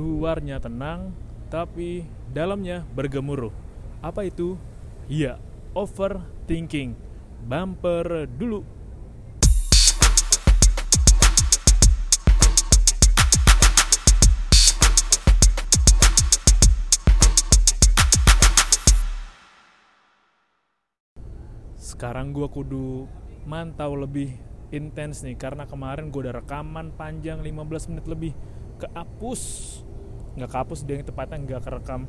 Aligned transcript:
luarnya 0.00 0.56
tenang 0.56 1.12
tapi 1.52 2.08
dalamnya 2.32 2.88
bergemuruh. 2.96 3.52
Apa 4.00 4.24
itu? 4.24 4.56
Iya, 5.12 5.36
overthinking. 5.76 6.96
Bumper 7.44 8.24
dulu. 8.24 8.64
Sekarang 21.76 22.32
gua 22.32 22.48
kudu 22.48 23.04
mantau 23.44 23.92
lebih 24.00 24.32
intens 24.72 25.26
nih 25.26 25.34
karena 25.34 25.66
kemarin 25.66 26.08
gue 26.14 26.22
udah 26.22 26.40
rekaman 26.40 26.94
panjang 26.94 27.42
15 27.42 27.90
menit 27.90 28.06
lebih 28.06 28.32
kehapus 28.78 29.69
nggak 30.38 30.50
kehapus 30.50 30.86
dia 30.86 30.98
yang 31.00 31.06
tepatnya 31.06 31.38
nggak 31.42 31.62
kerekam. 31.66 32.06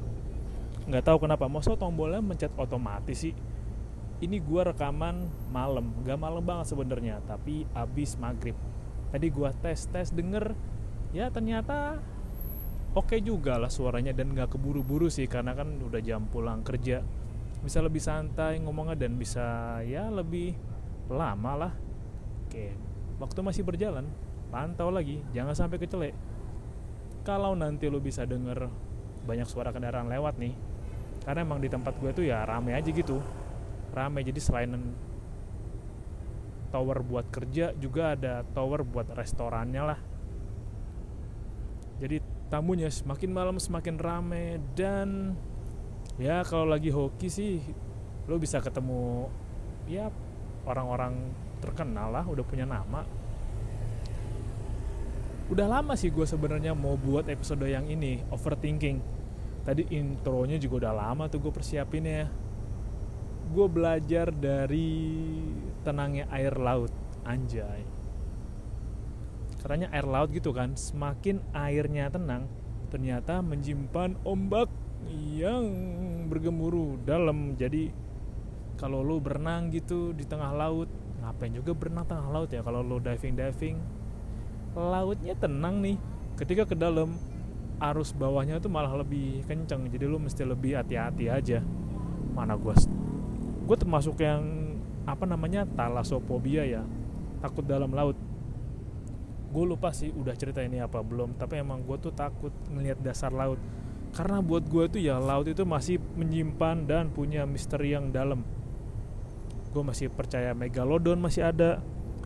Nggak 0.89 1.03
tahu 1.05 1.17
kenapa 1.25 1.45
masa 1.47 1.77
tombolnya 1.77 2.21
mencet 2.21 2.53
otomatis 2.57 3.21
sih. 3.21 3.33
Ini 4.21 4.37
gue 4.37 4.61
rekaman 4.61 5.49
malam 5.49 5.97
nggak 6.05 6.19
malam 6.19 6.43
banget 6.45 6.73
sebenarnya 6.73 7.21
tapi 7.25 7.65
abis 7.73 8.17
maghrib. 8.21 8.53
Tadi 9.09 9.27
gue 9.27 9.49
tes 9.61 9.89
tes 9.89 10.13
denger 10.13 10.53
ya 11.11 11.27
ternyata 11.33 11.99
oke 12.93 13.17
juga 13.19 13.57
lah 13.57 13.71
suaranya 13.71 14.13
dan 14.13 14.31
nggak 14.31 14.55
keburu-buru 14.55 15.09
sih 15.09 15.25
karena 15.25 15.57
kan 15.57 15.81
udah 15.81 16.01
jam 16.05 16.29
pulang 16.29 16.61
kerja. 16.61 17.01
Bisa 17.61 17.81
lebih 17.81 18.01
santai 18.01 18.57
ngomongnya 18.61 18.97
dan 19.05 19.17
bisa 19.17 19.77
ya 19.85 20.09
lebih 20.09 20.57
lama 21.11 21.67
lah. 21.67 21.73
Oke, 22.47 22.75
waktu 23.19 23.39
masih 23.45 23.63
berjalan, 23.63 24.07
pantau 24.51 24.91
lagi, 24.91 25.23
jangan 25.31 25.55
sampai 25.55 25.77
kecelek. 25.79 26.15
Kalau 27.21 27.53
nanti 27.53 27.85
lu 27.85 28.01
bisa 28.01 28.25
denger 28.25 28.65
banyak 29.29 29.45
suara 29.45 29.69
kendaraan 29.69 30.09
lewat 30.09 30.41
nih, 30.41 30.57
karena 31.21 31.45
emang 31.45 31.61
di 31.61 31.69
tempat 31.69 31.93
gue 32.01 32.11
tuh 32.17 32.25
ya 32.25 32.41
rame 32.41 32.73
aja 32.73 32.89
gitu, 32.89 33.21
rame. 33.93 34.25
Jadi 34.25 34.39
selain 34.41 34.73
tower 36.73 37.05
buat 37.05 37.29
kerja, 37.29 37.77
juga 37.77 38.17
ada 38.17 38.41
tower 38.41 38.81
buat 38.81 39.05
restorannya 39.13 39.83
lah. 39.85 39.99
Jadi 42.01 42.17
tamunya 42.49 42.89
semakin 42.89 43.29
malam 43.29 43.61
semakin 43.61 43.95
rame 44.01 44.57
dan 44.73 45.37
ya 46.19 46.41
kalau 46.43 46.67
lagi 46.67 46.89
hoki 46.91 47.31
sih 47.31 47.63
lu 48.27 48.35
bisa 48.41 48.59
ketemu 48.59 49.31
ya 49.87 50.11
orang-orang 50.67 51.31
terkenal 51.63 52.11
lah 52.11 52.25
udah 52.27 52.43
punya 52.43 52.67
nama 52.67 53.07
udah 55.51 55.67
lama 55.67 55.99
sih 55.99 56.07
gue 56.15 56.23
sebenarnya 56.23 56.71
mau 56.71 56.95
buat 56.95 57.27
episode 57.27 57.67
yang 57.67 57.83
ini 57.91 58.23
overthinking. 58.31 59.03
Tadi 59.67 59.83
intronya 59.91 60.55
juga 60.55 60.87
udah 60.87 60.93
lama 60.95 61.27
tuh 61.27 61.43
gue 61.43 61.53
persiapin 61.53 62.07
ya 62.07 62.25
gue 63.51 63.67
belajar 63.67 64.31
dari 64.31 65.19
tenangnya 65.83 66.31
air 66.31 66.55
laut 66.55 66.89
anjay. 67.27 67.83
Katanya 69.59 69.91
air 69.91 70.07
laut 70.07 70.31
gitu 70.31 70.55
kan 70.55 70.79
semakin 70.79 71.43
airnya 71.51 72.07
tenang 72.07 72.47
ternyata 72.87 73.43
menyimpan 73.43 74.15
ombak 74.23 74.71
yang 75.35 75.67
bergemuruh 76.31 76.95
dalam. 77.03 77.59
Jadi 77.59 77.91
kalau 78.79 79.03
lo 79.03 79.19
berenang 79.19 79.67
gitu 79.67 80.15
di 80.15 80.23
tengah 80.23 80.55
laut 80.55 80.87
ngapain 81.19 81.51
juga 81.51 81.75
berenang 81.75 82.07
tengah 82.07 82.31
laut 82.31 82.49
ya? 82.55 82.63
Kalau 82.63 82.79
lo 82.79 83.03
diving 83.03 83.35
diving 83.35 84.00
lautnya 84.75 85.35
tenang 85.35 85.83
nih. 85.83 85.97
Ketika 86.39 86.63
ke 86.63 86.75
dalam 86.75 87.15
arus 87.81 88.13
bawahnya 88.13 88.61
tuh 88.61 88.69
malah 88.69 88.93
lebih 89.01 89.41
kenceng. 89.49 89.89
Jadi 89.89 90.05
lo 90.05 90.21
mesti 90.21 90.45
lebih 90.45 90.77
hati-hati 90.77 91.25
aja. 91.27 91.59
Mana 92.31 92.55
gue 92.55 92.73
gue 93.61 93.77
termasuk 93.77 94.19
yang 94.21 94.75
apa 95.03 95.25
namanya 95.25 95.65
talasofobia 95.65 96.63
ya. 96.67 96.83
Takut 97.41 97.65
dalam 97.65 97.89
laut. 97.91 98.15
Gue 99.51 99.65
lupa 99.67 99.91
sih 99.91 100.13
udah 100.13 100.31
cerita 100.37 100.63
ini 100.63 100.79
apa 100.79 101.03
belum 101.03 101.35
tapi 101.35 101.59
emang 101.59 101.83
gue 101.83 101.97
tuh 101.99 102.13
takut 102.13 102.53
ngelihat 102.71 103.01
dasar 103.01 103.33
laut. 103.33 103.59
Karena 104.11 104.43
buat 104.43 104.67
gue 104.67 104.91
tuh 104.91 105.01
ya 105.01 105.17
laut 105.17 105.47
itu 105.47 105.63
masih 105.63 105.97
menyimpan 106.19 106.83
dan 106.85 107.09
punya 107.11 107.47
misteri 107.47 107.95
yang 107.95 108.11
dalam. 108.11 108.43
Gue 109.71 109.83
masih 109.87 110.11
percaya 110.11 110.51
megalodon 110.51 111.19
masih 111.19 111.47
ada 111.47 111.79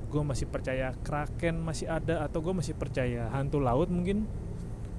gue 0.05 0.21
masih 0.23 0.47
percaya 0.47 0.93
kraken 1.03 1.59
masih 1.59 1.89
ada 1.89 2.23
atau 2.23 2.39
gue 2.39 2.53
masih 2.53 2.77
percaya 2.77 3.27
hantu 3.33 3.59
laut 3.59 3.89
mungkin? 3.89 4.29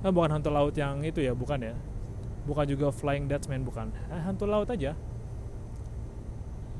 Nah, 0.04 0.12
bukan 0.12 0.38
hantu 0.38 0.50
laut 0.52 0.74
yang 0.76 1.02
itu 1.02 1.24
ya 1.24 1.32
bukan 1.32 1.72
ya? 1.72 1.74
Bukan 2.46 2.66
juga 2.68 2.94
flying 2.94 3.26
dutchman 3.26 3.66
bukan. 3.66 3.90
Eh, 4.12 4.22
hantu 4.22 4.46
laut 4.46 4.68
aja. 4.70 4.94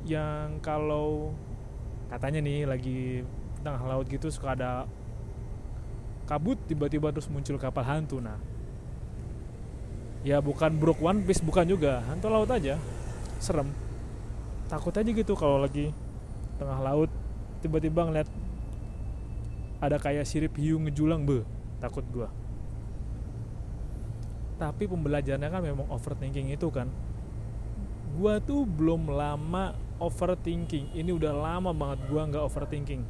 Yang 0.07 0.63
kalau 0.63 1.35
katanya 2.07 2.39
nih 2.39 2.63
lagi 2.63 3.27
tengah 3.59 3.83
laut 3.83 4.07
gitu 4.07 4.31
suka 4.31 4.55
ada 4.55 4.87
kabut 6.23 6.55
tiba-tiba 6.67 7.11
terus 7.11 7.27
muncul 7.27 7.59
kapal 7.59 7.83
hantu. 7.83 8.23
Nah 8.23 8.39
ya 10.23 10.39
bukan 10.39 10.75
Brook 10.75 11.03
One 11.03 11.23
Piece 11.23 11.43
bukan 11.43 11.67
juga. 11.67 12.03
Hantu 12.07 12.31
laut 12.31 12.47
aja. 12.51 12.79
Serem. 13.43 13.71
Takut 14.71 14.95
aja 14.95 15.07
gitu 15.07 15.33
kalau 15.35 15.59
lagi 15.59 15.91
tengah 16.57 16.79
laut 16.83 17.11
tiba-tiba 17.67 18.07
ngeliat 18.07 18.29
ada 19.83 19.99
kayak 19.99 20.23
sirip 20.23 20.55
hiu 20.55 20.79
ngejulang 20.79 21.27
be. 21.27 21.43
Takut 21.83 22.07
gua. 22.09 22.31
Tapi 24.57 24.89
pembelajarannya 24.89 25.49
kan 25.51 25.61
memang 25.61 25.87
overthinking 25.93 26.49
itu 26.49 26.71
kan. 26.73 26.89
Gua 28.17 28.41
tuh 28.41 28.65
belum 28.65 29.13
lama 29.13 29.77
overthinking. 30.01 30.97
Ini 30.97 31.11
udah 31.13 31.35
lama 31.35 31.75
banget 31.75 32.07
gua 32.09 32.25
nggak 32.25 32.43
overthinking. 32.47 33.05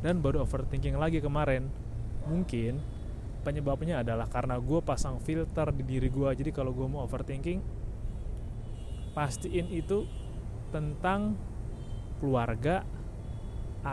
Dan 0.00 0.24
baru 0.24 0.46
overthinking 0.46 0.96
lagi 0.96 1.20
kemarin. 1.20 1.68
Mungkin 2.24 2.80
penyebabnya 3.42 4.02
adalah 4.02 4.26
karena 4.28 4.60
gue 4.60 4.80
pasang 4.82 5.22
filter 5.22 5.72
di 5.72 5.80
diri 5.86 6.10
gue 6.10 6.28
jadi 6.36 6.50
kalau 6.52 6.74
gue 6.74 6.84
mau 6.84 7.06
overthinking 7.06 7.62
pastiin 9.14 9.72
itu 9.72 10.04
tentang 10.68 11.38
keluarga 12.20 12.84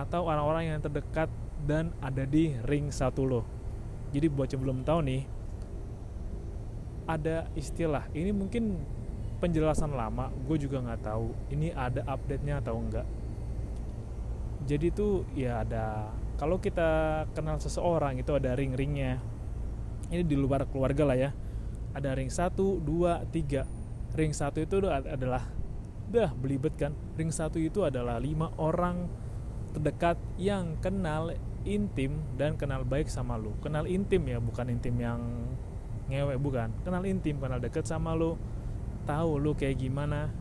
atau 0.03 0.28
orang-orang 0.28 0.75
yang 0.75 0.79
terdekat 0.83 1.31
dan 1.63 1.95
ada 2.03 2.28
di 2.28 2.51
ring 2.67 2.91
satu 2.91 3.23
lo. 3.23 3.41
Jadi 4.11 4.28
buat 4.28 4.51
yang 4.51 4.61
belum 4.63 4.79
tahu 4.83 5.00
nih, 5.07 5.23
ada 7.07 7.47
istilah 7.56 8.07
ini 8.11 8.35
mungkin 8.35 8.79
penjelasan 9.39 9.94
lama, 9.95 10.31
gue 10.47 10.57
juga 10.59 10.84
nggak 10.84 11.01
tahu. 11.03 11.28
Ini 11.51 11.72
ada 11.75 12.03
update-nya 12.07 12.59
atau 12.59 12.75
enggak. 12.79 13.07
Jadi 14.66 14.88
tuh 14.89 15.28
ya 15.38 15.61
ada 15.61 16.09
kalau 16.35 16.57
kita 16.57 17.23
kenal 17.38 17.61
seseorang 17.61 18.19
itu 18.19 18.34
ada 18.35 18.55
ring-ringnya. 18.57 19.22
Ini 20.11 20.22
di 20.22 20.35
luar 20.38 20.67
keluarga 20.69 21.03
lah 21.07 21.17
ya. 21.17 21.31
Ada 21.95 22.11
ring 22.13 22.28
1, 22.29 22.51
2, 22.84 22.84
3. 23.31 23.63
Ring 24.16 24.34
1 24.35 24.63
itu 24.63 24.75
adalah 24.85 25.44
Dah 26.05 26.31
belibet 26.38 26.78
kan. 26.78 26.94
Ring 27.17 27.34
satu 27.34 27.57
itu 27.57 27.81
adalah 27.81 28.22
lima 28.22 28.53
orang 28.61 29.09
terdekat 29.75 30.16
yang 30.40 30.80
kenal 30.80 31.36
intim 31.68 32.16
dan 32.40 32.56
kenal 32.56 32.88
baik 32.88 33.12
sama 33.12 33.36
lu. 33.36 33.52
Kenal 33.59 33.84
intim 33.91 34.24
ya, 34.24 34.40
bukan 34.40 34.72
intim 34.72 34.96
yang 34.96 35.19
ngewe 36.08 36.40
bukan. 36.40 36.72
Kenal 36.88 37.03
intim, 37.03 37.36
kenal 37.36 37.59
deket 37.59 37.84
sama 37.84 38.16
lu. 38.16 38.40
Tahu 39.03 39.35
lu 39.35 39.52
kayak 39.52 39.75
gimana. 39.84 40.31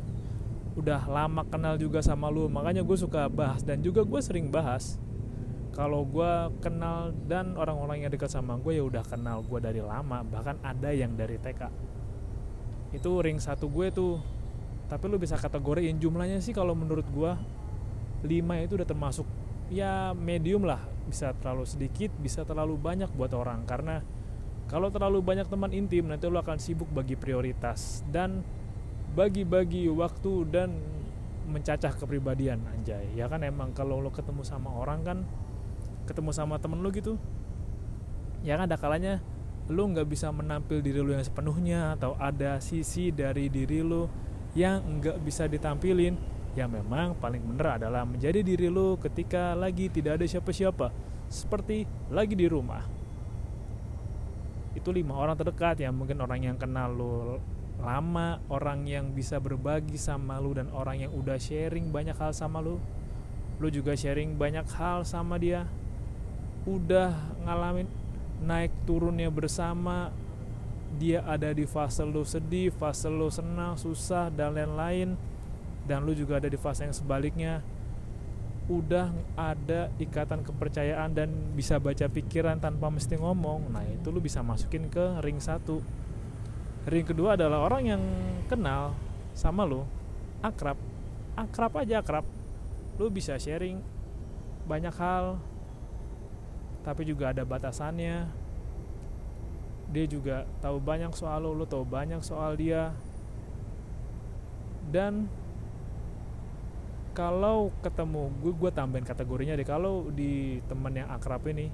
Udah 0.78 1.03
lama 1.11 1.43
kenal 1.50 1.75
juga 1.75 1.99
sama 1.99 2.31
lu. 2.31 2.47
Makanya 2.47 2.87
gue 2.87 2.94
suka 2.94 3.27
bahas 3.27 3.67
dan 3.67 3.83
juga 3.83 4.06
gue 4.06 4.21
sering 4.23 4.55
bahas 4.55 5.03
kalau 5.75 6.06
gue 6.06 6.33
kenal 6.62 7.11
dan 7.27 7.59
orang-orang 7.59 8.06
yang 8.06 8.11
dekat 8.15 8.31
sama 8.31 8.55
gue 8.62 8.78
ya 8.78 8.87
udah 8.87 9.03
kenal 9.03 9.43
gue 9.43 9.59
dari 9.59 9.83
lama 9.83 10.23
bahkan 10.23 10.55
ada 10.62 10.94
yang 10.94 11.19
dari 11.19 11.35
TK 11.35 11.67
itu 12.94 13.11
ring 13.19 13.43
satu 13.43 13.67
gue 13.67 13.91
tuh 13.91 14.23
tapi 14.85 15.08
lu 15.08 15.17
bisa 15.17 15.35
kategoriin 15.41 15.97
jumlahnya 15.97 16.38
sih 16.44 16.53
kalau 16.53 16.76
menurut 16.76 17.03
gua 17.11 17.41
5 18.25 18.65
itu 18.65 18.73
udah 18.81 18.88
termasuk 18.88 19.29
ya 19.69 20.17
medium 20.17 20.65
lah. 20.65 20.81
Bisa 21.05 21.37
terlalu 21.37 21.69
sedikit 21.69 22.11
bisa 22.17 22.43
terlalu 22.49 22.81
banyak 22.81 23.12
buat 23.12 23.31
orang. 23.37 23.69
Karena 23.69 24.00
kalau 24.67 24.88
terlalu 24.88 25.21
banyak 25.21 25.47
teman 25.47 25.71
intim 25.76 26.09
nanti 26.09 26.25
lu 26.26 26.41
akan 26.41 26.56
sibuk 26.56 26.88
bagi 26.88 27.15
prioritas 27.15 28.00
dan 28.09 28.41
bagi-bagi 29.15 29.87
waktu 29.93 30.49
dan 30.49 30.75
mencacah 31.44 31.93
kepribadian 32.00 32.65
anjay. 32.73 33.12
Ya 33.12 33.29
kan 33.29 33.44
emang 33.44 33.76
kalau 33.76 34.00
lo 34.00 34.09
ketemu 34.09 34.43
sama 34.43 34.73
orang 34.73 35.05
kan 35.05 35.19
ketemu 36.05 36.31
sama 36.37 36.61
temen 36.61 36.85
lu 36.85 36.93
gitu 36.93 37.17
ya 38.44 38.61
kan 38.61 38.69
ada 38.69 38.77
kalanya 38.77 39.25
lu 39.73 39.88
nggak 39.88 40.05
bisa 40.05 40.29
menampil 40.29 40.85
diri 40.85 41.00
lu 41.00 41.17
yang 41.17 41.25
sepenuhnya 41.25 41.97
atau 41.97 42.12
ada 42.20 42.61
sisi 42.61 43.09
dari 43.09 43.49
diri 43.49 43.81
lu 43.81 44.05
yang 44.53 45.00
nggak 45.00 45.25
bisa 45.25 45.49
ditampilin 45.49 46.33
yang 46.55 46.71
memang 46.71 47.19
paling 47.19 47.43
bener 47.43 47.79
adalah 47.83 48.06
menjadi 48.06 48.41
diri 48.41 48.71
lo 48.71 48.95
ketika 48.99 49.53
lagi 49.59 49.91
tidak 49.91 50.23
ada 50.23 50.27
siapa-siapa. 50.27 50.91
Seperti 51.27 51.83
lagi 52.15 52.39
di 52.39 52.47
rumah. 52.47 52.87
Itu 54.75 54.95
lima 54.95 55.19
orang 55.19 55.35
terdekat 55.35 55.83
ya 55.83 55.91
mungkin 55.91 56.23
orang 56.23 56.47
yang 56.47 56.56
kenal 56.59 56.91
lu 56.91 57.39
lama 57.83 58.39
orang 58.49 58.87
yang 58.87 59.11
bisa 59.11 59.43
berbagi 59.43 59.99
sama 59.99 60.39
lu 60.39 60.55
dan 60.55 60.71
orang 60.71 61.05
yang 61.05 61.12
udah 61.12 61.37
sharing 61.37 61.91
banyak 61.91 62.15
hal 62.15 62.31
sama 62.31 62.62
lu. 62.62 62.79
Lu 63.59 63.69
juga 63.71 63.99
sharing 63.99 64.39
banyak 64.39 64.67
hal 64.79 65.03
sama 65.03 65.39
dia. 65.39 65.67
Udah 66.65 67.12
ngalamin 67.43 67.91
naik 68.43 68.71
turunnya 68.87 69.31
bersama 69.31 70.15
dia 70.95 71.27
ada 71.27 71.51
di 71.51 71.67
fase 71.67 72.06
lu 72.06 72.23
sedih 72.23 72.71
fase 72.71 73.11
lu 73.11 73.27
senang 73.27 73.75
susah 73.75 74.31
dan 74.31 74.55
lain-lain 74.55 75.19
dan 75.84 76.04
lu 76.04 76.16
juga 76.16 76.40
ada 76.40 76.48
di 76.48 76.56
fase 76.56 76.88
yang 76.88 76.96
sebaliknya. 76.96 77.60
Udah 78.64 79.12
ada 79.36 79.92
ikatan 80.00 80.40
kepercayaan 80.40 81.12
dan 81.12 81.28
bisa 81.52 81.76
baca 81.76 82.08
pikiran 82.08 82.56
tanpa 82.56 82.88
mesti 82.88 83.20
ngomong. 83.20 83.69
Nah 83.69 83.84
itu 83.84 84.08
lu 84.08 84.25
bisa 84.25 84.40
masukin 84.40 84.88
ke 84.88 85.20
ring 85.20 85.36
satu. 85.36 85.84
Ring 86.88 87.04
kedua 87.04 87.36
adalah 87.36 87.60
orang 87.60 87.82
yang 87.84 88.02
kenal 88.48 88.96
sama 89.36 89.69
lu 89.69 89.84
akrab. 90.40 90.81
Akrab 91.36 91.72
aja 91.76 92.00
akrab. 92.00 92.25
Lu 92.96 93.12
bisa 93.12 93.36
sharing 93.36 93.84
banyak 94.64 94.96
hal 94.96 95.36
tapi 96.84 97.04
juga 97.04 97.36
ada 97.36 97.44
batasannya. 97.44 98.28
Dia 99.92 100.06
juga 100.08 100.48
tahu 100.64 100.81
banyak 100.81 101.12
soal 101.12 101.44
lu 101.44 101.52
lu 101.52 101.69
tahu 101.69 101.84
banyak 101.84 102.25
soal 102.25 102.56
dia. 102.56 102.96
Dan 104.88 105.28
kalau 107.14 107.70
ketemu 107.78 108.34
gue 108.43 108.52
gue 108.58 108.70
tambahin 108.75 109.06
kategorinya 109.06 109.55
deh. 109.55 109.64
Kalau 109.64 110.11
di 110.11 110.58
temen 110.66 110.93
yang 110.99 111.08
akrab 111.14 111.46
ini 111.46 111.70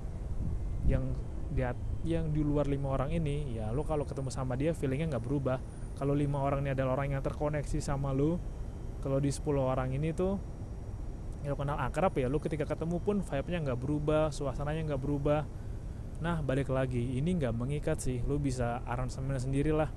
yang 0.84 1.16
dia 1.50 1.72
yang 2.04 2.30
di 2.30 2.40
luar 2.44 2.68
lima 2.68 2.92
orang 2.96 3.12
ini 3.12 3.56
ya 3.58 3.72
lo 3.72 3.84
kalau 3.84 4.08
ketemu 4.08 4.30
sama 4.32 4.54
dia 4.54 4.76
feelingnya 4.76 5.16
nggak 5.16 5.24
berubah. 5.24 5.58
Kalau 5.96 6.12
lima 6.12 6.44
orang 6.44 6.64
ini 6.64 6.76
adalah 6.76 7.00
orang 7.00 7.16
yang 7.16 7.24
terkoneksi 7.24 7.80
sama 7.80 8.12
lo 8.12 8.36
kalau 9.00 9.16
di 9.16 9.32
10 9.32 9.48
orang 9.56 9.96
ini 9.96 10.12
tuh 10.12 10.36
ya 11.40 11.48
lo 11.48 11.56
kenal 11.56 11.80
akrab 11.80 12.12
ya 12.20 12.28
lo 12.28 12.36
ketika 12.36 12.68
ketemu 12.68 13.00
pun 13.00 13.24
vibe-nya 13.24 13.72
nggak 13.72 13.80
berubah 13.80 14.28
suasananya 14.28 14.92
nggak 14.92 15.00
berubah. 15.00 15.48
Nah 16.20 16.44
balik 16.44 16.68
lagi 16.68 17.16
ini 17.16 17.40
nggak 17.40 17.56
mengikat 17.56 17.96
sih 17.96 18.20
lo 18.28 18.36
bisa 18.36 18.84
aransemen 18.84 19.40
sendiri 19.40 19.72
lah. 19.72 19.88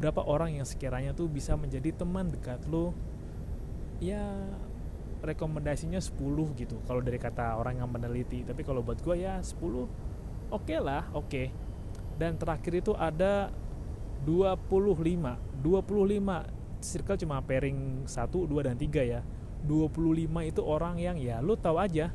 Berapa 0.00 0.24
orang 0.24 0.56
yang 0.56 0.64
sekiranya 0.64 1.12
tuh 1.12 1.28
bisa 1.28 1.60
menjadi 1.60 1.92
teman 1.92 2.32
dekat 2.32 2.64
lo 2.72 2.96
ya 3.98 4.22
rekomendasinya 5.18 5.98
10 5.98 6.14
gitu 6.58 6.78
kalau 6.86 7.02
dari 7.02 7.18
kata 7.18 7.58
orang 7.58 7.82
yang 7.82 7.90
meneliti. 7.90 8.46
Tapi 8.46 8.62
kalau 8.62 8.80
buat 8.82 9.00
gue 9.02 9.16
ya 9.18 9.42
10 9.42 9.54
oke 9.58 9.88
okay 10.50 10.78
lah 10.80 11.06
oke. 11.12 11.28
Okay. 11.28 11.46
dan 12.18 12.34
terakhir 12.34 12.82
itu 12.82 12.92
ada 12.98 13.54
25 14.26 14.58
25 15.62 16.82
circle 16.82 17.18
cuma 17.18 17.38
pairing 17.42 18.06
1, 18.06 18.10
2, 18.10 18.66
dan 18.66 18.74
3 18.74 19.06
ya. 19.06 19.20
25 19.66 20.50
itu 20.50 20.62
orang 20.62 20.98
yang 21.02 21.18
ya 21.18 21.42
lu 21.42 21.58
tahu 21.58 21.82
aja 21.82 22.14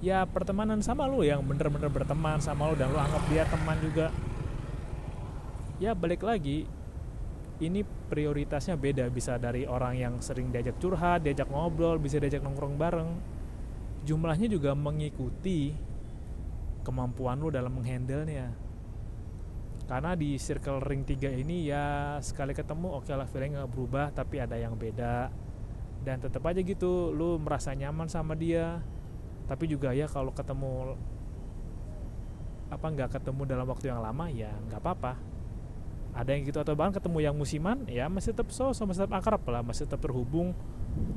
ya 0.00 0.18
pertemanan 0.24 0.80
sama 0.80 1.04
lu 1.04 1.20
yang 1.20 1.44
bener-bener 1.44 1.92
berteman 1.92 2.40
sama 2.40 2.72
lu 2.72 2.74
dan 2.76 2.88
lu 2.88 3.00
anggap 3.00 3.24
dia 3.28 3.44
teman 3.48 3.76
juga. 3.80 4.08
Ya 5.80 5.92
balik 5.92 6.24
lagi 6.24 6.68
ini 7.66 7.80
prioritasnya 7.84 8.76
beda. 8.76 9.08
Bisa 9.08 9.40
dari 9.40 9.64
orang 9.64 9.94
yang 9.96 10.14
sering 10.20 10.52
diajak 10.52 10.76
curhat 10.78 11.24
diajak 11.24 11.48
ngobrol 11.48 11.96
bisa 11.98 12.20
diajak 12.20 12.44
nongkrong 12.44 12.76
bareng. 12.76 13.10
Jumlahnya 14.04 14.52
juga 14.52 14.76
mengikuti 14.76 15.72
kemampuan 16.84 17.40
lu 17.40 17.48
dalam 17.48 17.72
menghandle 17.72 18.28
nya 18.28 18.52
karena 19.84 20.16
di 20.16 20.40
circle 20.40 20.80
ring 20.80 21.04
3 21.04 21.44
ini 21.44 21.68
ya 21.68 22.16
sekali 22.24 22.56
ketemu 22.56 22.88
oke 22.88 23.04
okay 23.04 23.16
lah 23.20 23.28
feeling 23.28 23.52
nggak 23.52 23.68
berubah 23.68 24.06
tapi 24.16 24.40
ada 24.40 24.56
yang 24.56 24.76
beda. 24.76 25.28
Dan 26.04 26.20
tetap 26.20 26.44
aja 26.44 26.60
gitu 26.60 27.12
lu 27.12 27.36
merasa 27.40 27.72
nyaman 27.72 28.08
sama 28.08 28.32
dia. 28.36 28.80
Tapi 29.44 29.68
juga 29.68 29.92
ya 29.92 30.08
kalau 30.08 30.32
ketemu 30.32 30.96
apa 32.72 32.86
nggak 32.88 33.20
ketemu 33.20 33.42
dalam 33.44 33.66
waktu 33.68 33.92
yang 33.92 34.00
lama 34.00 34.24
ya 34.32 34.50
nggak 34.66 34.80
apa-apa 34.80 35.33
ada 36.14 36.30
yang 36.30 36.46
gitu 36.46 36.62
atau 36.62 36.78
bahkan 36.78 36.94
ketemu 36.94 37.18
yang 37.26 37.34
musiman 37.34 37.82
ya 37.90 38.06
masih 38.06 38.30
tetap 38.30 38.54
so, 38.54 38.70
so 38.70 38.86
masih 38.86 39.02
tetap 39.04 39.18
akrab 39.18 39.42
lah 39.50 39.62
masih 39.66 39.86
tetap 39.86 40.00
terhubung. 40.06 40.54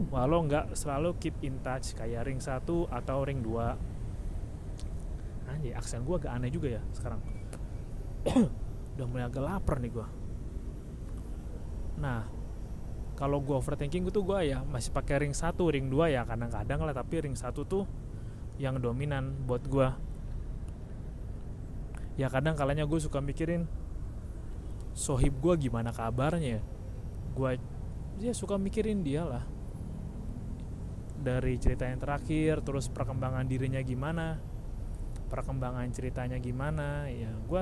Walau 0.10 0.42
nggak 0.50 0.74
selalu 0.74 1.14
keep 1.22 1.38
in 1.46 1.62
touch 1.62 1.94
kayak 1.94 2.26
ring 2.26 2.42
satu 2.42 2.90
atau 2.90 3.22
ring 3.22 3.46
2 3.46 3.78
anjir 5.48 5.74
aksen 5.78 6.04
gue 6.04 6.18
agak 6.18 6.34
aneh 6.34 6.50
juga 6.50 6.82
ya 6.82 6.82
sekarang. 6.98 7.22
Udah 8.98 9.06
mulai 9.06 9.30
agak 9.30 9.46
lapar 9.46 9.78
nih 9.78 9.94
gue 9.94 10.08
nah 11.98 12.30
kalau 13.18 13.42
gue 13.42 13.58
overthinking 13.58 14.06
tuh 14.14 14.22
gue 14.22 14.54
ya 14.54 14.62
masih 14.62 14.94
pakai 14.94 15.26
ring 15.26 15.34
satu 15.34 15.74
ring 15.74 15.90
2 15.90 16.14
ya 16.14 16.22
kadang-kadang 16.30 16.80
lah 16.86 16.94
tapi 16.94 17.26
ring 17.26 17.34
satu 17.34 17.66
tuh 17.66 17.84
yang 18.62 18.78
dominan 18.78 19.34
buat 19.50 19.66
gue 19.66 19.90
ya 22.22 22.30
kadang 22.30 22.54
kalanya 22.54 22.86
gue 22.86 23.00
suka 23.02 23.18
mikirin 23.18 23.66
sohib 24.98 25.38
gue 25.38 25.70
gimana 25.70 25.94
kabarnya? 25.94 26.58
Gue 27.38 27.62
ya 28.18 28.34
suka 28.34 28.58
mikirin 28.58 29.06
dia 29.06 29.22
lah. 29.22 29.46
Dari 31.22 31.54
cerita 31.62 31.86
yang 31.86 32.02
terakhir 32.02 32.66
terus 32.66 32.90
perkembangan 32.90 33.46
dirinya 33.46 33.78
gimana? 33.86 34.42
Perkembangan 35.30 35.86
ceritanya 35.94 36.42
gimana? 36.42 37.06
Ya 37.14 37.30
gue 37.30 37.62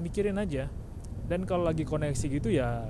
mikirin 0.00 0.40
aja. 0.40 0.72
Dan 1.28 1.44
kalau 1.44 1.68
lagi 1.68 1.84
koneksi 1.84 2.26
gitu 2.40 2.48
ya 2.48 2.88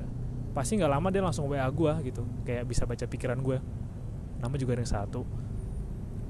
pasti 0.55 0.79
nggak 0.79 0.93
lama 0.95 1.11
dia 1.11 1.27
langsung 1.27 1.51
wa 1.51 1.67
gue 1.67 1.93
gitu. 2.07 2.23
Kayak 2.47 2.71
bisa 2.71 2.87
baca 2.87 3.05
pikiran 3.11 3.43
gue 3.43 3.59
nama 4.39 4.55
juga 4.55 4.79
ring 4.79 4.87
satu. 4.87 5.27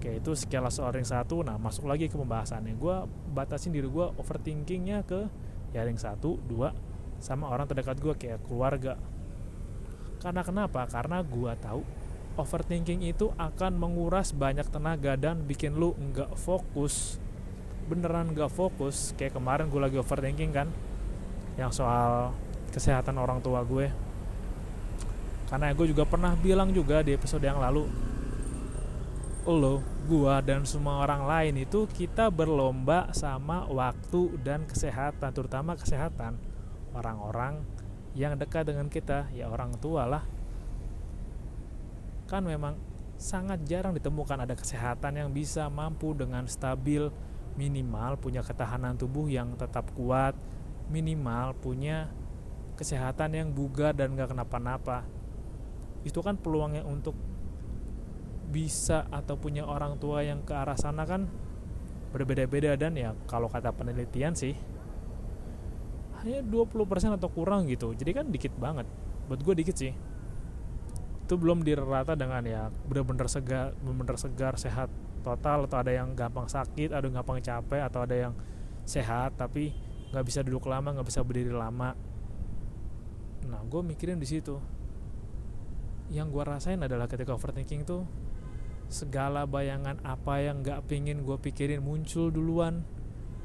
Kayak 0.01 0.25
itu 0.25 0.33
sekilas 0.33 0.81
soal 0.81 0.97
ring 0.97 1.05
satu 1.05 1.45
nah 1.45 1.61
masuk 1.61 1.85
lagi 1.85 2.09
ke 2.09 2.17
pembahasannya. 2.17 2.73
Gue 2.81 3.05
batasin 3.37 3.69
diri 3.69 3.85
gue 3.85 4.07
overthinkingnya 4.17 5.05
ke 5.05 5.29
ya 5.77 5.85
ring 5.85 6.01
satu 6.01 6.41
dua 6.49 6.94
sama 7.21 7.51
orang 7.51 7.69
terdekat 7.69 7.99
gue 8.01 8.15
kayak 8.17 8.41
keluarga. 8.47 8.99
Karena 10.23 10.41
kenapa? 10.41 10.89
Karena 10.89 11.21
gue 11.21 11.53
tahu 11.61 11.83
overthinking 12.35 13.07
itu 13.07 13.31
akan 13.39 13.79
menguras 13.79 14.35
banyak 14.35 14.67
tenaga 14.73 15.15
dan 15.15 15.45
bikin 15.45 15.77
lu 15.77 15.95
nggak 15.95 16.35
fokus. 16.39 17.21
Beneran 17.87 18.33
nggak 18.33 18.51
fokus. 18.51 19.13
Kayak 19.15 19.39
kemarin 19.39 19.69
gue 19.69 19.81
lagi 19.81 19.97
overthinking 20.01 20.51
kan 20.51 20.69
yang 21.55 21.71
soal 21.71 22.35
kesehatan 22.73 23.21
orang 23.21 23.39
tua 23.45 23.63
gue. 23.63 23.93
Karena 25.47 25.71
gue 25.77 25.87
juga 25.93 26.09
pernah 26.09 26.35
bilang 26.35 26.73
juga 26.73 27.05
di 27.05 27.15
episode 27.15 27.45
yang 27.45 27.61
lalu 27.61 27.87
lo, 29.45 29.85
gue 30.09 30.35
dan 30.41 30.65
semua 30.65 31.05
orang 31.05 31.29
lain 31.29 31.69
itu 31.69 31.85
kita 31.85 32.33
berlomba 32.33 33.13
sama 33.13 33.69
waktu 33.69 34.41
dan 34.41 34.65
kesehatan 34.65 35.37
terutama 35.37 35.77
kesehatan 35.77 36.41
orang-orang 36.95 37.61
yang 38.15 38.39
dekat 38.39 38.71
dengan 38.71 38.87
kita 38.87 39.29
ya 39.35 39.51
orang 39.51 39.75
tua 39.83 40.07
lah. 40.07 40.25
Kan 42.31 42.47
memang 42.47 42.79
sangat 43.19 43.63
jarang 43.67 43.95
ditemukan 43.95 44.47
ada 44.47 44.55
kesehatan 44.55 45.19
yang 45.19 45.31
bisa 45.31 45.67
mampu 45.71 46.15
dengan 46.17 46.47
stabil 46.47 47.11
minimal 47.55 48.19
punya 48.19 48.43
ketahanan 48.43 48.99
tubuh 48.99 49.31
yang 49.31 49.55
tetap 49.55 49.87
kuat 49.95 50.35
minimal 50.91 51.55
punya 51.59 52.11
kesehatan 52.75 53.31
yang 53.35 53.49
bugar 53.55 53.95
dan 53.95 54.19
gak 54.19 54.35
kenapa-napa. 54.35 55.07
Itu 56.03 56.21
kan 56.21 56.37
peluangnya 56.37 56.83
untuk 56.85 57.15
bisa 58.51 59.09
atau 59.11 59.35
punya 59.35 59.67
orang 59.67 59.99
tua 59.99 60.23
yang 60.23 60.47
ke 60.47 60.53
arah 60.55 60.79
sana 60.79 61.03
kan 61.09 61.27
berbeda-beda 62.15 62.79
dan 62.79 62.95
ya 62.95 63.11
kalau 63.27 63.51
kata 63.51 63.75
penelitian 63.75 64.39
sih 64.39 64.55
hanya 66.25 66.41
20% 66.41 67.21
atau 67.21 67.29
kurang 67.29 67.69
gitu. 67.69 67.93
Jadi 67.93 68.11
kan 68.17 68.27
dikit 68.33 68.57
banget. 68.57 68.89
Buat 69.29 69.41
gue 69.45 69.55
dikit 69.61 69.77
sih. 69.77 69.93
Itu 71.25 71.37
belum 71.37 71.65
dirata 71.65 72.17
dengan 72.17 72.45
ya 72.45 72.69
bener-bener 72.89 73.29
segar 73.29 73.73
bener-bener 73.81 74.17
segar 74.21 74.61
sehat 74.61 74.93
total 75.25 75.65
atau 75.65 75.81
ada 75.81 75.89
yang 75.89 76.13
gampang 76.13 76.45
sakit 76.45 76.93
ada 76.93 77.09
yang 77.09 77.17
gampang 77.17 77.41
capek 77.41 77.81
atau 77.81 78.05
ada 78.05 78.13
yang 78.13 78.33
sehat 78.85 79.41
tapi 79.41 79.73
nggak 80.13 80.25
bisa 80.29 80.45
duduk 80.45 80.69
lama 80.69 80.93
nggak 80.93 81.09
bisa 81.09 81.25
berdiri 81.25 81.53
lama. 81.53 81.97
Nah 83.49 83.61
gue 83.65 83.81
mikirin 83.81 84.21
di 84.21 84.29
situ. 84.29 84.61
Yang 86.13 86.29
gue 86.37 86.43
rasain 86.45 86.81
adalah 86.85 87.09
ketika 87.09 87.33
overthinking 87.33 87.89
tuh 87.89 88.05
segala 88.93 89.49
bayangan 89.49 89.97
apa 90.05 90.45
yang 90.45 90.61
nggak 90.61 90.85
pingin 90.85 91.25
gue 91.25 91.37
pikirin 91.41 91.81
muncul 91.81 92.29
duluan. 92.29 92.85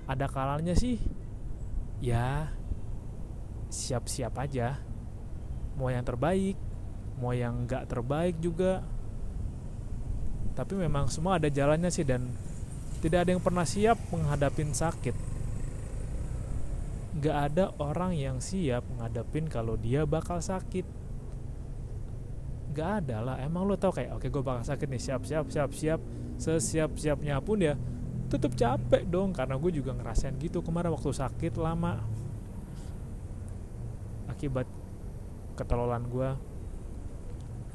Ada 0.10 0.28
kalanya 0.28 0.76
sih 0.76 1.00
ya 2.04 2.59
siap-siap 3.70 4.34
aja. 4.42 4.82
Mau 5.78 5.88
yang 5.88 6.04
terbaik 6.04 6.70
mau 7.20 7.36
yang 7.36 7.68
nggak 7.68 7.92
terbaik 7.92 8.40
juga. 8.40 8.82
Tapi 10.56 10.74
memang 10.76 11.08
semua 11.12 11.40
ada 11.40 11.48
jalannya 11.52 11.92
sih 11.92 12.08
dan 12.08 12.32
tidak 13.00 13.28
ada 13.28 13.30
yang 13.36 13.44
pernah 13.44 13.68
siap 13.68 14.00
menghadapi 14.12 14.64
sakit. 14.72 15.16
Nggak 17.20 17.38
ada 17.52 17.66
orang 17.80 18.16
yang 18.16 18.40
siap 18.40 18.84
ngadepin 19.00 19.48
kalau 19.52 19.76
dia 19.76 20.08
bakal 20.08 20.40
sakit. 20.40 20.88
Nggak 22.76 22.92
ada 23.04 23.18
lah 23.24 23.36
emang 23.44 23.68
lo 23.68 23.76
tau 23.76 23.92
kayak 23.92 24.20
oke 24.20 24.28
gue 24.28 24.44
bakal 24.44 24.64
sakit 24.64 24.88
nih 24.88 25.02
siap 25.04 25.22
siap 25.28 25.46
siap 25.52 25.72
siap. 25.76 26.00
Sesiap 26.40 26.96
siapnya 26.96 27.44
pun 27.44 27.60
ya 27.60 27.76
tetap 28.32 28.56
capek 28.56 29.04
dong 29.10 29.36
karena 29.36 29.60
gue 29.60 29.72
juga 29.74 29.92
ngerasain 29.92 30.38
gitu 30.40 30.64
kemarin 30.64 30.94
waktu 30.94 31.12
sakit 31.12 31.60
lama 31.60 32.00
akibat 34.40 34.64
ketololan 35.60 36.08
gue 36.08 36.30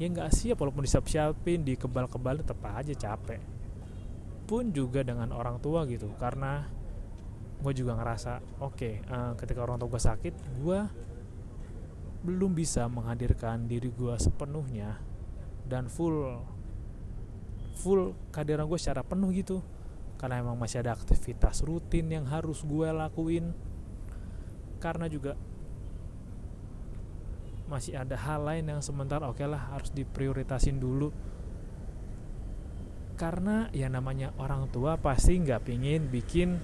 ya 0.01 0.09
nggak 0.09 0.33
siap 0.33 0.57
walaupun 0.57 0.81
disiap-siapin 0.81 1.61
di 1.61 1.77
kebal-kebal 1.77 2.41
tetap 2.41 2.57
aja 2.65 2.91
capek. 2.97 3.39
Pun 4.49 4.73
juga 4.73 5.05
dengan 5.05 5.29
orang 5.29 5.61
tua 5.61 5.85
gitu 5.85 6.09
karena 6.17 6.65
gue 7.61 7.71
juga 7.77 7.93
ngerasa 8.01 8.61
oke 8.65 8.73
okay, 8.73 8.93
uh, 9.07 9.13
eh, 9.13 9.31
ketika 9.37 9.63
orang 9.63 9.79
tua 9.79 9.89
gue 9.95 10.01
sakit 10.01 10.33
gue 10.59 10.79
belum 12.25 12.51
bisa 12.57 12.89
menghadirkan 12.89 13.69
diri 13.69 13.93
gue 13.93 14.11
sepenuhnya 14.17 14.97
dan 15.69 15.87
full 15.89 16.41
full 17.75 18.15
kehadiran 18.31 18.65
gue 18.65 18.79
secara 18.79 19.03
penuh 19.03 19.29
gitu. 19.35 19.59
Karena 20.15 20.39
emang 20.39 20.55
masih 20.55 20.81
ada 20.81 20.95
aktivitas 20.95 21.61
rutin 21.67 22.07
yang 22.07 22.25
harus 22.25 22.63
gue 22.63 22.87
lakuin. 22.87 23.51
Karena 24.79 25.11
juga 25.11 25.35
masih 27.65 27.97
ada 27.97 28.13
hal 28.13 28.45
lain 28.45 28.69
yang 28.69 28.81
sementara 28.85 29.25
oke 29.25 29.41
okay 29.41 29.47
lah 29.49 29.73
harus 29.73 29.89
diprioritasin 29.89 30.77
dulu. 30.77 31.09
Karena 33.15 33.71
ya 33.71 33.87
namanya 33.87 34.35
orang 34.37 34.67
tua 34.69 34.99
pasti 34.99 35.39
nggak 35.39 35.63
pingin 35.65 36.11
bikin 36.11 36.59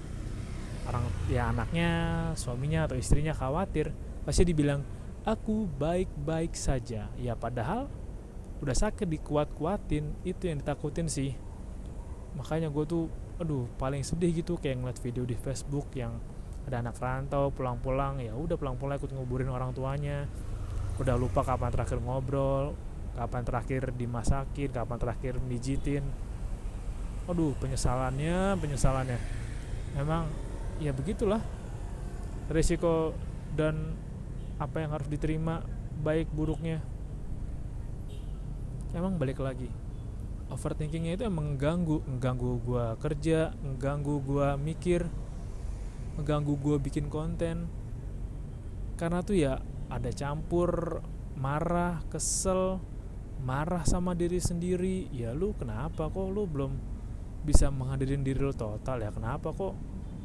orang 0.84 1.06
ya 1.32 1.48
anaknya 1.48 1.90
suaminya 2.36 2.86
atau 2.86 2.96
istrinya 2.98 3.34
khawatir. 3.34 3.90
Pasti 4.22 4.46
dibilang 4.46 4.84
aku 5.26 5.66
baik-baik 5.66 6.54
saja. 6.54 7.10
Ya 7.18 7.34
padahal 7.34 7.90
udah 8.62 8.76
sakit 8.78 9.10
dikuat-kuatin 9.10 10.22
itu 10.22 10.42
yang 10.46 10.62
ditakutin 10.62 11.10
sih. 11.10 11.34
Makanya 12.38 12.70
gue 12.70 12.84
tuh 12.86 13.10
aduh 13.42 13.66
paling 13.74 14.06
sedih 14.06 14.30
gitu 14.30 14.54
kayak 14.54 14.78
ngeliat 14.78 14.98
video 15.02 15.26
di 15.26 15.34
Facebook 15.34 15.90
yang 15.98 16.14
ada 16.68 16.78
anak 16.78 16.94
rantau 17.02 17.50
pulang-pulang 17.50 18.22
ya 18.22 18.38
udah 18.38 18.54
pulang-pulang 18.54 19.02
ikut 19.02 19.10
nguburin 19.10 19.50
orang 19.50 19.74
tuanya 19.74 20.30
udah 21.00 21.16
lupa 21.16 21.40
kapan 21.40 21.72
terakhir 21.72 21.98
ngobrol 22.02 22.76
kapan 23.12 23.44
terakhir 23.44 23.92
dimasakin 23.92 24.70
kapan 24.72 24.98
terakhir 24.98 25.34
mijitin. 25.44 26.04
Aduh 27.28 27.52
penyesalannya 27.60 28.56
penyesalannya. 28.58 29.18
Memang 29.96 30.26
ya 30.80 30.90
begitulah. 30.96 31.40
Risiko 32.50 33.16
dan 33.56 33.96
apa 34.60 34.82
yang 34.84 34.92
harus 34.92 35.08
diterima 35.08 35.64
baik 36.02 36.32
buruknya. 36.32 36.80
Emang 38.92 39.16
balik 39.16 39.40
lagi. 39.40 39.68
Overthinkingnya 40.52 41.16
itu 41.16 41.24
emang 41.24 41.56
mengganggu 41.56 42.04
mengganggu 42.04 42.50
gue 42.60 42.86
kerja 43.00 43.56
mengganggu 43.64 44.20
gue 44.20 44.48
mikir 44.60 45.00
mengganggu 46.20 46.52
gue 46.60 46.76
bikin 46.80 47.08
konten. 47.08 47.68
Karena 49.00 49.24
tuh 49.24 49.36
ya 49.36 49.64
ada 49.92 50.08
campur 50.08 51.04
marah 51.36 52.00
kesel 52.08 52.80
marah 53.44 53.84
sama 53.84 54.16
diri 54.16 54.40
sendiri. 54.40 55.12
Ya 55.12 55.36
lu 55.36 55.52
kenapa 55.52 56.08
kok 56.08 56.28
lu 56.32 56.48
belum 56.48 56.72
bisa 57.44 57.68
menghadirin 57.68 58.24
diri 58.24 58.40
lu 58.40 58.56
total 58.56 59.04
ya? 59.04 59.10
Kenapa 59.12 59.52
kok 59.52 59.74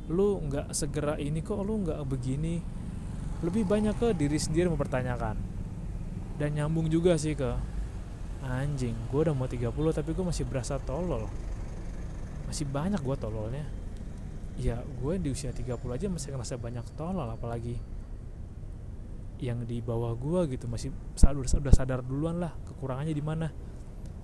lu 0.07 0.39
nggak 0.47 0.71
segera 0.71 1.19
ini 1.19 1.43
kok 1.43 1.59
lu 1.67 1.83
nggak 1.83 1.99
begini? 2.07 2.63
Lebih 3.43 3.67
banyak 3.67 3.95
ke 3.99 4.15
diri 4.15 4.39
sendiri 4.39 4.71
mempertanyakan. 4.71 5.35
Dan 6.37 6.49
nyambung 6.53 6.87
juga 6.87 7.17
sih 7.19 7.33
ke 7.33 7.75
anjing 8.37 8.93
gue 9.09 9.19
udah 9.25 9.33
mau 9.33 9.49
30 9.49 9.73
tapi 9.73 10.09
gue 10.13 10.25
masih 10.25 10.45
berasa 10.47 10.77
tolol. 10.79 11.27
Masih 12.47 12.63
banyak 12.69 13.01
gue 13.03 13.15
tololnya. 13.19 13.65
Ya 14.57 14.79
gue 14.81 15.13
di 15.19 15.33
usia 15.33 15.51
30 15.51 15.75
aja 15.75 16.07
masih 16.07 16.29
ngerasa 16.33 16.55
banyak 16.61 16.85
tolol 16.97 17.29
apalagi 17.29 17.77
yang 19.37 19.61
di 19.69 19.77
bawah 19.81 20.17
gue 20.17 20.57
gitu 20.57 20.65
masih 20.65 20.89
sadar 21.13 21.45
udah 21.61 21.73
sadar 21.73 21.99
duluan 22.01 22.41
lah 22.41 22.53
kekurangannya 22.65 23.13
di 23.13 23.23
mana. 23.23 23.47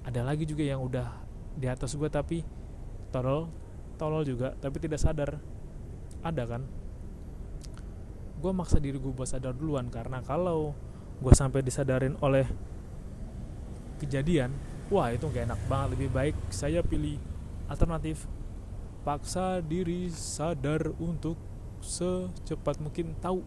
Ada 0.04 0.26
lagi 0.26 0.44
juga 0.44 0.66
yang 0.66 0.82
udah 0.84 1.08
di 1.54 1.70
atas 1.70 1.94
gue 1.94 2.10
tapi 2.10 2.42
tolol 3.14 3.48
tolol 3.96 4.26
juga 4.26 4.58
tapi 4.58 4.82
tidak 4.82 5.00
sadar. 5.00 5.38
Ada 6.24 6.44
kan? 6.50 6.62
Gue 8.42 8.52
maksa 8.52 8.82
diri 8.82 8.98
gue 8.98 9.14
buat 9.14 9.30
sadar 9.30 9.54
duluan 9.54 9.88
karena 9.94 10.20
kalau 10.26 10.74
gue 11.22 11.34
sampai 11.34 11.62
disadarin 11.62 12.18
oleh 12.20 12.44
kejadian 14.02 14.52
wah 14.92 15.14
itu 15.14 15.30
gak 15.30 15.46
enak 15.46 15.62
banget. 15.70 15.88
Lebih 15.96 16.10
baik 16.10 16.36
saya 16.50 16.82
pilih 16.82 17.22
alternatif 17.70 18.26
paksa 19.04 19.60
diri 19.60 20.08
sadar 20.10 20.90
untuk 20.98 21.36
secepat 21.84 22.80
mungkin 22.80 23.14
tahu 23.20 23.44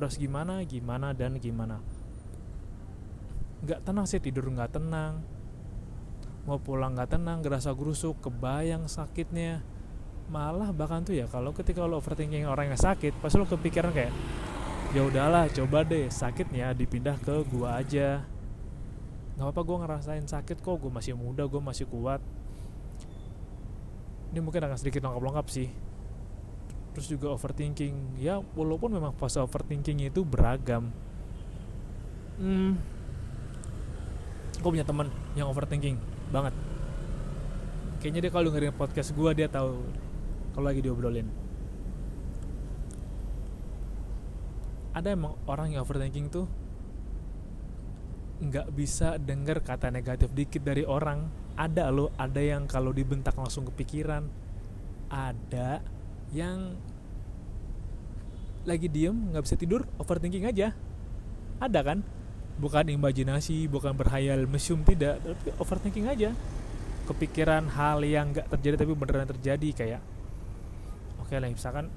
harus 0.00 0.18
gimana 0.18 0.64
gimana 0.66 1.14
dan 1.14 1.38
gimana. 1.38 1.78
Nggak 3.64 3.80
tenang 3.86 4.06
sih 4.08 4.20
tidur 4.20 4.48
nggak 4.50 4.76
tenang. 4.76 5.22
Mau 6.44 6.60
pulang 6.60 6.92
nggak 6.92 7.16
tenang 7.16 7.40
gerasa 7.40 7.72
gerusuk 7.72 8.20
kebayang 8.20 8.90
sakitnya. 8.90 9.64
Malah 10.28 10.72
bahkan 10.72 11.04
tuh 11.04 11.16
ya 11.16 11.28
kalau 11.28 11.52
ketika 11.52 11.84
lo 11.84 12.00
overthinking 12.00 12.48
orang 12.48 12.72
yang 12.72 12.80
sakit 12.80 13.12
pasti 13.20 13.36
lo 13.36 13.44
kepikiran 13.44 13.92
kayak 13.92 14.12
ya 14.96 15.04
udahlah 15.04 15.48
coba 15.52 15.84
deh 15.84 16.08
sakitnya 16.08 16.72
dipindah 16.72 17.16
ke 17.20 17.44
gua 17.52 17.80
aja. 17.80 18.24
Nggak 19.34 19.50
apa-apa 19.50 19.60
gue 19.66 19.76
ngerasain 19.82 20.26
sakit 20.30 20.62
kok 20.62 20.78
gue 20.78 20.92
masih 20.94 21.18
muda 21.18 21.42
gue 21.44 21.58
masih 21.58 21.90
kuat. 21.90 22.22
Ini 24.30 24.38
mungkin 24.42 24.62
agak 24.66 24.82
sedikit 24.82 25.02
lengkap-lengkap 25.06 25.46
sih 25.50 25.83
terus 26.94 27.10
juga 27.10 27.34
overthinking. 27.34 28.22
Ya 28.22 28.38
walaupun 28.54 28.94
memang 28.94 29.12
fase 29.18 29.42
overthinking 29.42 30.06
itu 30.06 30.22
beragam. 30.22 30.94
Hmm, 32.38 32.78
gue 34.58 34.70
punya 34.70 34.86
teman 34.86 35.10
yang 35.34 35.50
overthinking 35.50 35.98
banget. 36.30 36.54
Kayaknya 37.98 38.20
dia 38.24 38.30
kalau 38.32 38.44
dengerin 38.48 38.74
podcast 38.74 39.10
gue 39.12 39.30
dia 39.34 39.50
tahu 39.50 39.82
kalau 40.54 40.66
lagi 40.70 40.80
diobrolin. 40.80 41.28
Ada 44.94 45.18
emang 45.18 45.34
orang 45.50 45.74
yang 45.74 45.82
overthinking 45.82 46.30
tuh 46.30 46.46
nggak 48.34 48.70
bisa 48.74 49.18
denger 49.18 49.62
kata 49.62 49.90
negatif 49.90 50.30
dikit 50.30 50.62
dari 50.62 50.86
orang. 50.86 51.26
Ada 51.54 51.90
loh 51.90 52.10
ada 52.18 52.42
yang 52.42 52.66
kalau 52.66 52.90
dibentak 52.90 53.34
langsung 53.34 53.66
kepikiran. 53.70 54.26
Ada 55.10 55.93
yang 56.34 56.74
lagi 58.66 58.90
diem 58.90 59.14
nggak 59.30 59.44
bisa 59.46 59.56
tidur 59.56 59.86
overthinking 60.02 60.44
aja. 60.50 60.74
Ada 61.62 61.80
kan? 61.86 62.02
Bukan 62.58 62.90
imajinasi 62.90 63.70
bukan 63.70 63.94
berhayal 63.94 64.50
mesum 64.50 64.82
tidak. 64.82 65.22
Tapi 65.22 65.54
overthinking 65.62 66.10
aja. 66.10 66.34
Kepikiran 67.06 67.70
hal 67.70 68.02
yang 68.02 68.34
nggak 68.34 68.50
terjadi 68.50 68.82
tapi 68.82 68.92
beneran 68.96 69.28
terjadi 69.28 69.68
kayak 69.76 70.02
oke 71.20 71.36
lah 71.36 71.48
misalkan 71.52 71.92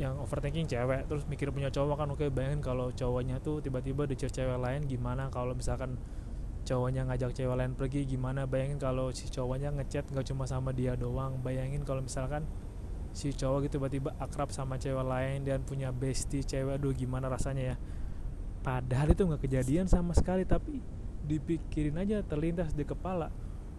yang 0.00 0.16
overthinking 0.20 0.64
cewek 0.64 1.04
terus 1.04 1.28
mikir 1.28 1.52
punya 1.52 1.68
cowok 1.68 2.00
kan 2.00 2.08
oke 2.08 2.24
bayangin 2.32 2.64
kalau 2.64 2.88
cowoknya 2.96 3.42
tuh 3.44 3.60
tiba-tiba 3.60 4.08
dicari 4.08 4.32
cewek 4.32 4.56
lain 4.56 4.88
gimana 4.88 5.28
kalau 5.28 5.52
misalkan 5.52 6.00
cowoknya 6.68 7.08
ngajak 7.08 7.32
cewek 7.32 7.56
lain 7.56 7.72
pergi 7.72 8.04
gimana? 8.04 8.44
Bayangin 8.44 8.76
kalau 8.76 9.08
si 9.16 9.32
cowoknya 9.32 9.72
ngechat 9.72 10.12
nggak 10.12 10.28
cuma 10.28 10.44
sama 10.44 10.76
dia 10.76 10.92
doang. 11.00 11.40
Bayangin 11.40 11.80
kalau 11.88 12.04
misalkan 12.04 12.44
si 13.12 13.34
cowok 13.34 13.66
gitu 13.66 13.80
tiba-tiba 13.80 14.14
akrab 14.20 14.52
sama 14.54 14.78
cewek 14.78 15.02
lain 15.02 15.42
dan 15.42 15.64
punya 15.64 15.90
bestie 15.90 16.44
cewek 16.44 16.78
aduh 16.78 16.94
gimana 16.94 17.26
rasanya 17.26 17.74
ya. 17.74 17.76
Padahal 18.62 19.14
itu 19.14 19.22
nggak 19.24 19.42
kejadian 19.42 19.86
sama 19.88 20.12
sekali 20.12 20.44
tapi 20.44 20.82
dipikirin 21.24 21.98
aja 22.00 22.24
terlintas 22.24 22.72
di 22.72 22.84
kepala. 22.84 23.32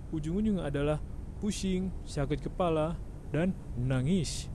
Ujung-ujungnya 0.09 0.69
adalah 0.69 0.97
pusing 1.39 1.93
sakit 2.05 2.45
kepala 2.49 2.97
dan 3.29 3.53
nangis. 3.77 4.49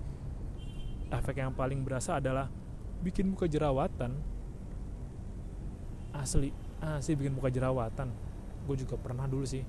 Efek 1.10 1.38
yang 1.38 1.54
paling 1.54 1.82
berasa 1.86 2.18
adalah 2.18 2.50
bikin 3.02 3.30
muka 3.30 3.46
jerawatan. 3.46 4.18
Asli 6.14 6.50
asli 6.82 7.12
bikin 7.14 7.34
muka 7.34 7.48
jerawatan. 7.50 8.10
Gue 8.66 8.76
juga 8.78 8.98
pernah 8.98 9.24
dulu 9.30 9.46
sih. 9.46 9.62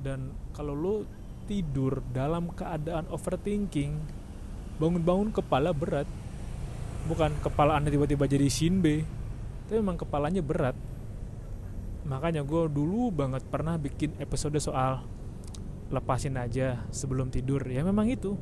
Dan 0.00 0.32
kalau 0.52 0.74
lo 0.76 0.94
tidur 1.44 2.00
dalam 2.10 2.50
keadaan 2.50 3.06
overthinking 3.12 4.00
bangun-bangun 4.80 5.30
kepala 5.30 5.70
berat. 5.70 6.08
Bukan 7.04 7.36
kepala 7.44 7.76
anda 7.76 7.92
tiba-tiba 7.92 8.24
jadi 8.24 8.48
shinbe 8.48 9.04
tapi 9.64 9.80
memang 9.80 9.96
kepalanya 10.00 10.44
berat. 10.44 10.76
Makanya 12.04 12.44
gue 12.44 12.68
dulu 12.68 13.08
banget 13.12 13.44
pernah 13.48 13.80
bikin 13.80 14.12
episode 14.20 14.56
soal 14.60 15.04
lepasin 15.88 16.36
aja 16.36 16.84
sebelum 16.92 17.32
tidur. 17.32 17.64
Ya 17.64 17.80
memang 17.80 18.08
itu. 18.08 18.36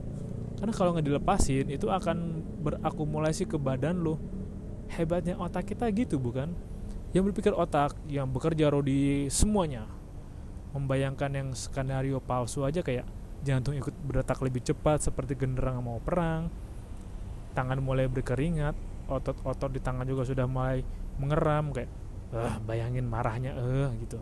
Karena 0.59 0.75
kalau 0.75 0.94
nggak 0.94 1.06
dilepasin 1.06 1.71
itu 1.71 1.90
akan 1.90 2.42
berakumulasi 2.62 3.47
ke 3.47 3.59
badan 3.59 4.02
lo. 4.02 4.18
Hebatnya 4.92 5.38
otak 5.38 5.75
kita 5.75 5.90
gitu 5.94 6.18
bukan? 6.18 6.50
Yang 7.14 7.32
berpikir 7.32 7.52
otak 7.54 7.94
yang 8.11 8.30
bekerja 8.30 8.71
di 8.82 9.26
semuanya 9.30 10.01
membayangkan 10.73 11.31
yang 11.33 11.49
skenario 11.52 12.19
palsu 12.19 12.64
aja 12.64 12.81
kayak 12.81 13.05
jantung 13.45 13.76
ikut 13.76 13.93
berdetak 14.07 14.41
lebih 14.41 14.64
cepat 14.64 15.05
seperti 15.05 15.37
genderang 15.37 15.83
mau 15.85 16.00
perang 16.00 16.49
tangan 17.52 17.79
mulai 17.85 18.09
berkeringat 18.09 18.75
otot-otot 19.11 19.69
di 19.69 19.81
tangan 19.83 20.09
juga 20.09 20.25
sudah 20.25 20.49
mulai 20.49 20.81
mengeram 21.21 21.75
kayak 21.75 21.91
eh 22.33 22.55
bayangin 22.64 23.05
marahnya 23.05 23.52
eh 23.52 23.91
gitu. 24.00 24.19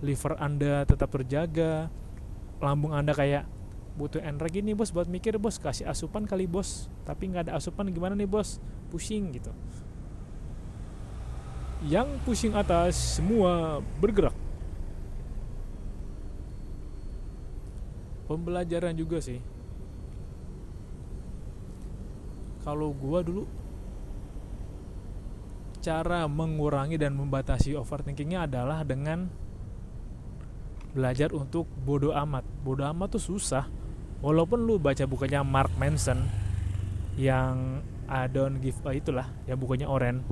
Liver 0.00 0.38
anda 0.38 0.86
tetap 0.86 1.10
terjaga 1.10 1.90
lambung 2.62 2.94
anda 2.94 3.10
kayak 3.10 3.44
butuh 3.98 4.22
energi 4.22 4.62
nih 4.62 4.78
bos 4.78 4.94
buat 4.94 5.10
mikir 5.10 5.34
bos 5.36 5.58
kasih 5.58 5.90
asupan 5.90 6.24
kali 6.30 6.46
bos. 6.46 6.86
Tapi 7.02 7.26
nggak 7.26 7.50
ada 7.50 7.58
asupan 7.58 7.90
gimana 7.90 8.14
nih 8.14 8.30
bos? 8.30 8.62
Pusing 8.94 9.34
gitu. 9.34 9.50
Yang 11.82 12.08
pusing 12.22 12.54
atas 12.54 13.18
semua 13.18 13.82
bergerak 13.98 14.36
pembelajaran 18.30 18.94
juga 18.94 19.18
sih. 19.18 19.42
Kalau 22.62 22.94
gua 22.94 23.26
dulu 23.26 23.42
cara 25.82 26.30
mengurangi 26.30 26.94
dan 26.94 27.18
membatasi 27.18 27.74
overthinkingnya 27.74 28.46
adalah 28.46 28.86
dengan 28.86 29.26
belajar 30.94 31.34
untuk 31.34 31.66
bodoh 31.82 32.14
amat. 32.14 32.46
Bodoh 32.62 32.86
amat 32.94 33.18
tuh 33.18 33.34
susah. 33.34 33.66
Walaupun 34.22 34.62
lu 34.62 34.78
baca 34.78 35.02
bukunya 35.10 35.42
Mark 35.42 35.74
Manson 35.80 36.22
yang 37.18 37.82
I 38.06 38.30
don't 38.30 38.62
give 38.62 38.78
a 38.86 38.94
itulah 38.94 39.26
yang 39.50 39.58
bukunya 39.58 39.90
Oren. 39.90 40.22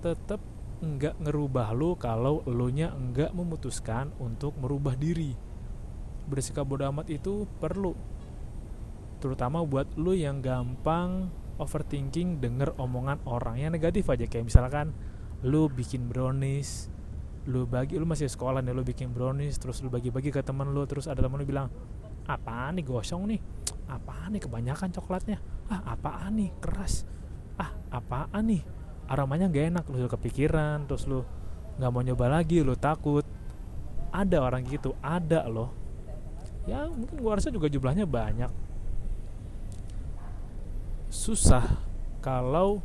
Tetap 0.00 0.40
nggak 0.80 1.20
ngerubah 1.22 1.76
lu 1.76 1.94
kalau 2.00 2.42
lu 2.48 2.72
nya 2.72 2.90
nggak 2.90 3.36
memutuskan 3.36 4.12
untuk 4.16 4.56
merubah 4.56 4.96
diri 4.96 5.46
bersikap 6.26 6.66
bodoh 6.66 6.90
amat 6.90 7.08
itu 7.10 7.46
perlu. 7.62 7.94
Terutama 9.22 9.64
buat 9.64 9.96
lu 9.96 10.12
yang 10.12 10.44
gampang 10.44 11.32
overthinking 11.56 12.38
denger 12.38 12.76
omongan 12.76 13.22
orang 13.24 13.56
yang 13.56 13.72
negatif 13.72 14.06
aja. 14.12 14.28
Kayak 14.28 14.52
misalkan 14.52 14.92
lu 15.44 15.68
bikin 15.72 16.08
brownies 16.08 16.90
lu 17.46 17.62
bagi 17.62 17.94
lu 17.94 18.02
masih 18.10 18.26
sekolah 18.26 18.58
nih 18.58 18.74
lu 18.74 18.82
bikin 18.82 19.14
brownies 19.14 19.62
terus 19.62 19.78
lu 19.78 19.86
bagi-bagi 19.86 20.34
ke 20.34 20.42
teman 20.42 20.66
lu 20.74 20.82
terus 20.82 21.06
ada 21.06 21.22
teman 21.22 21.38
lu 21.38 21.46
bilang 21.46 21.70
apaan 22.26 22.74
nih 22.74 22.84
gosong 22.84 23.30
nih? 23.30 23.40
Apaan 23.86 24.34
nih 24.34 24.42
kebanyakan 24.42 24.90
coklatnya? 24.90 25.38
Ah 25.70 25.94
apaan 25.94 26.42
nih? 26.42 26.50
Keras. 26.58 27.06
Ah 27.54 27.70
apaan 27.94 28.50
nih? 28.50 28.62
Aromanya 29.06 29.46
gak 29.46 29.66
enak. 29.70 29.84
Lu 29.94 30.10
kepikiran 30.10 30.90
terus 30.90 31.06
lu 31.06 31.22
nggak 31.78 31.90
mau 31.94 32.02
nyoba 32.02 32.26
lagi 32.26 32.66
lu 32.66 32.74
takut. 32.74 33.22
Ada 34.10 34.42
orang 34.42 34.66
gitu 34.66 34.98
ada 34.98 35.46
loh 35.46 35.85
ya 36.66 36.90
mungkin 36.90 37.16
gua 37.22 37.38
rasa 37.38 37.54
juga 37.54 37.70
jumlahnya 37.70 38.04
banyak. 38.04 38.50
Susah 41.08 41.64
kalau 42.20 42.82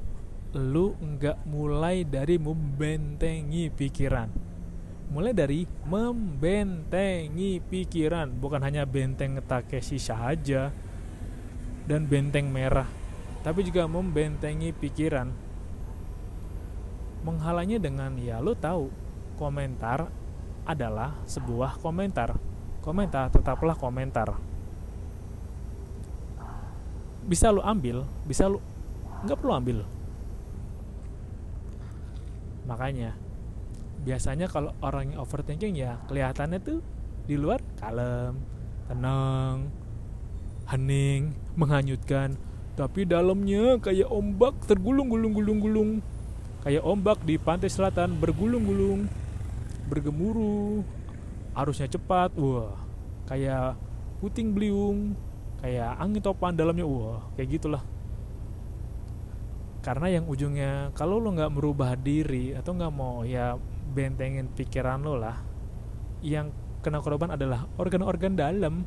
lu 0.56 0.94
nggak 0.98 1.44
mulai 1.50 2.06
dari 2.06 2.38
membentengi 2.38 3.74
pikiran. 3.74 4.30
Mulai 5.12 5.36
dari 5.36 5.68
membentengi 5.68 7.60
pikiran. 7.60 8.32
Bukan 8.32 8.64
hanya 8.64 8.88
benteng 8.88 9.44
Takeshi 9.44 10.00
saja 10.00 10.72
dan 11.84 12.08
benteng 12.08 12.48
merah 12.48 13.02
tapi 13.42 13.66
juga 13.66 13.90
membentengi 13.90 14.70
pikiran. 14.74 15.28
Menghalangnya 17.22 17.78
dengan 17.82 18.17
ya 18.17 18.41
lo 18.41 18.54
tahu 18.58 18.89
komentar 19.38 20.10
adalah 20.65 21.17
sebuah 21.26 21.82
komentar 21.82 22.38
komentar 22.82 23.30
tetaplah 23.30 23.78
komentar. 23.78 24.36
Bisa 27.22 27.54
lo 27.54 27.62
ambil 27.62 28.04
bisa 28.26 28.50
lo 28.50 28.60
nggak 29.26 29.38
perlu 29.38 29.54
ambil. 29.54 29.78
Makanya 32.65 33.13
biasanya 34.02 34.50
kalau 34.50 34.74
orang 34.82 35.13
yang 35.13 35.22
overthinking 35.22 35.78
ya 35.78 36.02
kelihatannya 36.10 36.58
tuh 36.58 36.82
di 37.30 37.38
luar 37.38 37.62
kalem 37.78 38.38
tenang 38.89 39.70
hening 40.67 41.32
menghanyutkan. 41.54 42.36
Tapi 42.74 43.06
dalamnya 43.06 43.78
kayak 43.78 44.10
ombak 44.10 44.58
tergulung-gulung-gulung-gulung. 44.65 46.02
Kayak 46.65 46.86
ombak 46.86 47.22
di 47.26 47.41
pantai 47.41 47.70
selatan 47.70 48.17
bergulung-gulung 48.17 49.10
bergemuruh 49.91 50.88
arusnya 51.52 51.92
cepat 51.92 52.32
wah 52.40 52.80
kayak 53.28 53.76
puting 54.24 54.56
beliung 54.56 55.20
kayak 55.60 56.00
angin 56.00 56.24
topan 56.24 56.56
dalamnya 56.56 56.88
wah 56.88 57.22
kayak 57.36 57.60
gitulah. 57.60 57.84
Karena 59.82 60.14
yang 60.14 60.30
ujungnya 60.30 60.94
kalau 60.94 61.18
lo 61.18 61.34
nggak 61.34 61.54
merubah 61.58 61.98
diri 61.98 62.54
atau 62.54 62.78
nggak 62.78 62.94
mau 62.94 63.26
ya 63.26 63.58
bentengin 63.92 64.48
pikiran 64.54 65.02
lo 65.02 65.18
lah 65.18 65.38
yang 66.22 66.54
kena 66.86 67.02
korban 67.02 67.34
adalah 67.34 67.66
organ-organ 67.82 68.38
dalam. 68.38 68.86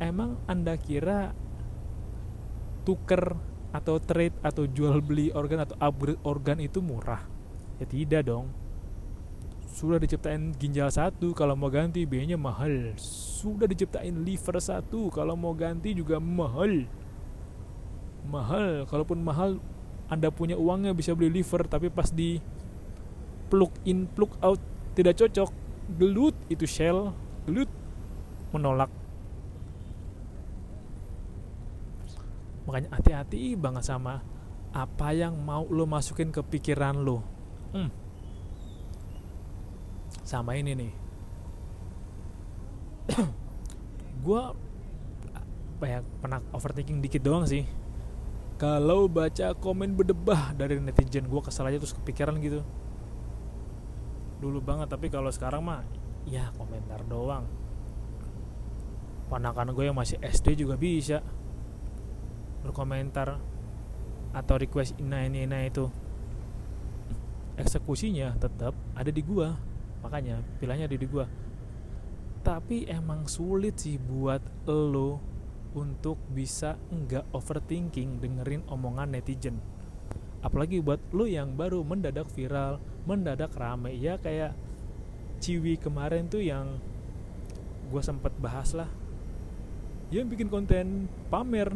Emang 0.00 0.40
anda 0.48 0.74
kira 0.80 1.30
tuker 2.88 3.36
atau 3.70 4.02
trade 4.02 4.34
atau 4.42 4.66
jual 4.66 4.98
beli 4.98 5.30
organ 5.30 5.62
atau 5.62 5.76
upgrade 5.78 6.18
organ 6.26 6.58
itu 6.58 6.82
murah? 6.82 7.22
Ya 7.78 7.86
tidak 7.86 8.26
dong 8.26 8.50
sudah 9.70 10.02
diciptain 10.02 10.50
ginjal 10.58 10.90
satu 10.90 11.30
kalau 11.30 11.54
mau 11.54 11.70
ganti 11.70 12.02
biayanya 12.02 12.34
mahal. 12.34 12.92
Sudah 12.98 13.70
diciptain 13.70 14.12
liver 14.26 14.58
satu 14.58 15.08
kalau 15.14 15.38
mau 15.38 15.54
ganti 15.54 15.94
juga 15.94 16.18
mahal. 16.18 16.90
Mahal 18.26 18.84
kalaupun 18.90 19.22
mahal 19.22 19.62
anda 20.10 20.28
punya 20.34 20.58
uangnya 20.58 20.90
bisa 20.90 21.14
beli 21.14 21.40
liver 21.40 21.64
tapi 21.70 21.86
pas 21.86 22.10
di 22.10 22.42
plug 23.46 23.70
in 23.86 24.10
plug 24.10 24.34
out 24.42 24.58
tidak 24.98 25.22
cocok 25.22 25.50
gelut 25.98 26.34
itu 26.50 26.66
shell 26.66 27.14
gelut 27.46 27.70
menolak. 28.50 28.90
Makanya 32.66 32.90
hati-hati 32.90 33.54
banget 33.54 33.86
sama 33.86 34.22
apa 34.70 35.10
yang 35.14 35.34
mau 35.38 35.66
lo 35.66 35.86
masukin 35.86 36.34
ke 36.34 36.42
pikiran 36.42 36.98
lo. 37.02 37.22
Hmm. 37.70 37.99
Sama 40.30 40.54
ini 40.54 40.78
nih. 40.78 40.92
Gue 44.24 44.42
banyak 45.82 46.06
pernah 46.22 46.38
overthinking 46.54 47.02
dikit 47.02 47.26
doang 47.26 47.50
sih. 47.50 47.66
Kalau 48.62 49.10
baca 49.10 49.56
komen 49.58 49.98
berdebah 49.98 50.54
dari 50.54 50.76
netizen 50.78 51.26
gue 51.26 51.40
kesal 51.40 51.66
aja 51.66 51.80
terus 51.80 51.96
kepikiran 51.96 52.36
gitu. 52.44 52.60
Dulu 54.38 54.60
banget 54.60 54.92
tapi 54.92 55.08
kalau 55.08 55.32
sekarang 55.32 55.64
mah 55.64 55.80
ya 56.28 56.52
komentar 56.54 57.00
doang. 57.08 57.48
Ponakan 59.32 59.72
gue 59.72 59.88
yang 59.88 59.96
masih 59.96 60.20
SD 60.20 60.60
juga 60.60 60.76
bisa 60.76 61.24
berkomentar 62.60 63.40
atau 64.36 64.54
request 64.60 65.00
ina 65.00 65.24
ini 65.24 65.48
ina 65.48 65.64
itu. 65.64 65.88
Eksekusinya 67.56 68.36
tetap 68.36 68.76
ada 68.92 69.08
di 69.08 69.24
gua 69.24 69.69
makanya 70.00 70.40
pilihannya 70.58 70.86
ada 70.88 70.98
di 70.98 71.08
gua. 71.08 71.26
Tapi 72.40 72.88
emang 72.88 73.28
sulit 73.28 73.76
sih 73.76 74.00
buat 74.00 74.40
lo 74.64 75.20
untuk 75.76 76.16
bisa 76.32 76.80
enggak 76.88 77.28
overthinking 77.36 78.18
dengerin 78.18 78.64
omongan 78.66 79.12
netizen. 79.12 79.60
Apalagi 80.40 80.80
buat 80.80 80.98
lo 81.12 81.28
yang 81.28 81.52
baru 81.54 81.84
mendadak 81.84 82.32
viral 82.32 82.80
mendadak 83.04 83.52
rame. 83.56 83.92
Ya 83.96 84.16
kayak 84.16 84.56
Ciwi 85.40 85.80
kemarin 85.80 86.28
tuh 86.28 86.44
yang 86.44 86.80
gue 87.88 88.02
sempet 88.04 88.32
bahas 88.36 88.76
lah. 88.76 88.88
Yang 90.12 90.36
bikin 90.36 90.48
konten 90.52 91.08
pamer 91.32 91.72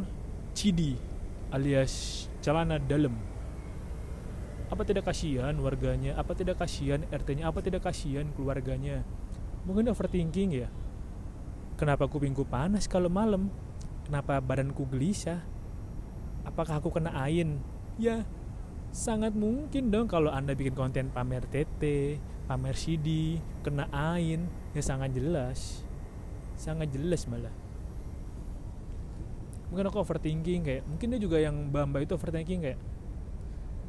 Cidi 0.53 0.97
alias 1.53 2.27
celana 2.45 2.77
dalam. 2.77 3.34
Apa 4.75 4.83
tidak 4.83 5.07
kasihan 5.07 5.55
warganya? 5.63 6.19
Apa 6.19 6.35
tidak 6.35 6.59
kasihan 6.59 7.07
RT-nya? 7.15 7.47
Apa 7.47 7.63
tidak 7.63 7.87
kasihan 7.87 8.27
keluarganya? 8.35 9.07
Mungkin 9.63 9.87
overthinking 9.87 10.51
ya. 10.51 10.69
Kenapa 11.79 12.11
kupingku 12.11 12.43
panas 12.43 12.91
kalau 12.91 13.07
malam? 13.07 13.55
Kenapa 14.03 14.43
badanku 14.43 14.83
gelisah? 14.91 15.47
Apakah 16.43 16.83
aku 16.83 16.91
kena 16.91 17.15
ain? 17.15 17.63
Ya, 18.03 18.27
sangat 18.91 19.39
mungkin 19.39 19.95
dong 19.95 20.11
kalau 20.11 20.35
Anda 20.35 20.59
bikin 20.59 20.75
konten 20.75 21.15
pamer 21.15 21.47
TT, 21.47 22.19
pamer 22.51 22.75
CD, 22.75 23.39
kena 23.63 23.87
ain, 23.95 24.51
ya 24.75 24.83
sangat 24.83 25.15
jelas. 25.15 25.87
Sangat 26.59 26.91
jelas 26.91 27.31
malah 27.31 27.55
mungkin 29.75 29.91
aku 29.91 30.07
overthinking 30.07 30.63
kayak 30.63 30.83
mungkin 30.87 31.11
dia 31.11 31.19
juga 31.19 31.43
yang 31.43 31.67
bamba 31.75 31.99
itu 31.99 32.15
overthinking 32.15 32.63
kayak 32.63 32.79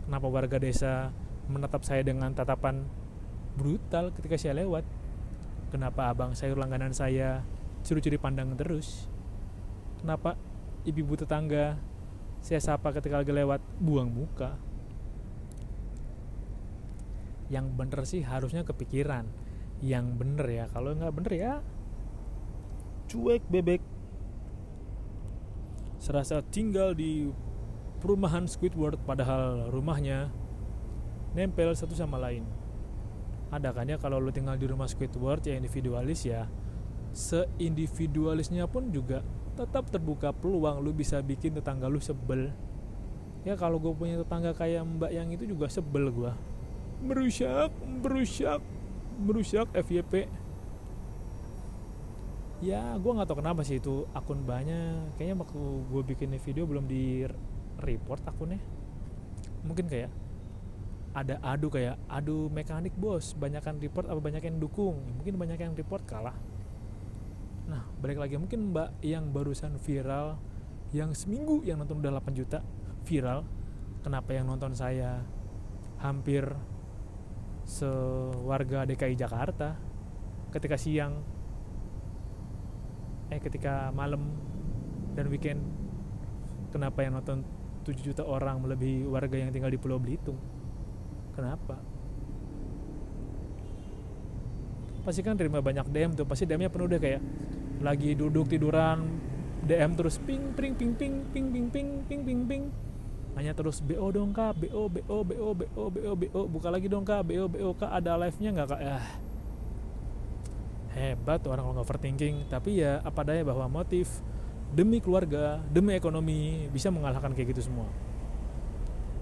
kenapa 0.05 0.29
warga 0.29 0.57
desa 0.61 1.09
menatap 1.49 1.81
saya 1.81 2.05
dengan 2.05 2.33
tatapan 2.33 2.85
brutal 3.57 4.13
ketika 4.13 4.37
saya 4.37 4.61
lewat? 4.61 4.85
Kenapa 5.73 6.13
abang 6.13 6.37
sayur 6.37 6.61
langganan 6.61 6.93
saya 6.93 7.41
curi-curi 7.81 8.21
pandang 8.21 8.53
terus? 8.53 9.09
Kenapa 9.99 10.37
ibu-ibu 10.85 11.17
tetangga 11.17 11.81
saya 12.39 12.61
sapa 12.61 12.93
ketika 12.93 13.19
lagi 13.19 13.33
lewat 13.33 13.59
buang 13.81 14.13
muka? 14.13 14.55
Yang 17.49 17.67
bener 17.73 18.01
sih 18.05 18.21
harusnya 18.21 18.61
kepikiran. 18.61 19.25
Yang 19.81 20.05
bener 20.15 20.47
ya 20.47 20.65
kalau 20.71 20.93
nggak 20.93 21.13
bener 21.13 21.33
ya 21.33 21.53
cuek 23.09 23.43
bebek. 23.49 23.81
Serasa 25.97 26.45
tinggal 26.45 26.93
di 26.93 27.25
perumahan 28.05 28.45
Squidward 28.45 29.01
padahal 29.01 29.73
rumahnya 29.73 30.29
nempel 31.33 31.73
satu 31.73 31.97
sama 31.97 32.21
lain. 32.21 32.45
Ada 33.49 33.73
kan 33.73 33.89
ya 33.89 33.97
kalau 33.97 34.21
lu 34.21 34.29
tinggal 34.29 34.61
di 34.61 34.69
rumah 34.69 34.85
Squidward 34.85 35.41
ya 35.41 35.57
individualis 35.57 36.21
ya. 36.21 36.45
Seindividualisnya 37.17 38.69
pun 38.69 38.93
juga 38.93 39.25
tetap 39.57 39.89
terbuka 39.89 40.29
peluang 40.37 40.85
lu 40.85 40.93
bisa 40.93 41.17
bikin 41.25 41.57
tetangga 41.57 41.89
lu 41.89 41.97
sebel. 41.97 42.53
Ya 43.41 43.57
kalau 43.57 43.81
gue 43.81 43.89
punya 43.97 44.21
tetangga 44.21 44.53
kayak 44.53 44.85
mbak 44.85 45.09
yang 45.09 45.33
itu 45.33 45.49
juga 45.49 45.65
sebel 45.65 46.13
gue 46.13 46.33
merusak 47.01 47.69
merusak 47.85 48.61
merusak 49.19 49.67
FYP 49.75 50.25
ya 52.63 52.95
gue 52.95 53.11
nggak 53.11 53.27
tahu 53.27 53.43
kenapa 53.43 53.61
sih 53.67 53.77
itu 53.77 54.07
akun 54.15 54.41
banyak 54.47 55.13
kayaknya 55.19 55.35
waktu 55.43 55.61
gue 55.91 56.01
bikin 56.15 56.33
video 56.39 56.63
belum 56.63 56.87
di 56.87 57.27
report 57.81 58.21
akunnya. 58.27 58.61
Mungkin 59.65 59.89
kayak 59.89 60.11
ada 61.15 61.39
adu 61.39 61.71
kayak 61.71 61.95
adu 62.11 62.51
mekanik 62.51 62.91
bos. 62.95 63.33
Banyakkan 63.35 63.79
report 63.79 64.11
apa 64.11 64.19
banyak 64.19 64.43
yang 64.43 64.59
dukung? 64.59 64.99
Mungkin 65.19 65.39
banyak 65.39 65.59
yang 65.59 65.73
report 65.73 66.03
kalah. 66.03 66.35
Nah 67.71 67.83
balik 67.99 68.19
lagi 68.21 68.35
mungkin 68.37 68.75
mbak 68.75 68.99
yang 69.01 69.31
barusan 69.31 69.79
viral 69.81 70.37
yang 70.93 71.11
seminggu 71.17 71.65
yang 71.65 71.81
nonton 71.81 71.99
udah 71.99 72.21
8 72.21 72.31
juta 72.37 72.61
viral 73.03 73.43
kenapa 74.05 74.37
yang 74.37 74.45
nonton 74.45 74.71
saya 74.77 75.25
hampir 75.99 76.45
sewarga 77.65 78.85
DKI 78.85 79.17
Jakarta 79.17 79.73
ketika 80.53 80.77
siang 80.77 81.25
eh 83.33 83.41
ketika 83.41 83.89
malam 83.89 84.37
dan 85.17 85.25
weekend 85.33 85.65
kenapa 86.69 87.01
yang 87.01 87.17
nonton 87.17 87.41
7 87.85 88.01
juta 88.01 88.25
orang 88.25 88.57
melebihi 88.65 89.05
warga 89.05 89.37
yang 89.37 89.53
tinggal 89.53 89.69
di 89.69 89.77
Pulau 89.77 90.01
Belitung. 90.01 90.35
Kenapa? 91.37 91.77
Pasti 95.05 95.21
kan 95.21 95.37
terima 95.37 95.61
banyak 95.61 95.85
DM 95.93 96.17
tuh 96.17 96.25
pasti 96.25 96.49
DM-nya 96.49 96.73
penuh 96.73 96.89
deh 96.89 96.97
kayak 96.97 97.21
lagi 97.85 98.17
duduk 98.17 98.49
tiduran 98.49 99.05
DM 99.61 99.93
terus 99.93 100.17
ping 100.17 100.57
ping 100.57 100.73
ping 100.73 100.97
ping 100.97 101.29
ping 101.29 101.47
ping 101.53 101.67
ping 101.69 101.89
ping 102.09 102.21
ping 102.25 102.41
ping. 102.49 102.63
Hanya 103.37 103.53
terus 103.53 103.85
BO 103.85 104.09
dong 104.09 104.33
kak 104.33 104.57
BO 104.57 104.89
BO 104.89 105.21
BO 105.21 105.49
BO 105.53 105.83
BO 105.93 106.11
BO 106.17 106.41
buka 106.49 106.73
lagi 106.73 106.89
dong 106.89 107.05
kak 107.05 107.21
BO 107.21 107.45
BO 107.45 107.77
kak 107.77 107.93
ada 107.93 108.17
live 108.17 108.37
nya 108.41 108.49
nggak 108.49 108.67
kak? 108.73 108.81
Ya 108.81 108.97
hebat 110.95 111.43
orang 111.45 111.69
orang 111.69 111.85
overthinking. 111.85 112.49
Tapi 112.49 112.81
ya 112.81 113.03
apa 113.05 113.21
daya 113.21 113.45
bahwa 113.45 113.69
motif 113.69 114.09
demi 114.73 115.03
keluarga 115.03 115.61
demi 115.69 115.93
ekonomi 115.93 116.71
bisa 116.71 116.89
mengalahkan 116.89 117.35
kayak 117.35 117.53
gitu 117.53 117.69
semua. 117.69 117.85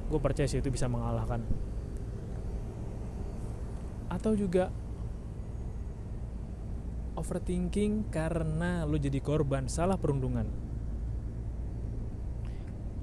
Gue 0.08 0.20
percaya 0.22 0.48
sih 0.48 0.62
itu 0.62 0.70
bisa 0.70 0.86
mengalahkan. 0.88 1.42
Atau 4.08 4.38
juga 4.38 4.70
overthinking 7.18 8.14
karena 8.14 8.86
lo 8.86 8.96
jadi 8.96 9.18
korban 9.20 9.66
salah 9.66 9.98
perundungan. 9.98 10.46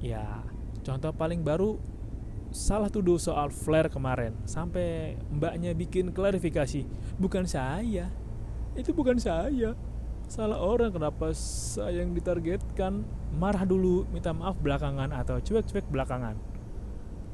Ya 0.00 0.40
Contoh 0.81 1.12
paling 1.12 1.44
baru 1.44 1.76
salah 2.50 2.88
tuduh 2.88 3.20
soal 3.20 3.53
flare 3.53 3.92
kemarin. 3.92 4.33
Sampai 4.48 5.16
mbaknya 5.29 5.76
bikin 5.76 6.11
klarifikasi 6.11 6.88
bukan 7.20 7.44
saya. 7.44 8.09
Itu 8.72 8.96
bukan 8.96 9.20
saya 9.20 9.76
salah 10.31 10.62
orang 10.62 10.95
kenapa 10.95 11.35
saya 11.35 12.07
yang 12.07 12.14
ditargetkan? 12.14 13.03
Marah 13.35 13.66
dulu 13.66 14.07
minta 14.14 14.31
maaf 14.31 14.55
belakangan 14.62 15.11
atau 15.11 15.43
cuek-cuek 15.43 15.90
belakangan. 15.90 16.38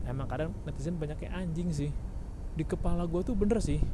Emang 0.09 0.25
kadang 0.25 0.57
netizen 0.65 0.97
banyak 0.97 1.21
kayak 1.21 1.37
anjing 1.37 1.69
sih. 1.69 1.93
Di 2.57 2.65
kepala 2.65 3.05
gue 3.05 3.21
tuh 3.21 3.37
bener 3.37 3.61
sih. 3.61 3.85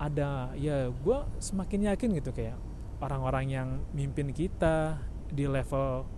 Ada 0.00 0.56
ya 0.56 0.88
gue 0.88 1.18
semakin 1.36 1.92
yakin 1.92 2.08
gitu 2.16 2.32
kayak 2.32 2.56
orang-orang 3.04 3.44
yang 3.52 3.68
mimpin 3.92 4.32
kita 4.32 4.96
di 5.28 5.44
level 5.44 6.08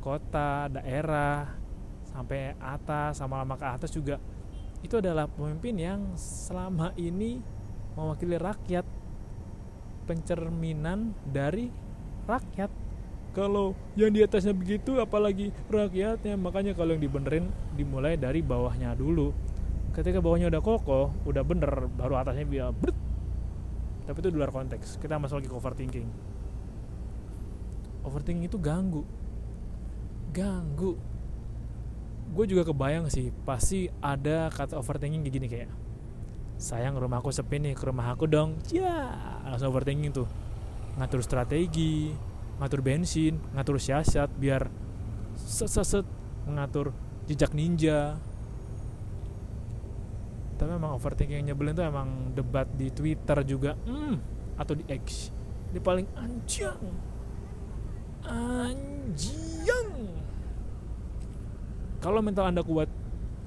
kota, 0.00 0.72
daerah, 0.72 1.52
sampai 2.08 2.56
atas, 2.56 3.20
sama 3.20 3.44
lama 3.44 3.60
ke 3.60 3.66
atas 3.68 3.92
juga 3.92 4.16
itu 4.82 4.98
adalah 4.98 5.30
pemimpin 5.30 5.78
yang 5.78 6.00
selama 6.18 6.90
ini 6.98 7.38
mewakili 7.94 8.34
rakyat 8.34 8.82
pencerminan 10.12 11.16
dari 11.24 11.72
rakyat. 12.28 12.68
Kalau 13.32 13.72
yang 13.96 14.12
di 14.12 14.20
atasnya 14.20 14.52
begitu 14.52 15.00
apalagi 15.00 15.56
rakyatnya. 15.72 16.36
Makanya 16.36 16.76
kalau 16.76 16.92
yang 16.92 17.00
dibenerin 17.00 17.48
dimulai 17.72 18.20
dari 18.20 18.44
bawahnya 18.44 18.92
dulu. 18.92 19.32
Ketika 19.96 20.20
bawahnya 20.20 20.52
udah 20.52 20.60
kokoh 20.60 21.08
udah 21.24 21.40
bener 21.40 21.88
baru 21.96 22.20
atasnya 22.20 22.44
biar 22.44 22.76
brut. 22.76 22.96
Tapi 24.04 24.18
itu 24.20 24.28
di 24.28 24.36
luar 24.36 24.52
konteks. 24.52 25.00
Kita 25.00 25.16
masuk 25.16 25.40
lagi 25.40 25.48
ke 25.48 25.56
overthinking. 25.56 26.08
Overthinking 28.04 28.52
itu 28.52 28.60
ganggu. 28.60 29.08
Ganggu. 30.36 31.00
Gue 32.36 32.44
juga 32.44 32.68
kebayang 32.68 33.08
sih 33.08 33.32
pasti 33.48 33.88
ada 34.04 34.52
kata 34.52 34.76
overthinking 34.76 35.24
kayak 35.24 35.36
gini 35.40 35.48
kayak 35.48 35.70
sayang 36.58 36.96
rumahku 36.96 37.30
sepi 37.30 37.60
nih 37.60 37.74
ke 37.76 37.84
rumah 37.88 38.12
aku 38.12 38.28
dong. 38.28 38.58
Ya 38.72 39.12
langsung 39.46 39.72
overthinking 39.72 40.12
tuh. 40.12 40.28
Ngatur 40.98 41.20
strategi 41.24 42.12
ngatur 42.60 42.84
bensin 42.84 43.42
ngatur 43.56 43.80
siasat 43.80 44.30
biar 44.38 44.70
set 45.34 45.66
set 45.66 45.86
set 45.88 46.06
mengatur 46.46 46.92
jejak 47.26 47.54
ninja. 47.56 48.18
Tapi 50.58 50.70
memang 50.78 50.94
overthinking 50.94 51.42
yang 51.42 51.54
nyebelin 51.54 51.74
tuh 51.74 51.86
emang 51.86 52.08
debat 52.36 52.68
di 52.78 52.92
Twitter 52.94 53.38
juga. 53.42 53.74
Hmm, 53.82 54.20
atau 54.54 54.78
di 54.78 54.84
X. 54.86 55.34
Ini 55.74 55.80
paling 55.80 56.06
anjing. 56.14 56.82
Anjing. 58.22 59.90
Kalau 62.02 62.18
mental 62.18 62.50
Anda 62.50 62.62
kuat, 62.66 62.90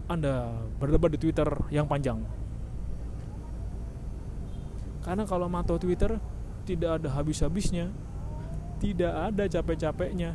Anda 0.07 0.51
berdebat 0.79 1.15
di 1.15 1.19
Twitter 1.19 1.47
yang 1.71 1.87
panjang. 1.87 2.23
Karena 5.05 5.21
kalau 5.29 5.45
mantau 5.45 5.77
Twitter 5.77 6.17
tidak 6.65 6.97
ada 6.97 7.13
habis-habisnya, 7.13 7.93
tidak 8.81 9.13
ada 9.13 9.45
capek-capeknya. 9.45 10.33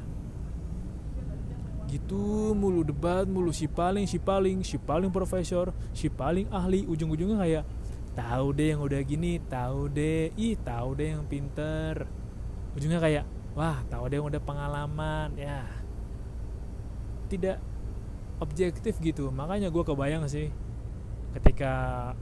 Gitu 1.90 2.54
mulu 2.54 2.86
debat 2.86 3.26
mulu 3.26 3.50
si 3.50 3.66
paling 3.66 4.06
si 4.06 4.22
paling 4.22 4.62
si 4.62 4.78
paling 4.78 5.10
profesor, 5.10 5.74
si 5.90 6.06
paling 6.06 6.46
ahli 6.54 6.86
ujung-ujungnya 6.86 7.42
kayak 7.42 7.64
tahu 8.14 8.54
deh 8.54 8.78
yang 8.78 8.86
udah 8.86 9.02
gini, 9.02 9.42
tahu 9.42 9.90
deh, 9.90 10.30
ih 10.38 10.54
tahu 10.62 10.94
deh 10.94 11.18
yang 11.18 11.26
pinter. 11.26 12.06
Ujungnya 12.78 13.02
kayak 13.02 13.26
wah 13.58 13.82
tahu 13.90 14.06
deh 14.06 14.22
yang 14.22 14.30
udah 14.30 14.38
pengalaman 14.38 15.34
ya. 15.34 15.66
Tidak 17.26 17.58
objektif 18.38 18.96
gitu 19.02 19.28
makanya 19.28 19.68
gue 19.68 19.84
kebayang 19.84 20.24
sih 20.24 20.48
ketika 21.36 22.14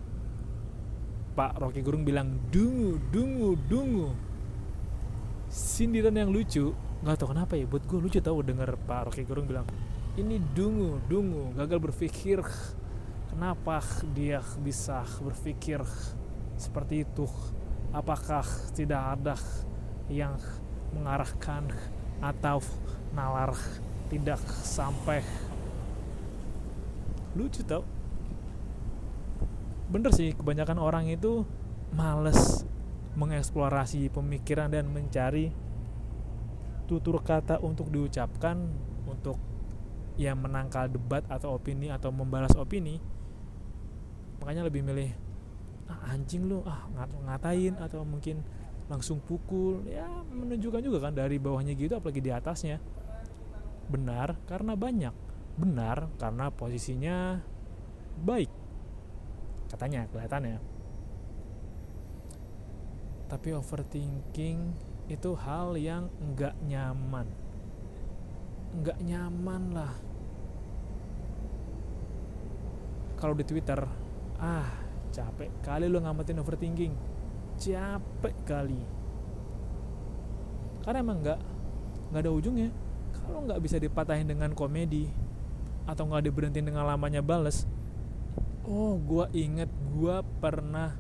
Pak 1.39 1.63
Rocky 1.63 1.87
Gerung 1.87 2.03
bilang 2.03 2.35
dungu 2.51 2.99
dungu 3.15 3.55
dungu. 3.71 4.11
Sindiran 5.47 6.19
yang 6.19 6.35
lucu 6.35 6.75
nggak 6.99 7.15
tahu 7.15 7.31
kenapa 7.31 7.55
ya 7.55 7.63
buat 7.63 7.87
gue 7.87 7.95
lucu 7.95 8.19
tau 8.19 8.43
denger 8.43 8.75
Pak 8.75 9.07
Rocky 9.07 9.23
Gerung 9.23 9.47
bilang 9.47 9.63
ini 10.19 10.43
dungu 10.43 10.99
dungu 11.07 11.55
gagal 11.55 11.79
berpikir 11.79 12.43
kenapa 13.31 13.79
dia 14.19 14.43
bisa 14.59 15.07
berpikir 15.23 15.79
seperti 16.59 17.07
itu? 17.07 17.31
Apakah 17.95 18.43
tidak 18.75 18.99
ada 18.99 19.39
yang 20.11 20.35
mengarahkan 20.91 21.71
atau 22.19 22.59
nalar 23.15 23.55
tidak 24.11 24.43
sampai? 24.67 25.23
Lucu 27.39 27.63
tau 27.63 27.87
bener 29.89 30.13
sih 30.13 30.37
kebanyakan 30.37 30.77
orang 30.77 31.09
itu 31.09 31.49
males 31.97 32.69
mengeksplorasi 33.17 34.13
pemikiran 34.13 34.69
dan 34.69 34.87
mencari 34.93 35.51
tutur 36.85 37.21
kata 37.25 37.61
untuk 37.61 37.89
diucapkan 37.89 38.57
untuk 39.09 39.41
yang 40.21 40.41
menangkal 40.41 40.91
debat 40.91 41.25
atau 41.31 41.57
opini 41.57 41.89
atau 41.89 42.11
membalas 42.11 42.53
opini. 42.59 42.99
Makanya 44.43 44.67
lebih 44.67 44.83
milih 44.83 45.11
ah 45.89 46.13
anjing 46.13 46.45
lu 46.45 46.61
ah 46.69 46.85
ngat 46.93 47.11
ngatain 47.25 47.75
atau 47.81 48.05
mungkin 48.05 48.45
langsung 48.93 49.23
pukul. 49.25 49.85
Ya 49.89 50.05
menunjukkan 50.29 50.81
juga 50.85 50.99
kan 51.09 51.15
dari 51.17 51.41
bawahnya 51.41 51.73
gitu 51.79 51.97
apalagi 51.97 52.21
di 52.21 52.33
atasnya. 52.35 52.83
Benar 53.89 54.37
karena 54.45 54.77
banyak 54.77 55.15
benar 55.59 56.07
karena 56.23 56.55
posisinya 56.55 57.43
baik 58.23 58.68
katanya 59.69 60.09
kelihatannya. 60.09 60.59
Tapi 63.29 63.49
overthinking 63.53 64.59
itu 65.09 65.31
hal 65.37 65.77
yang 65.77 66.09
enggak 66.21 66.57
nyaman. 66.65 67.29
Enggak 68.73 68.99
nyaman 69.05 69.63
lah. 69.77 69.95
Kalau 73.21 73.35
di 73.37 73.45
Twitter 73.45 73.81
ah 74.39 74.71
capek 75.13 75.51
kali 75.61 75.89
lo 75.89 76.01
ngamatin 76.01 76.41
overthinking. 76.41 76.93
Capek 77.61 78.37
kali. 78.49 78.81
Karena 80.85 81.05
emang 81.05 81.21
nggak 81.21 81.41
nggak 82.13 82.23
ada 82.25 82.33
ujungnya. 82.33 82.71
Kalau 83.13 83.45
nggak 83.45 83.61
bisa 83.61 83.77
dipatahin 83.77 84.25
dengan 84.25 84.57
komedi 84.57 85.05
atau 85.85 86.09
nggak 86.09 86.29
diberhentiin 86.29 86.69
dengan 86.69 86.85
lamanya 86.85 87.21
bales 87.21 87.69
oh 88.69 89.01
gue 89.01 89.25
inget 89.33 89.73
gue 89.97 90.17
pernah 90.45 90.93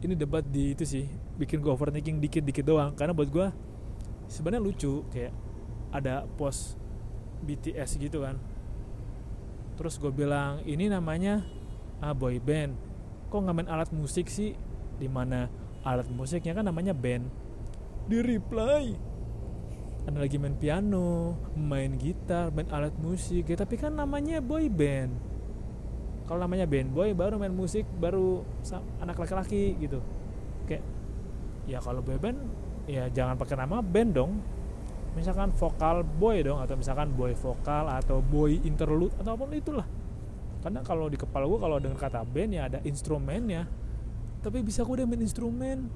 ini 0.00 0.14
debat 0.16 0.46
di 0.46 0.72
itu 0.72 0.86
sih 0.86 1.04
bikin 1.36 1.60
gue 1.60 1.68
overthinking 1.68 2.22
dikit-dikit 2.22 2.64
doang. 2.64 2.94
Karena 2.94 3.12
buat 3.12 3.28
gue 3.28 3.48
sebenarnya 4.30 4.62
lucu 4.62 5.04
kayak 5.10 5.34
ada 5.90 6.24
post 6.38 6.78
BTS 7.44 7.98
gitu 7.98 8.22
kan. 8.22 8.38
Terus 9.74 9.98
gue 9.98 10.12
bilang 10.14 10.62
ini 10.64 10.86
namanya 10.86 11.42
ah 12.00 12.14
boy 12.14 12.38
band. 12.38 12.78
Kok 13.28 13.38
nggak 13.42 13.56
main 13.58 13.68
alat 13.68 13.90
musik 13.90 14.30
sih? 14.30 14.54
Di 14.96 15.08
mana 15.10 15.50
alat 15.84 16.08
musiknya 16.08 16.56
kan 16.56 16.64
namanya 16.64 16.94
band. 16.94 17.26
Di 18.08 18.22
reply 18.22 19.10
ada 20.08 20.16
lagi 20.16 20.40
main 20.40 20.56
piano 20.56 21.36
main 21.52 21.92
gitar 22.00 22.48
main 22.56 22.66
alat 22.72 22.96
musik 22.96 23.52
ya 23.52 23.56
tapi 23.60 23.76
kan 23.76 23.92
namanya 23.92 24.40
boy 24.40 24.66
band 24.72 25.29
kalau 26.30 26.46
namanya 26.46 26.62
band 26.62 26.94
boy 26.94 27.10
baru 27.10 27.42
main 27.42 27.50
musik 27.50 27.82
baru 27.98 28.46
anak 29.02 29.18
laki-laki 29.18 29.74
gitu. 29.82 29.98
Kayak 30.70 30.86
ya 31.66 31.82
kalau 31.82 32.06
boy 32.06 32.22
band 32.22 32.38
ya 32.86 33.10
jangan 33.10 33.34
pakai 33.34 33.58
nama 33.58 33.82
band 33.82 34.14
dong. 34.14 34.38
Misalkan 35.18 35.50
vokal 35.50 36.06
boy 36.06 36.38
dong 36.46 36.62
atau 36.62 36.78
misalkan 36.78 37.10
boy 37.18 37.34
vokal 37.34 37.90
atau 37.90 38.22
boy 38.22 38.62
interlude 38.62 39.10
atau 39.18 39.34
apa 39.34 39.42
pun 39.42 39.58
itulah. 39.58 39.86
Karena 40.62 40.86
kalau 40.86 41.10
di 41.10 41.18
kepala 41.18 41.50
gue 41.50 41.58
kalau 41.58 41.82
dengar 41.82 41.98
kata 41.98 42.22
band 42.22 42.50
ya 42.54 42.70
ada 42.70 42.78
instrumennya. 42.86 43.66
Tapi 44.38 44.62
bisa 44.62 44.86
gue 44.86 45.02
udah 45.02 45.10
main 45.10 45.26
instrumen. 45.26 45.90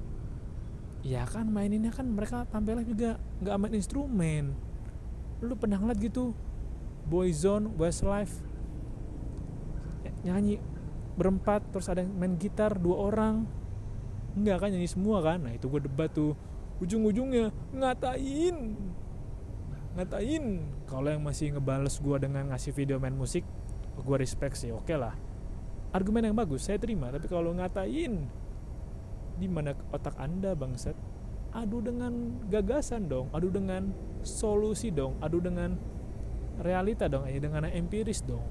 Ya 0.99 1.23
kan 1.23 1.47
maininnya 1.47 1.95
kan 1.95 2.11
mereka 2.11 2.43
tampilnya 2.51 2.83
juga 2.83 3.23
nggak 3.39 3.55
main 3.55 3.71
instrumen. 3.71 4.51
Lu 5.39 5.55
pernah 5.55 5.79
ngeliat 5.79 5.95
gitu? 6.03 6.35
Boyzone 7.07 7.71
Westlife 7.79 8.43
nyanyi 10.25 10.57
berempat 11.15 11.71
terus 11.71 11.87
ada 11.87 12.01
yang 12.01 12.11
main 12.17 12.35
gitar 12.35 12.75
dua 12.75 13.07
orang. 13.07 13.45
Nggak 14.35 14.57
kan 14.65 14.69
nyanyi 14.73 14.89
semua 14.89 15.21
kan? 15.23 15.45
Nah 15.45 15.53
itu 15.53 15.69
gue 15.69 15.85
debat 15.85 16.11
tuh. 16.11 16.33
Ujung-ujungnya 16.83 17.53
ngatain. 17.71 18.75
Ngatain. 19.95 20.45
Kalau 20.89 21.07
yang 21.07 21.23
masih 21.23 21.55
ngebales 21.55 22.01
gue 22.01 22.17
dengan 22.19 22.51
ngasih 22.51 22.75
video 22.75 22.99
main 22.99 23.15
musik 23.15 23.45
gue 23.95 24.17
respect 24.19 24.59
sih 24.59 24.75
oke 24.75 24.89
okay 24.89 24.97
lah. 24.99 25.15
Argumen 25.95 26.27
yang 26.27 26.35
bagus 26.35 26.67
saya 26.67 26.75
terima. 26.75 27.07
Tapi 27.13 27.31
kalau 27.31 27.55
ngatain 27.55 28.27
di 29.39 29.47
mana 29.47 29.71
otak 29.93 30.19
anda 30.19 30.51
bangsat? 30.51 30.97
Adu 31.55 31.79
dengan 31.79 32.43
gagasan 32.51 33.07
dong 33.07 33.31
adu 33.31 33.47
dengan 33.47 33.95
solusi 34.27 34.91
dong 34.91 35.15
adu 35.23 35.39
dengan 35.39 35.79
realita 36.59 37.07
dong 37.07 37.31
ya 37.31 37.39
dengan 37.39 37.63
empiris 37.63 38.27
dong 38.27 38.43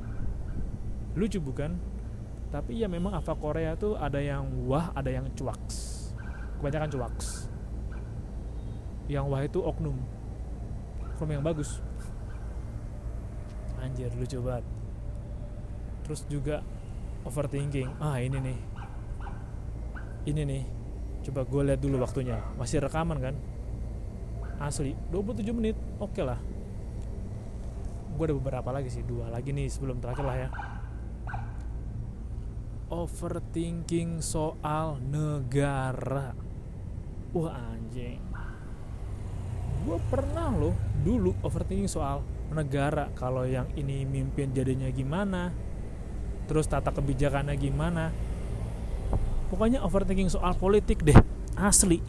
lucu 1.14 1.38
bukan? 1.38 1.78
Tapi 2.54 2.78
ya 2.78 2.86
memang 2.86 3.18
Ava 3.18 3.34
Korea 3.34 3.74
tuh 3.74 3.98
ada 3.98 4.22
yang 4.22 4.46
wah 4.70 4.94
ada 4.94 5.10
yang 5.10 5.26
cuaks. 5.34 6.10
Kebanyakan 6.62 6.90
cuaks. 6.94 7.50
Yang 9.10 9.24
wah 9.26 9.42
itu 9.42 9.58
oknum. 9.58 9.98
Oknum 11.18 11.30
yang 11.34 11.42
bagus. 11.42 11.82
Anjir 13.82 14.10
lucu 14.14 14.38
banget. 14.38 14.64
Terus 16.06 16.22
juga 16.30 16.62
overthinking. 17.26 17.90
Ah 17.98 18.22
ini 18.22 18.38
nih. 18.38 18.58
Ini 20.30 20.42
nih. 20.46 20.62
Coba 21.26 21.42
gue 21.42 21.62
lihat 21.74 21.80
dulu 21.82 21.98
waktunya. 21.98 22.38
Masih 22.54 22.78
rekaman 22.78 23.18
kan? 23.18 23.34
Asli 24.62 24.94
27 25.10 25.50
menit. 25.50 25.74
Oke 25.98 26.22
okay 26.22 26.24
lah. 26.24 26.38
Gue 28.14 28.30
ada 28.30 28.34
beberapa 28.38 28.70
lagi 28.70 28.94
sih. 28.94 29.02
Dua 29.02 29.26
lagi 29.26 29.50
nih 29.50 29.66
sebelum 29.66 29.98
terakhir 29.98 30.22
lah 30.22 30.38
ya 30.38 30.48
overthinking 32.92 34.20
soal 34.20 35.00
negara. 35.00 36.36
Wah 37.32 37.52
anjing. 37.72 38.20
Gue 39.84 39.98
pernah 40.08 40.48
loh 40.52 40.76
dulu 41.04 41.32
overthinking 41.44 41.88
soal 41.88 42.24
negara. 42.52 43.08
Kalau 43.16 43.44
yang 43.44 43.68
ini 43.76 44.04
mimpin 44.04 44.52
jadinya 44.52 44.88
gimana? 44.92 45.52
Terus 46.44 46.68
tata 46.68 46.92
kebijakannya 46.92 47.56
gimana? 47.56 48.12
Pokoknya 49.48 49.80
overthinking 49.84 50.32
soal 50.32 50.56
politik 50.56 51.04
deh 51.04 51.16
asli. 51.56 52.00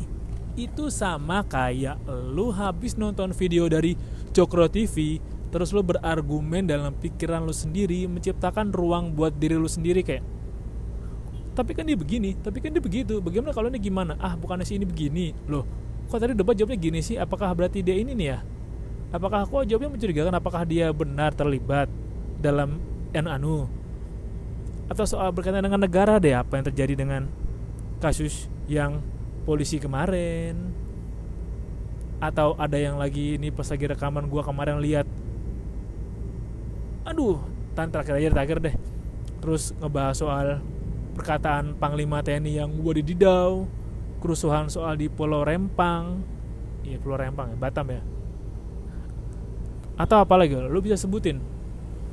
Itu 0.56 0.88
sama 0.88 1.44
kayak 1.44 2.00
lu 2.32 2.52
habis 2.52 2.96
nonton 2.96 3.36
video 3.36 3.68
dari 3.68 3.96
Cokro 4.32 4.68
TV 4.72 5.20
terus 5.56 5.72
lu 5.72 5.80
berargumen 5.88 6.68
dalam 6.68 6.92
pikiran 7.00 7.40
lu 7.40 7.56
sendiri 7.56 8.12
menciptakan 8.12 8.76
ruang 8.76 9.16
buat 9.16 9.40
diri 9.40 9.56
lu 9.56 9.72
sendiri 9.72 10.04
kayak 10.04 10.35
tapi 11.56 11.72
kan 11.72 11.88
dia 11.88 11.96
begini 11.96 12.36
tapi 12.44 12.60
kan 12.60 12.70
dia 12.70 12.84
begitu. 12.84 13.24
Bagaimana 13.24 13.56
kalau 13.56 13.72
ini 13.72 13.80
gimana? 13.80 14.20
Ah 14.20 14.36
bukannya 14.36 14.68
sih 14.68 14.76
ini 14.76 14.84
begini? 14.84 15.32
Loh 15.48 15.64
kok 16.06 16.22
tadi 16.22 16.38
debat 16.38 16.54
jawabnya 16.54 16.78
gini 16.78 17.00
sih? 17.02 17.18
Apakah 17.18 17.50
berarti 17.56 17.82
dia 17.82 17.98
ini 17.98 18.14
nih 18.14 18.28
ya? 18.36 18.40
Apakah 19.16 19.48
kok 19.48 19.66
jawabnya 19.66 19.90
mencurigakan 19.96 20.36
apakah 20.36 20.68
dia 20.68 20.92
benar 20.92 21.32
terlibat 21.34 21.88
dalam 22.44 22.78
anu? 23.16 23.66
Atau 24.92 25.08
soal 25.08 25.34
berkaitan 25.34 25.66
dengan 25.66 25.82
negara 25.82 26.22
deh 26.22 26.36
apa 26.36 26.60
yang 26.60 26.66
terjadi 26.70 26.94
dengan 26.94 27.26
kasus 28.04 28.52
yang 28.70 29.02
polisi 29.48 29.82
kemarin? 29.82 30.76
Atau 32.22 32.54
ada 32.60 32.78
yang 32.78 33.00
lagi 33.00 33.40
ini 33.40 33.50
pas 33.50 33.66
lagi 33.66 33.88
rekaman 33.90 34.30
gua 34.30 34.46
kemarin 34.46 34.78
lihat. 34.84 35.08
Aduh 37.08 37.42
tan 37.74 37.90
terakhir 37.90 38.30
terakhir 38.30 38.58
deh. 38.62 38.76
Terus 39.42 39.74
ngebahas 39.82 40.16
soal 40.18 40.48
perkataan 41.16 41.80
Panglima 41.80 42.20
TNI 42.20 42.62
yang 42.62 42.70
gua 42.78 43.00
dididau 43.00 43.66
kerusuhan 44.20 44.68
soal 44.68 45.00
di 45.00 45.08
Pulau 45.08 45.48
Rempang 45.48 46.22
iya 46.84 47.00
Pulau 47.00 47.18
Rempang 47.18 47.56
ya 47.56 47.58
Batam 47.58 47.88
ya 47.90 48.04
atau 49.96 50.20
apa 50.20 50.36
lagi 50.36 50.60
lu 50.60 50.84
bisa 50.84 51.00
sebutin 51.00 51.56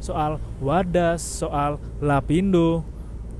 soal 0.03 0.43
Wadas, 0.59 1.23
soal 1.23 1.79
Lapindo. 2.03 2.83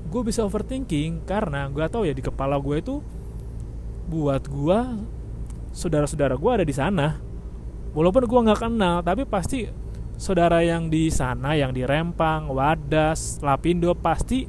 Gue 0.07 0.23
bisa 0.23 0.47
overthinking 0.47 1.27
karena 1.27 1.67
gue 1.67 1.83
tau 1.91 2.07
ya 2.07 2.15
di 2.15 2.23
kepala 2.23 2.55
gue 2.55 2.79
itu 2.79 3.03
buat 4.07 4.47
gue 4.47 4.79
saudara-saudara 5.75 6.39
gue 6.39 6.51
ada 6.55 6.65
di 6.65 6.71
sana. 6.71 7.19
Walaupun 7.93 8.25
gue 8.25 8.39
nggak 8.49 8.61
kenal, 8.63 9.05
tapi 9.05 9.27
pasti 9.27 9.69
saudara 10.17 10.65
yang 10.65 10.89
di 10.89 11.13
sana, 11.13 11.53
yang 11.53 11.75
di 11.75 11.85
Rempang, 11.85 12.49
Wadas, 12.49 13.43
Lapindo 13.43 13.93
pasti 13.93 14.47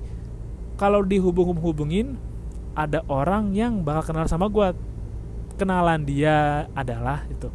kalau 0.75 1.03
dihubung-hubungin 1.03 2.19
ada 2.75 3.07
orang 3.07 3.55
yang 3.55 3.87
bakal 3.87 4.15
kenal 4.15 4.27
sama 4.27 4.51
gue. 4.51 4.75
Kenalan 5.55 6.03
dia 6.03 6.67
adalah 6.75 7.23
itu. 7.31 7.47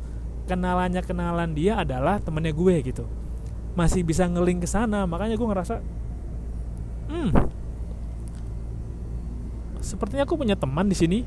Kenalannya 0.48 1.04
kenalan 1.04 1.52
dia 1.52 1.84
adalah 1.84 2.18
temennya 2.24 2.56
gue 2.56 2.76
gitu 2.82 3.06
masih 3.80 4.02
bisa 4.04 4.26
ngeling 4.26 4.60
ke 4.60 4.68
sana 4.68 5.08
makanya 5.08 5.40
gue 5.40 5.48
ngerasa 5.48 5.80
hmm 7.08 7.32
sepertinya 9.80 10.28
aku 10.28 10.36
punya 10.36 10.60
teman 10.60 10.92
di 10.92 10.98
sini 11.00 11.20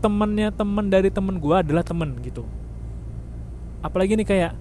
temannya 0.00 0.48
teman 0.56 0.88
dari 0.88 1.12
teman 1.12 1.36
gue 1.36 1.52
adalah 1.52 1.84
teman 1.84 2.16
gitu 2.24 2.48
apalagi 3.84 4.16
nih 4.16 4.24
kayak 4.24 4.52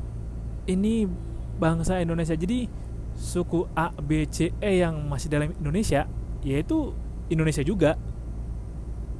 ini 0.67 1.07
bangsa 1.55 2.03
Indonesia 2.03 2.35
jadi 2.35 2.67
suku 3.15 3.63
A 3.71 3.95
B 3.95 4.27
C 4.27 4.51
E 4.59 4.83
yang 4.83 4.99
masih 5.07 5.31
dalam 5.31 5.55
Indonesia 5.55 6.03
yaitu 6.45 6.93
Indonesia 7.33 7.65
juga. 7.65 7.97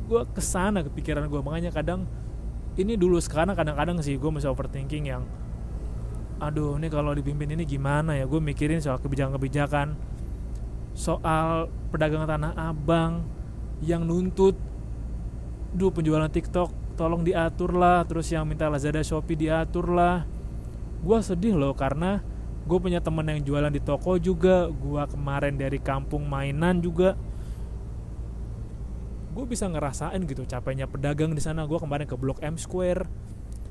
Gue 0.06 0.22
ke 0.30 0.40
sana 0.40 0.86
kepikiran 0.86 1.26
gue 1.26 1.42
makanya 1.42 1.74
kadang 1.74 2.06
ini 2.78 2.94
dulu 2.94 3.18
sekarang 3.18 3.58
kadang-kadang 3.58 3.98
sih 4.06 4.22
gue 4.22 4.30
masih 4.30 4.54
overthinking 4.54 5.10
yang 5.10 5.26
aduh 6.38 6.78
ini 6.78 6.92
kalau 6.94 7.18
dipimpin 7.18 7.58
ini 7.58 7.66
gimana 7.66 8.14
ya? 8.14 8.30
Gue 8.30 8.38
mikirin 8.38 8.78
soal 8.78 9.02
kebijakan-kebijakan 9.02 9.98
soal 10.96 11.68
pedagang 11.92 12.24
tanah 12.24 12.56
abang 12.56 13.26
yang 13.84 14.08
nuntut 14.08 14.56
duh 15.76 15.92
penjualan 15.92 16.32
TikTok 16.32 16.96
tolong 16.96 17.28
diatur 17.28 17.76
lah 17.76 18.08
terus 18.08 18.32
yang 18.32 18.48
minta 18.48 18.72
Lazada 18.72 19.04
Shopee 19.04 19.36
diatur 19.36 19.92
lah 19.92 20.24
gue 21.04 21.20
sedih 21.20 21.60
loh 21.60 21.76
karena 21.76 22.24
gue 22.66 22.78
punya 22.82 22.98
temen 22.98 23.26
yang 23.30 23.42
jualan 23.46 23.70
di 23.70 23.82
toko 23.82 24.18
juga. 24.18 24.68
Gue 24.74 25.02
kemarin 25.06 25.54
dari 25.54 25.78
kampung 25.78 26.26
mainan 26.26 26.82
juga. 26.82 27.14
Gue 29.38 29.46
bisa 29.46 29.70
ngerasain 29.70 30.18
gitu 30.26 30.44
capeknya 30.50 30.90
pedagang 30.90 31.38
di 31.38 31.42
sana. 31.42 31.70
Gue 31.70 31.78
kemarin 31.78 32.10
ke 32.10 32.18
blok 32.18 32.42
M 32.42 32.58
Square. 32.58 33.06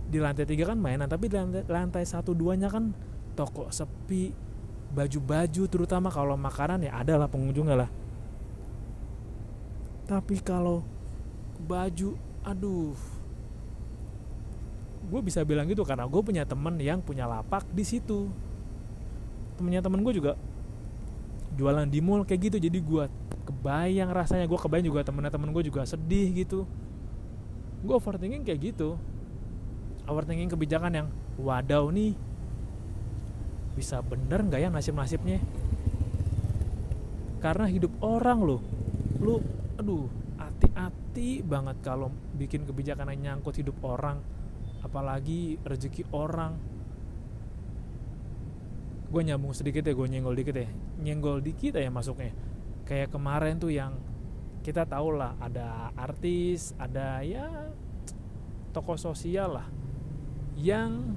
Di 0.07 0.23
lantai 0.23 0.47
tiga 0.47 0.71
kan 0.71 0.79
mainan 0.79 1.11
tapi 1.11 1.27
di 1.27 1.35
lantai, 1.35 1.67
lantai 1.67 2.05
satu 2.07 2.37
duanya 2.37 2.71
kan 2.71 2.95
toko 3.35 3.67
sepi 3.75 4.31
baju-baju 4.95 5.63
terutama. 5.67 6.09
Kalau 6.15 6.39
makanan 6.39 6.87
ya 6.87 6.95
ada 6.95 7.19
lah 7.19 7.27
pengunjungnya 7.27 7.75
lah. 7.75 7.91
Tapi 10.07 10.39
kalau 10.39 10.87
baju 11.67 12.15
aduh. 12.47 12.95
Gue 15.05 15.21
bisa 15.21 15.43
bilang 15.43 15.67
gitu 15.67 15.83
karena 15.83 16.07
gue 16.07 16.23
punya 16.23 16.47
temen 16.47 16.79
yang 16.79 17.03
punya 17.03 17.27
lapak 17.29 17.67
di 17.75 17.85
situ 17.85 18.44
temennya 19.57 19.83
temen 19.85 20.01
gue 20.03 20.15
juga 20.15 20.33
jualan 21.55 21.87
di 21.87 21.99
mall 22.03 22.27
kayak 22.27 22.53
gitu. 22.53 22.57
Jadi 22.59 22.79
gue 22.83 23.05
kebayang 23.47 24.11
rasanya. 24.11 24.47
Gue 24.51 24.59
kebayang 24.59 24.87
juga 24.91 25.07
temen-temen 25.07 25.51
gue 25.55 25.63
juga 25.71 25.87
sedih 25.87 26.31
gitu. 26.35 26.67
Gue 27.85 27.95
overthinking 27.95 28.43
kayak 28.43 28.75
gitu. 28.75 28.99
Overthinking 30.05 30.53
kebijakan 30.53 30.93
yang 30.93 31.09
wadaw 31.41 31.89
nih 31.91 32.13
bisa 33.75 33.99
bener 34.07 34.47
nggak 34.47 34.61
ya 34.63 34.69
nasib-nasibnya? 34.71 35.43
Karena 37.43 37.67
hidup 37.67 37.91
orang 38.01 38.39
loh 38.41 38.61
lu 39.25 39.41
aduh 39.81 40.11
hati-hati 40.37 41.41
banget 41.41 41.81
kalau 41.81 42.13
bikin 42.37 42.69
kebijakan 42.69 43.09
yang 43.15 43.41
nyangkut 43.41 43.57
hidup 43.57 43.79
orang 43.81 44.21
apalagi 44.85 45.57
rezeki 45.65 46.05
orang 46.13 46.61
gue 49.15 49.23
nyambung 49.31 49.55
sedikit 49.55 49.87
ya 49.87 49.95
gue 49.95 50.09
nyenggol 50.11 50.35
dikit 50.35 50.59
ya. 50.59 50.67
Nyenggol 50.99 51.39
dikit 51.39 51.79
ya 51.79 51.87
masuknya. 51.87 52.35
Kayak 52.83 53.15
kemarin 53.15 53.63
tuh 53.63 53.71
yang 53.71 53.95
kita 54.67 54.83
tahu 54.91 55.15
lah 55.15 55.39
ada 55.39 55.95
artis 55.95 56.75
ada 56.81 57.23
ya 57.23 57.71
toko 58.75 58.99
sosial 58.99 59.61
lah 59.61 59.69
yang 60.59 61.15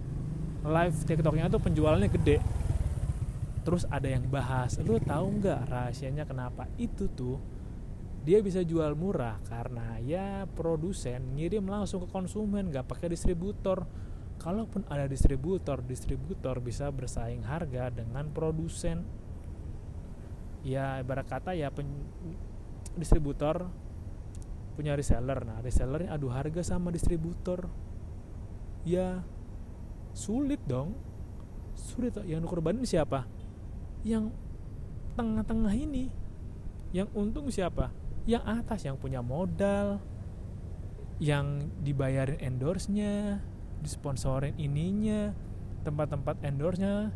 live 0.62 0.94
tiktoknya 1.10 1.50
tuh 1.50 1.58
penjualannya 1.58 2.14
gede. 2.14 2.38
Terus 3.66 3.90
ada 3.90 4.06
yang 4.06 4.30
bahas 4.30 4.78
lu 4.78 5.02
tahu 5.02 5.42
nggak 5.42 5.66
rahasianya 5.66 6.30
kenapa? 6.30 6.70
Itu 6.78 7.10
tuh 7.10 7.42
dia 8.22 8.46
bisa 8.46 8.62
jual 8.62 8.94
murah 8.94 9.42
karena 9.50 9.98
ya 10.04 10.46
produsen 10.54 11.34
ngirim 11.34 11.66
langsung 11.66 12.04
ke 12.06 12.08
konsumen 12.14 12.70
nggak 12.70 12.86
pakai 12.86 13.10
distributor 13.16 13.88
kalaupun 14.38 14.86
ada 14.88 15.10
distributor 15.10 15.82
distributor 15.82 16.62
bisa 16.62 16.88
bersaing 16.94 17.44
harga 17.44 17.90
dengan 17.90 18.30
produsen. 18.32 19.04
Ya 20.66 21.02
ibarat 21.02 21.28
kata 21.30 21.54
ya 21.54 21.74
pen, 21.74 21.90
distributor 22.98 23.70
punya 24.78 24.94
reseller. 24.94 25.42
Nah 25.42 25.58
resellernya 25.62 26.14
adu 26.14 26.30
harga 26.30 26.62
sama 26.62 26.94
distributor. 26.94 27.66
Ya 28.86 29.26
sulit 30.14 30.62
dong. 30.70 30.94
Sulit 31.78 32.18
yang 32.26 32.46
korbanin 32.46 32.86
siapa? 32.86 33.26
Yang 34.06 34.34
tengah-tengah 35.18 35.74
ini. 35.74 36.10
Yang 36.94 37.10
untung 37.18 37.50
siapa? 37.50 37.94
Yang 38.30 38.44
atas 38.46 38.80
yang 38.86 38.98
punya 38.98 39.22
modal. 39.22 40.02
Yang 41.18 41.70
dibayarin 41.82 42.38
endorse-nya 42.38 43.42
disponsorin 43.82 44.58
ininya 44.58 45.32
tempat-tempat 45.86 46.44
endorse-nya 46.44 47.14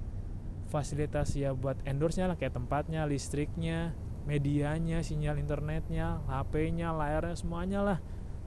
fasilitas 0.72 1.36
ya 1.36 1.52
buat 1.52 1.76
endorse-nya 1.84 2.32
lah 2.32 2.38
kayak 2.40 2.56
tempatnya, 2.56 3.04
listriknya, 3.04 3.92
medianya, 4.24 5.04
sinyal 5.04 5.36
internetnya, 5.36 6.24
HP-nya, 6.32 6.96
layarnya 6.96 7.36
semuanya 7.36 7.80
lah. 7.84 8.00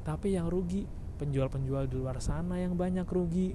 Tapi 0.08 0.32
yang 0.32 0.48
rugi 0.48 0.88
penjual-penjual 1.20 1.86
di 1.86 1.96
luar 2.00 2.18
sana 2.24 2.56
yang 2.56 2.74
banyak 2.74 3.04
rugi. 3.04 3.52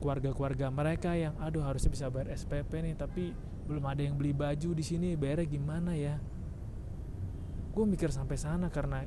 Keluarga-keluarga 0.00 0.72
mereka 0.72 1.12
yang 1.12 1.36
aduh 1.42 1.60
harusnya 1.66 1.92
bisa 1.92 2.08
bayar 2.08 2.32
SPP 2.32 2.72
nih 2.80 2.96
tapi 2.96 3.36
belum 3.68 3.84
ada 3.84 4.00
yang 4.00 4.16
beli 4.16 4.32
baju 4.32 4.72
di 4.72 4.80
sini 4.80 5.12
bayarnya 5.12 5.46
gimana 5.50 5.92
ya? 5.92 6.16
Gue 7.74 7.84
mikir 7.84 8.08
sampai 8.08 8.40
sana 8.40 8.72
karena 8.72 9.04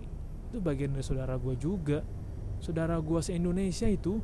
itu 0.51 0.61
bagian 0.61 0.93
dari 0.93 1.01
saudara 1.01 1.39
gue 1.39 1.55
juga. 1.57 2.05
Saudara 2.61 2.95
gue 3.01 3.19
se 3.25 3.33
Indonesia 3.33 3.89
itu 3.89 4.21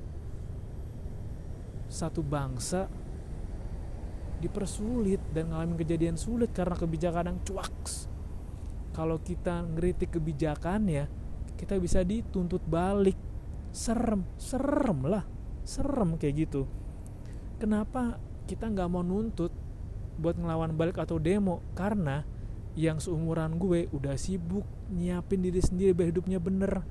satu 1.89 2.21
bangsa 2.21 2.85
dipersulit 4.37 5.17
dan 5.33 5.49
ngalamin 5.49 5.81
kejadian 5.81 6.15
sulit 6.15 6.53
karena 6.53 6.77
kebijakan 6.77 7.33
yang 7.33 7.39
cuaks. 7.41 8.05
Kalau 8.93 9.17
kita 9.21 9.65
ngeritik 9.65 10.13
kebijakannya, 10.13 11.09
kita 11.57 11.77
bisa 11.81 12.05
dituntut 12.05 12.61
balik. 12.65 13.17
Serem, 13.73 14.25
serem 14.37 15.05
lah, 15.05 15.25
serem 15.65 16.17
kayak 16.17 16.47
gitu. 16.47 16.65
Kenapa 17.57 18.21
kita 18.45 18.69
nggak 18.69 18.89
mau 18.89 19.01
nuntut 19.01 19.53
buat 20.17 20.37
ngelawan 20.37 20.73
balik 20.77 21.01
atau 21.01 21.17
demo? 21.17 21.61
Karena 21.73 22.21
yang 22.77 23.01
seumuran 23.01 23.57
gue 23.57 23.89
udah 23.89 24.13
sibuk 24.13 24.65
nyiapin 24.93 25.41
diri 25.41 25.61
sendiri 25.61 25.97
biar 25.97 26.13
hidupnya 26.13 26.37
bener. 26.37 26.85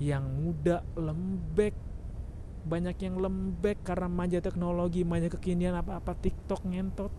Yang 0.00 0.24
muda 0.32 0.76
lembek 0.96 1.76
banyak 2.60 2.96
yang 3.00 3.16
lembek 3.16 3.80
karena 3.80 4.08
manja 4.08 4.38
teknologi, 4.44 5.00
manja 5.00 5.32
kekinian 5.32 5.76
apa-apa 5.80 6.12
TikTok 6.12 6.68
ngentot. 6.68 7.12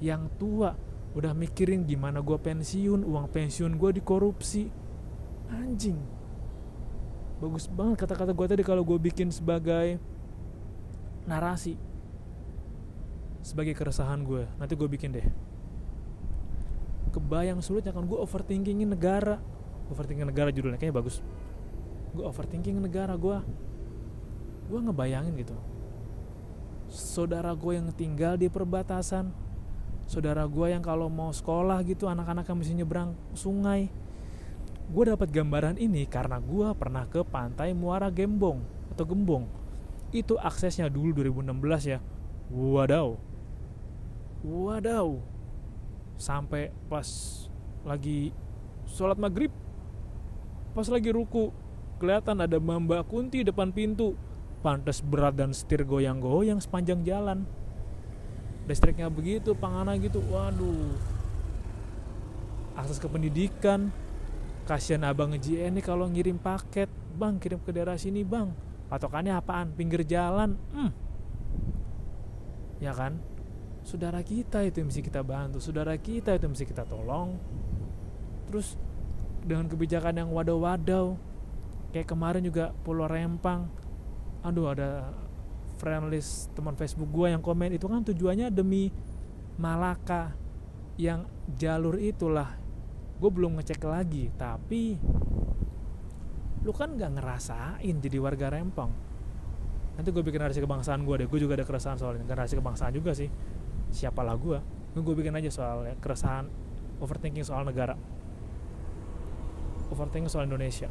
Yang 0.00 0.22
tua 0.40 0.70
udah 1.14 1.32
mikirin 1.36 1.84
gimana 1.86 2.24
gue 2.24 2.38
pensiun, 2.40 3.04
uang 3.04 3.26
pensiun 3.28 3.76
gue 3.76 3.90
dikorupsi. 4.00 4.72
Anjing. 5.52 6.00
Bagus 7.38 7.68
banget 7.68 8.06
kata-kata 8.06 8.32
gue 8.32 8.46
tadi 8.48 8.62
kalau 8.64 8.82
gue 8.82 8.96
bikin 8.96 9.28
sebagai 9.28 10.00
narasi. 11.28 11.76
Sebagai 13.44 13.76
keresahan 13.76 14.24
gue. 14.24 14.48
Nanti 14.56 14.72
gue 14.72 14.88
bikin 14.88 15.12
deh. 15.12 15.26
Kebayang 17.12 17.60
sulitnya 17.60 17.92
kan 17.92 18.08
gue 18.08 18.16
overthinkingin 18.16 18.88
negara. 18.88 19.36
Overthinking 19.92 20.26
negara 20.26 20.48
judulnya 20.48 20.80
kayaknya 20.80 20.96
bagus. 20.96 21.20
Gue 22.14 22.24
overthinking 22.24 22.78
negara 22.78 23.18
gue 23.18 23.42
gue 24.70 24.78
ngebayangin 24.80 25.34
gitu. 25.36 25.56
Saudara 26.88 27.52
gue 27.52 27.74
yang 27.74 27.90
tinggal 27.92 28.38
di 28.38 28.46
perbatasan 28.48 29.34
saudara 30.04 30.44
gue 30.44 30.68
yang 30.68 30.84
kalau 30.84 31.08
mau 31.08 31.32
sekolah 31.32 31.80
gitu 31.84 32.06
anak-anak 32.06 32.46
yang 32.46 32.58
mesti 32.60 32.74
nyebrang 32.76 33.10
sungai. 33.34 33.90
Gue 34.84 35.04
dapat 35.08 35.32
gambaran 35.32 35.80
ini 35.80 36.04
karena 36.04 36.38
gue 36.38 36.68
pernah 36.76 37.08
ke 37.08 37.24
pantai 37.24 37.72
Muara 37.72 38.12
Gembong 38.12 38.62
atau 38.92 39.04
Gembong. 39.04 39.48
Itu 40.14 40.38
aksesnya 40.38 40.86
dulu 40.86 41.10
2016 41.24 41.92
ya. 41.92 41.98
Wadaw. 42.52 43.16
Wadaw. 44.44 45.08
Sampai 46.14 46.70
pas 46.86 47.08
lagi 47.82 48.30
sholat 48.88 49.18
maghrib 49.18 49.50
pas 50.74 50.86
lagi 50.90 51.10
ruku 51.14 51.54
kelihatan 52.04 52.36
ada 52.44 52.60
Mbak 52.60 53.08
Kunti 53.08 53.40
depan 53.40 53.72
pintu. 53.72 54.12
Pantas 54.60 55.00
berat 55.00 55.32
dan 55.40 55.56
setir 55.56 55.88
goyang-goyang 55.88 56.60
sepanjang 56.60 57.00
jalan. 57.00 57.48
Listriknya 58.68 59.08
begitu 59.08 59.56
pangana 59.56 59.96
gitu. 59.96 60.20
Waduh. 60.28 60.92
Akses 62.76 63.00
ke 63.00 63.08
pendidikan. 63.08 63.88
Kasihan 64.68 65.08
abang 65.08 65.32
nge 65.32 65.48
ini 65.48 65.80
kalau 65.80 66.04
ngirim 66.12 66.36
paket. 66.36 66.92
Bang 67.16 67.40
kirim 67.40 67.60
ke 67.64 67.72
daerah 67.72 67.96
sini 67.96 68.20
bang. 68.20 68.52
Patokannya 68.92 69.32
apaan? 69.40 69.72
Pinggir 69.72 70.04
jalan. 70.04 70.60
Hmm. 70.76 70.92
ya 72.84 72.92
kan? 72.92 73.16
Saudara 73.84 74.20
kita 74.20 74.60
itu 74.64 74.80
yang 74.80 74.88
mesti 74.92 75.00
kita 75.04 75.24
bantu. 75.24 75.56
Saudara 75.60 75.96
kita 75.96 76.36
itu 76.36 76.44
yang 76.44 76.52
mesti 76.52 76.68
kita 76.68 76.84
tolong. 76.84 77.36
Terus 78.48 78.76
dengan 79.44 79.68
kebijakan 79.68 80.24
yang 80.24 80.28
wadaw-wadaw 80.32 81.33
kayak 81.94 82.10
kemarin 82.10 82.42
juga 82.42 82.74
Pulau 82.82 83.06
Rempang. 83.06 83.70
Aduh 84.42 84.66
ada 84.66 85.14
friend 85.78 86.10
list 86.10 86.50
teman 86.58 86.74
Facebook 86.74 87.06
gue 87.14 87.30
yang 87.30 87.38
komen 87.38 87.70
itu 87.70 87.86
kan 87.86 88.02
tujuannya 88.02 88.50
demi 88.50 88.90
Malaka 89.62 90.34
yang 90.98 91.30
jalur 91.54 91.94
itulah. 92.02 92.58
Gue 93.22 93.30
belum 93.30 93.62
ngecek 93.62 93.86
lagi 93.86 94.26
tapi 94.34 94.98
lu 96.66 96.72
kan 96.74 96.98
nggak 96.98 97.14
ngerasain 97.14 97.94
jadi 98.02 98.18
warga 98.18 98.50
Rempang. 98.50 98.90
Nanti 99.94 100.10
gue 100.10 100.22
bikin 100.26 100.42
narasi 100.42 100.58
kebangsaan 100.58 101.06
gue 101.06 101.14
deh 101.22 101.28
gue 101.30 101.38
juga 101.38 101.54
ada 101.54 101.62
keresahan 101.62 101.94
soal 101.94 102.18
ini 102.18 102.26
narasi 102.26 102.58
kebangsaan 102.58 102.90
juga 102.90 103.14
sih. 103.14 103.30
Siapalah 103.94 104.34
gue 104.34 104.58
gue 104.98 105.14
bikin 105.14 105.30
aja 105.38 105.50
soal 105.54 105.86
keresahan 106.02 106.50
overthinking 106.98 107.46
soal 107.46 107.62
negara. 107.62 107.94
Overthinking 109.94 110.26
soal 110.26 110.50
Indonesia 110.50 110.90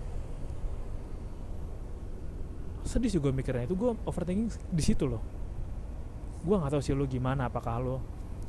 sedih 2.83 3.09
sih 3.09 3.19
gue 3.19 3.31
mikirnya 3.31 3.65
itu 3.67 3.75
gue 3.75 3.91
overthinking 4.07 4.51
di 4.71 4.83
situ 4.83 5.07
loh. 5.07 5.23
Gue 6.43 6.55
nggak 6.59 6.75
tahu 6.75 6.81
sih 6.83 6.95
lo 6.95 7.07
gimana 7.07 7.47
apakah 7.47 7.79
lo 7.79 7.97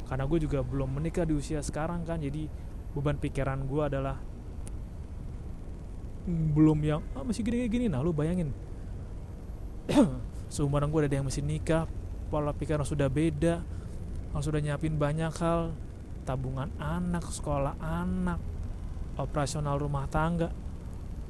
karena 0.05 0.29
gue 0.29 0.39
juga 0.43 0.61
belum 0.61 1.01
menikah 1.01 1.25
di 1.25 1.33
usia 1.33 1.65
sekarang 1.65 2.05
kan 2.05 2.21
jadi 2.21 2.45
beban 2.93 3.17
pikiran 3.17 3.65
gue 3.65 3.83
adalah 3.83 4.21
belum 6.29 6.79
yang 6.85 7.01
ah, 7.17 7.25
masih 7.25 7.41
gini 7.45 7.65
gini 7.71 7.87
nah 7.87 8.03
lo 8.03 8.11
bayangin. 8.11 8.51
Seumuran 10.55 10.91
gue 10.91 11.01
ada 11.07 11.17
yang 11.17 11.27
masih 11.27 11.45
nikah 11.45 11.89
pola 12.29 12.51
pikiran 12.51 12.83
sudah 12.83 13.07
beda 13.07 13.63
sudah 14.43 14.59
nyiapin 14.59 14.99
banyak 14.99 15.31
hal 15.39 15.71
tabungan 16.27 16.73
anak 16.81 17.23
sekolah 17.31 17.79
anak 17.79 18.43
operasional 19.15 19.79
rumah 19.79 20.11
tangga 20.11 20.51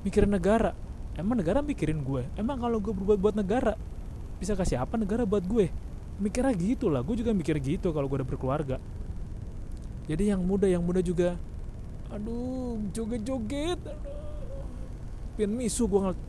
mikirin 0.06 0.32
negara 0.32 0.72
emang 1.18 1.38
negara 1.38 1.62
mikirin 1.62 2.02
gue? 2.02 2.22
Emang 2.38 2.58
kalau 2.58 2.78
gue 2.78 2.92
berbuat 2.94 3.18
buat 3.18 3.36
negara 3.36 3.78
bisa 4.38 4.58
kasih 4.58 4.82
apa 4.82 4.98
negara 4.98 5.22
buat 5.22 5.42
gue? 5.46 5.70
Mikirnya 6.18 6.54
gitu 6.54 6.86
lah 6.90 7.02
gue 7.02 7.18
juga 7.18 7.34
mikir 7.34 7.58
gitu 7.58 7.90
kalau 7.90 8.06
gue 8.06 8.22
udah 8.22 8.28
berkeluarga. 8.28 8.76
Jadi 10.06 10.30
yang 10.30 10.42
muda 10.44 10.68
yang 10.68 10.84
muda 10.84 11.00
juga 11.00 11.38
aduh 12.12 12.78
joget-joget 12.94 13.80
pin 15.34 15.50
misu 15.50 15.90
gue 15.90 15.98
ngeliat 15.98 16.20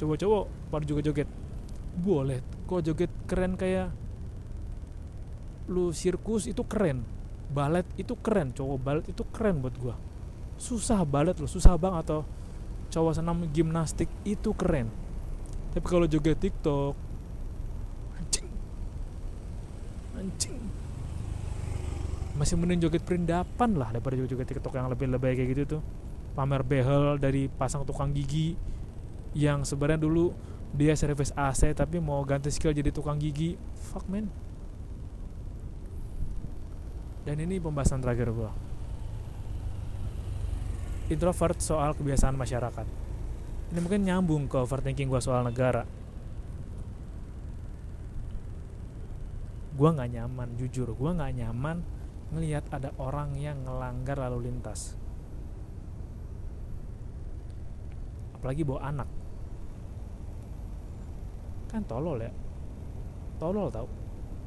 cowok-cowok 0.00 0.44
pada 0.72 0.84
joget-joget. 0.84 1.28
Boleh 1.96 2.40
kok 2.66 2.80
joget 2.84 3.12
keren 3.28 3.56
kayak 3.56 3.92
lu 5.66 5.90
sirkus 5.90 6.46
itu 6.46 6.62
keren 6.62 7.02
balet 7.50 7.86
itu 7.98 8.14
keren 8.18 8.54
cowok 8.54 8.78
balet 8.78 9.04
itu 9.10 9.22
keren 9.34 9.62
buat 9.62 9.74
gue 9.74 9.94
susah 10.56 11.02
balet 11.06 11.36
lo 11.38 11.46
susah 11.46 11.74
banget 11.76 12.06
atau 12.06 12.20
cowok 12.90 13.12
senam 13.18 13.46
gimnastik 13.50 14.08
itu 14.22 14.54
keren. 14.56 14.88
Tapi 15.76 15.86
kalau 15.86 16.08
joget 16.08 16.40
tiktok 16.40 16.96
anjing. 18.16 18.48
Anjing. 20.16 20.60
Masih 22.36 22.56
mending 22.56 22.88
joget 22.88 23.04
perindapan 23.04 23.70
lah 23.76 23.92
daripada 23.92 24.16
joget 24.16 24.48
tiktok 24.48 24.72
yang 24.76 24.88
lebih 24.88 25.06
lebih 25.08 25.36
kayak 25.36 25.48
gitu 25.52 25.62
tuh. 25.78 25.82
Pamer 26.36 26.60
behel 26.64 27.16
dari 27.16 27.48
pasang 27.48 27.84
tukang 27.88 28.12
gigi 28.12 28.56
yang 29.36 29.64
sebenarnya 29.64 30.04
dulu 30.04 30.32
dia 30.76 30.92
servis 30.92 31.32
AC 31.32 31.72
tapi 31.72 31.96
mau 32.00 32.20
ganti 32.24 32.52
skill 32.52 32.76
jadi 32.76 32.92
tukang 32.92 33.16
gigi. 33.16 33.56
Fuck 33.92 34.08
man. 34.08 34.28
Dan 37.26 37.42
ini 37.42 37.58
pembahasan 37.58 37.98
terakhir 37.98 38.30
gue 38.30 38.65
introvert 41.06 41.58
soal 41.62 41.94
kebiasaan 41.94 42.34
masyarakat. 42.34 42.86
Ini 43.74 43.78
mungkin 43.82 44.02
nyambung 44.06 44.46
ke 44.46 44.56
overthinking 44.58 45.10
gue 45.10 45.20
soal 45.22 45.42
negara. 45.46 45.86
Gue 49.76 49.90
nggak 49.92 50.10
nyaman, 50.16 50.48
jujur, 50.56 50.96
gue 50.96 51.10
nggak 51.12 51.32
nyaman 51.36 51.84
ngelihat 52.32 52.64
ada 52.72 52.90
orang 52.96 53.36
yang 53.38 53.60
ngelanggar 53.62 54.18
lalu 54.18 54.50
lintas. 54.50 54.96
Apalagi 58.34 58.62
bawa 58.64 58.80
anak. 58.88 59.08
Kan 61.70 61.82
tolol 61.84 62.22
ya. 62.24 62.32
Tolol 63.36 63.68
tau. 63.68 63.86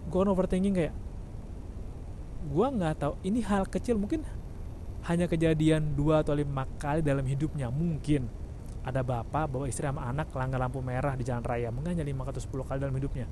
Gue 0.09 0.21
overthinking 0.25 0.75
kayak 0.75 0.95
gue 2.39 2.67
nggak 2.71 3.03
tahu 3.03 3.13
ini 3.27 3.43
hal 3.43 3.67
kecil 3.67 3.99
mungkin 3.99 4.23
hanya 5.09 5.25
kejadian 5.25 5.97
dua 5.97 6.21
atau 6.21 6.37
lima 6.37 6.69
kali 6.77 7.01
dalam 7.01 7.25
hidupnya 7.25 7.73
mungkin. 7.73 8.29
Ada 8.85 9.01
bapak 9.01 9.49
bawa 9.49 9.65
istri 9.65 9.89
sama 9.89 10.05
anak 10.05 10.29
langgar 10.37 10.61
lampu 10.61 10.85
merah 10.85 11.17
di 11.17 11.25
jalan 11.25 11.41
raya. 11.41 11.73
Mungkin 11.73 11.97
hanya 11.97 12.05
5 12.05 12.31
atau 12.31 12.63
10 12.63 12.69
kali 12.69 12.77
dalam 12.79 12.95
hidupnya. 12.95 13.27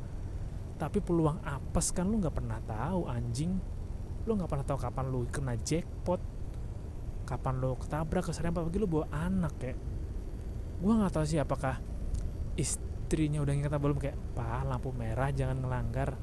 Tapi 0.75 0.99
peluang 0.99 1.39
apes 1.45 1.93
kan 1.95 2.09
lu 2.09 2.19
nggak 2.19 2.35
pernah 2.35 2.59
tahu 2.65 3.05
anjing. 3.07 3.55
Lu 4.25 4.35
nggak 4.35 4.49
pernah 4.49 4.65
tahu 4.65 4.79
kapan 4.81 5.05
lu 5.07 5.19
kena 5.29 5.53
jackpot 5.55 6.21
kapan 7.27 7.59
lu 7.59 7.75
ketabrak 7.75 8.23
keserempet 8.23 8.63
apalagi 8.63 8.79
lu 8.81 8.89
bawa 8.89 9.05
anak 9.13 9.53
kayak. 9.61 9.77
Gua 10.81 10.93
nggak 10.97 11.13
tahu 11.13 11.25
sih 11.29 11.39
apakah 11.39 11.77
istrinya 12.57 13.39
udah 13.45 13.53
ingat 13.53 13.71
belum 13.77 14.01
kayak 14.01 14.17
pak 14.33 14.65
lampu 14.65 14.89
merah 14.95 15.29
jangan 15.29 15.61
melanggar 15.61 16.17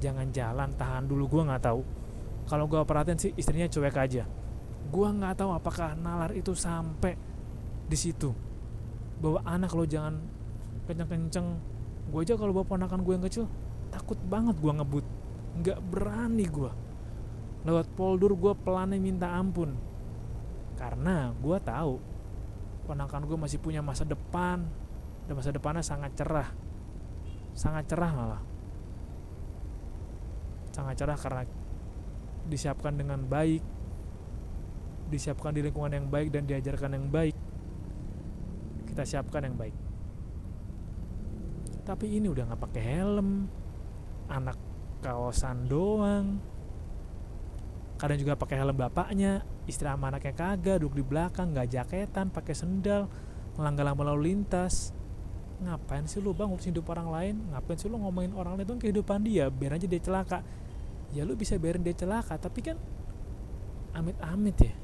jangan 0.00 0.32
jalan 0.32 0.72
tahan 0.74 1.04
dulu. 1.06 1.28
Gua 1.28 1.42
nggak 1.52 1.62
tahu. 1.62 1.80
Kalau 2.48 2.64
gua 2.66 2.88
perhatiin 2.88 3.20
sih 3.20 3.32
istrinya 3.36 3.68
cuek 3.68 3.96
aja 3.96 4.43
gua 4.94 5.10
nggak 5.10 5.42
tahu 5.42 5.50
apakah 5.58 5.98
nalar 5.98 6.30
itu 6.38 6.54
sampai 6.54 7.18
di 7.90 7.98
situ. 7.98 8.30
Bawa 9.18 9.42
anak 9.42 9.74
lo 9.74 9.82
jangan 9.82 10.22
kenceng-kenceng. 10.86 11.58
Gue 12.14 12.22
aja 12.22 12.38
kalau 12.38 12.54
bawa 12.54 12.68
ponakan 12.68 13.02
gue 13.02 13.14
yang 13.16 13.24
kecil 13.26 13.44
takut 13.90 14.20
banget 14.30 14.54
gue 14.62 14.70
ngebut. 14.70 15.06
Nggak 15.58 15.78
berani 15.90 16.46
gue 16.46 16.72
lewat 17.64 17.88
poldur 17.96 18.36
gue 18.38 18.52
pelannya 18.54 19.02
minta 19.02 19.34
ampun. 19.34 19.74
Karena 20.78 21.34
gue 21.34 21.58
tahu 21.58 21.98
ponakan 22.86 23.24
gue 23.26 23.38
masih 23.40 23.58
punya 23.58 23.80
masa 23.82 24.06
depan 24.06 24.62
dan 25.26 25.32
masa 25.34 25.50
depannya 25.50 25.82
sangat 25.82 26.14
cerah. 26.14 26.48
Sangat 27.56 27.88
cerah 27.90 28.12
malah. 28.14 28.42
Sangat 30.70 30.94
cerah 31.00 31.18
karena 31.18 31.42
disiapkan 32.44 32.92
dengan 32.94 33.24
baik 33.24 33.73
disiapkan 35.14 35.54
di 35.54 35.62
lingkungan 35.62 35.94
yang 35.94 36.06
baik 36.10 36.34
dan 36.34 36.42
diajarkan 36.44 36.98
yang 36.98 37.06
baik. 37.06 37.36
Kita 38.90 39.06
siapkan 39.06 39.46
yang 39.46 39.54
baik. 39.54 39.74
Tapi 41.86 42.18
ini 42.18 42.26
udah 42.26 42.50
nggak 42.50 42.62
pakai 42.64 42.82
helm 42.82 43.46
anak 44.26 44.58
kawasan 45.04 45.70
doang. 45.70 46.42
Kadang 47.94 48.18
juga 48.18 48.34
pakai 48.34 48.58
helm 48.58 48.74
bapaknya 48.74 49.46
istri 49.70 49.86
sama 49.86 50.10
anaknya 50.10 50.34
kagak 50.34 50.82
duduk 50.82 51.00
di 51.00 51.04
belakang 51.04 51.54
nggak 51.54 51.68
jaketan 51.72 52.28
pakai 52.28 52.52
sendal 52.52 53.06
melanggar 53.54 53.86
lampu 53.86 54.02
lalu 54.02 54.34
lintas. 54.34 54.90
Ngapain 55.62 56.04
sih 56.10 56.18
lu 56.18 56.34
bang 56.34 56.50
ngurusin 56.50 56.74
hidup 56.74 56.90
orang 56.90 57.08
lain? 57.14 57.34
Ngapain 57.54 57.78
sih 57.78 57.86
lu 57.86 57.96
ngomongin 58.02 58.34
orang 58.34 58.58
lain 58.58 58.66
itu 58.66 58.74
kehidupan 58.90 59.22
dia? 59.22 59.46
Biar 59.52 59.78
aja 59.78 59.86
dia 59.86 60.02
celaka. 60.02 60.42
Ya 61.14 61.22
lu 61.22 61.38
bisa 61.38 61.54
biarin 61.54 61.86
dia 61.86 61.94
celaka 61.94 62.34
tapi 62.40 62.60
kan 62.64 62.76
amit-amit 63.94 64.58
ya 64.58 64.74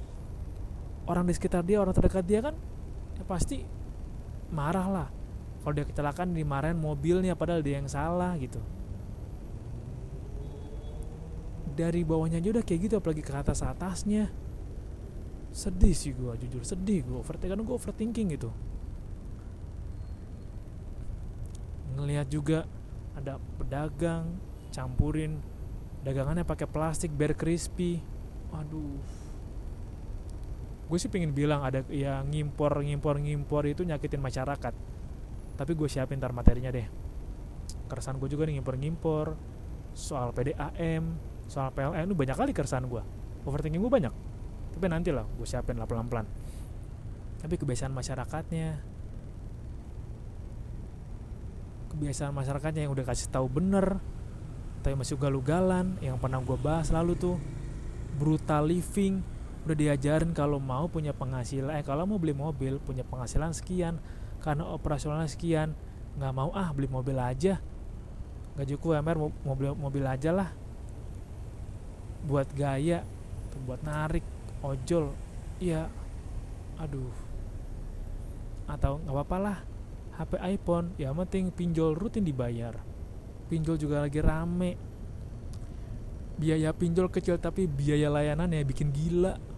orang 1.09 1.24
di 1.24 1.32
sekitar 1.32 1.64
dia 1.64 1.80
orang 1.80 1.94
terdekat 1.96 2.24
dia 2.26 2.40
kan 2.44 2.55
ya 3.16 3.24
pasti 3.24 3.64
marah 4.51 4.88
lah. 4.88 5.09
Kalau 5.61 5.76
dia 5.76 5.84
kecelakaan 5.84 6.32
dimarahin 6.32 6.80
mobilnya 6.80 7.36
padahal 7.36 7.61
dia 7.61 7.78
yang 7.78 7.88
salah 7.88 8.32
gitu. 8.40 8.61
Dari 11.76 12.01
bawahnya 12.05 12.40
aja 12.40 12.61
udah 12.61 12.64
kayak 12.64 12.80
gitu 12.88 12.94
apalagi 12.96 13.20
ke 13.20 13.32
atas 13.32 13.61
atasnya. 13.61 14.32
Sedih 15.53 15.92
sih 15.92 16.16
gue 16.16 16.32
jujur 16.46 16.62
sedih 16.64 17.05
gue 17.05 17.16
overthinking 17.20 17.64
gue 17.64 17.76
overthinking 17.76 18.28
gitu. 18.36 18.51
Ngelihat 22.01 22.26
juga 22.32 22.64
ada 23.12 23.36
pedagang 23.61 24.40
campurin 24.72 25.42
dagangannya 26.01 26.48
pakai 26.48 26.64
plastik 26.64 27.12
biar 27.12 27.36
crispy. 27.36 28.01
Aduh 28.57 29.19
gue 30.91 30.99
sih 30.99 31.07
pengen 31.07 31.30
bilang 31.30 31.62
ada 31.62 31.86
yang 31.86 32.26
ngimpor 32.26 32.82
ngimpor 32.82 33.22
ngimpor 33.22 33.62
itu 33.70 33.86
nyakitin 33.86 34.18
masyarakat. 34.18 34.74
Tapi 35.55 35.72
gue 35.78 35.86
siapin 35.86 36.18
ntar 36.18 36.34
materinya 36.34 36.74
deh. 36.74 36.91
Keresahan 37.86 38.18
gue 38.18 38.26
juga 38.26 38.51
nih 38.51 38.59
ngimpor 38.59 38.74
ngimpor 38.74 39.26
soal 39.95 40.34
PDAM 40.34 41.30
soal 41.51 41.74
PLN 41.74 42.07
itu 42.07 42.14
banyak 42.14 42.36
kali 42.38 42.51
keresahan 42.55 42.86
gue 42.86 43.03
overthinking 43.47 43.78
gue 43.78 43.93
banyak. 43.93 44.14
Tapi 44.74 44.86
nanti 44.91 45.14
lah 45.14 45.26
gue 45.26 45.47
siapin 45.47 45.78
lah 45.78 45.86
pelan 45.86 46.11
pelan 46.11 46.26
tapi 47.41 47.57
kebiasaan 47.57 47.93
masyarakatnya 47.97 48.68
kebiasaan 51.91 52.36
masyarakatnya 52.36 52.86
yang 52.86 52.93
udah 52.93 53.05
kasih 53.09 53.32
tahu 53.32 53.49
bener 53.49 53.97
tapi 54.84 54.97
masih 54.97 55.16
ugal-ugalan 55.16 55.97
yang 56.05 56.20
pernah 56.20 56.45
gue 56.45 56.57
bahas 56.61 56.93
lalu 56.93 57.16
tuh 57.16 57.36
brutal 58.20 58.68
living 58.68 59.24
udah 59.61 59.76
diajarin 59.76 60.32
kalau 60.32 60.56
mau 60.56 60.88
punya 60.88 61.12
penghasilan 61.12 61.76
eh 61.76 61.84
kalau 61.84 62.08
mau 62.08 62.16
beli 62.16 62.32
mobil 62.32 62.80
punya 62.80 63.04
penghasilan 63.04 63.52
sekian. 63.52 64.00
Karena 64.40 64.64
operasionalnya 64.72 65.28
sekian. 65.28 65.76
Nggak 66.16 66.32
mau 66.32 66.50
ah 66.56 66.72
beli 66.72 66.88
mobil 66.88 67.16
aja. 67.20 67.61
Nggak 68.56 68.66
cukup 68.76 69.04
MR 69.04 69.18
mobil 69.44 69.68
mobil 69.76 70.04
aja 70.08 70.32
lah. 70.32 70.48
Buat 72.24 72.52
gaya 72.56 73.04
buat 73.68 73.84
narik 73.84 74.24
ojol. 74.64 75.12
Ya 75.61 75.92
aduh. 76.80 77.12
Atau 78.64 78.96
nggak 79.04 79.12
apa-apa 79.12 79.36
lah. 79.36 79.58
HP 80.16 80.36
iPhone 80.56 80.96
ya 80.96 81.12
penting 81.12 81.52
pinjol 81.52 81.92
rutin 81.92 82.24
dibayar. 82.24 82.80
Pinjol 83.52 83.76
juga 83.76 84.00
lagi 84.08 84.24
rame. 84.24 84.80
Biaya 86.40 86.72
pinjol 86.72 87.12
kecil 87.12 87.36
tapi 87.36 87.68
biaya 87.68 88.08
layanan 88.08 88.48
ya 88.48 88.64
bikin 88.64 88.88
gila 88.88 89.49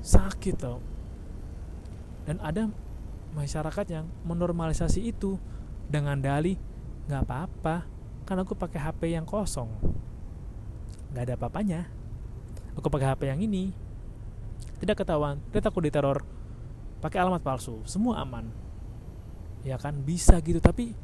sakit 0.00 0.54
tau. 0.56 0.78
Dan 2.24 2.40
ada 2.40 2.68
masyarakat 3.32 3.86
yang 3.88 4.06
menormalisasi 4.26 5.06
itu 5.06 5.38
dengan 5.86 6.18
dalih 6.18 6.58
nggak 7.10 7.22
apa-apa 7.26 7.86
kan 8.22 8.38
aku 8.38 8.54
pakai 8.54 8.78
HP 8.78 9.14
yang 9.14 9.26
kosong. 9.26 9.70
Nggak 11.10 11.22
ada 11.26 11.34
apa-apanya. 11.34 11.80
Aku 12.78 12.86
pakai 12.86 13.10
HP 13.10 13.30
yang 13.30 13.40
ini. 13.42 13.74
Tidak 14.78 14.96
ketahuan 14.96 15.42
tidak 15.50 15.68
takut 15.68 15.84
diteror 15.84 16.24
pakai 17.00 17.20
alamat 17.20 17.44
palsu 17.44 17.80
semua 17.84 18.20
aman. 18.22 18.48
Ya 19.60 19.76
kan 19.76 20.00
bisa 20.00 20.40
gitu 20.40 20.56
tapi 20.60 20.96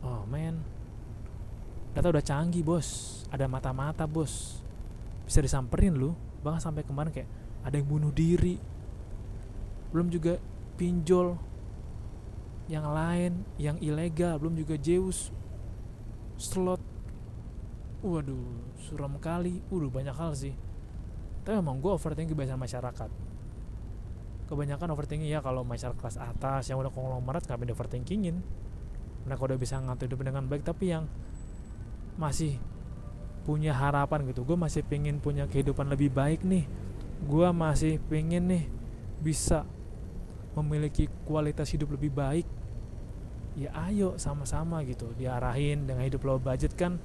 oh 0.00 0.24
man 0.24 0.64
data 1.94 2.10
udah 2.10 2.24
canggih 2.24 2.62
bos. 2.66 3.22
Ada 3.30 3.46
mata-mata 3.46 4.06
bos. 4.06 4.62
Bisa 5.26 5.42
disamperin 5.42 5.94
lu. 5.94 6.14
Bahkan 6.42 6.60
sampai 6.60 6.82
kemarin 6.86 7.10
kayak 7.14 7.30
ada 7.64 7.74
yang 7.80 7.88
bunuh 7.88 8.12
diri. 8.12 8.60
Belum 9.90 10.12
juga 10.12 10.36
pinjol 10.76 11.34
yang 12.68 12.84
lain 12.92 13.42
yang 13.56 13.80
ilegal. 13.80 14.36
Belum 14.36 14.54
juga 14.54 14.76
Zeus 14.76 15.32
slot. 16.36 16.80
Waduh 18.04 18.76
suram 18.84 19.16
kali. 19.16 19.64
Waduh 19.72 19.88
banyak 19.88 20.12
hal 20.12 20.36
sih. 20.36 20.52
Tapi 21.44 21.56
emang 21.56 21.80
gue 21.80 21.92
overthinking 21.92 22.36
kebiasaan 22.36 22.60
masyarakat. 22.60 23.10
Kebanyakan 24.44 24.92
overthinking 24.92 25.32
ya 25.32 25.40
kalau 25.40 25.64
masyarakat 25.64 25.96
kelas 25.96 26.20
atas 26.20 26.68
yang 26.68 26.76
udah 26.76 26.92
konglomerat 26.92 27.48
di 27.48 27.72
overthinkingin 27.72 28.44
mereka 29.24 29.40
udah 29.48 29.56
bisa 29.56 29.80
ngatur 29.80 30.04
hidup 30.04 30.20
dengan 30.20 30.44
baik 30.44 30.68
tapi 30.68 30.92
yang 30.92 31.08
masih 32.20 32.60
punya 33.48 33.72
harapan 33.72 34.28
gitu. 34.28 34.44
Gue 34.44 34.56
masih 34.56 34.84
pengen 34.84 35.16
punya 35.20 35.48
kehidupan 35.48 35.88
lebih 35.88 36.12
baik 36.12 36.44
nih 36.44 36.68
gue 37.22 37.48
masih 37.54 38.02
pengen 38.10 38.50
nih 38.50 38.64
bisa 39.22 39.62
memiliki 40.58 41.06
kualitas 41.26 41.70
hidup 41.70 41.94
lebih 41.94 42.10
baik. 42.10 42.46
Ya 43.54 43.70
ayo 43.86 44.18
sama-sama 44.18 44.82
gitu 44.82 45.14
diarahin 45.14 45.86
dengan 45.86 46.02
hidup 46.02 46.26
low 46.26 46.42
budget 46.42 46.74
kan 46.74 46.98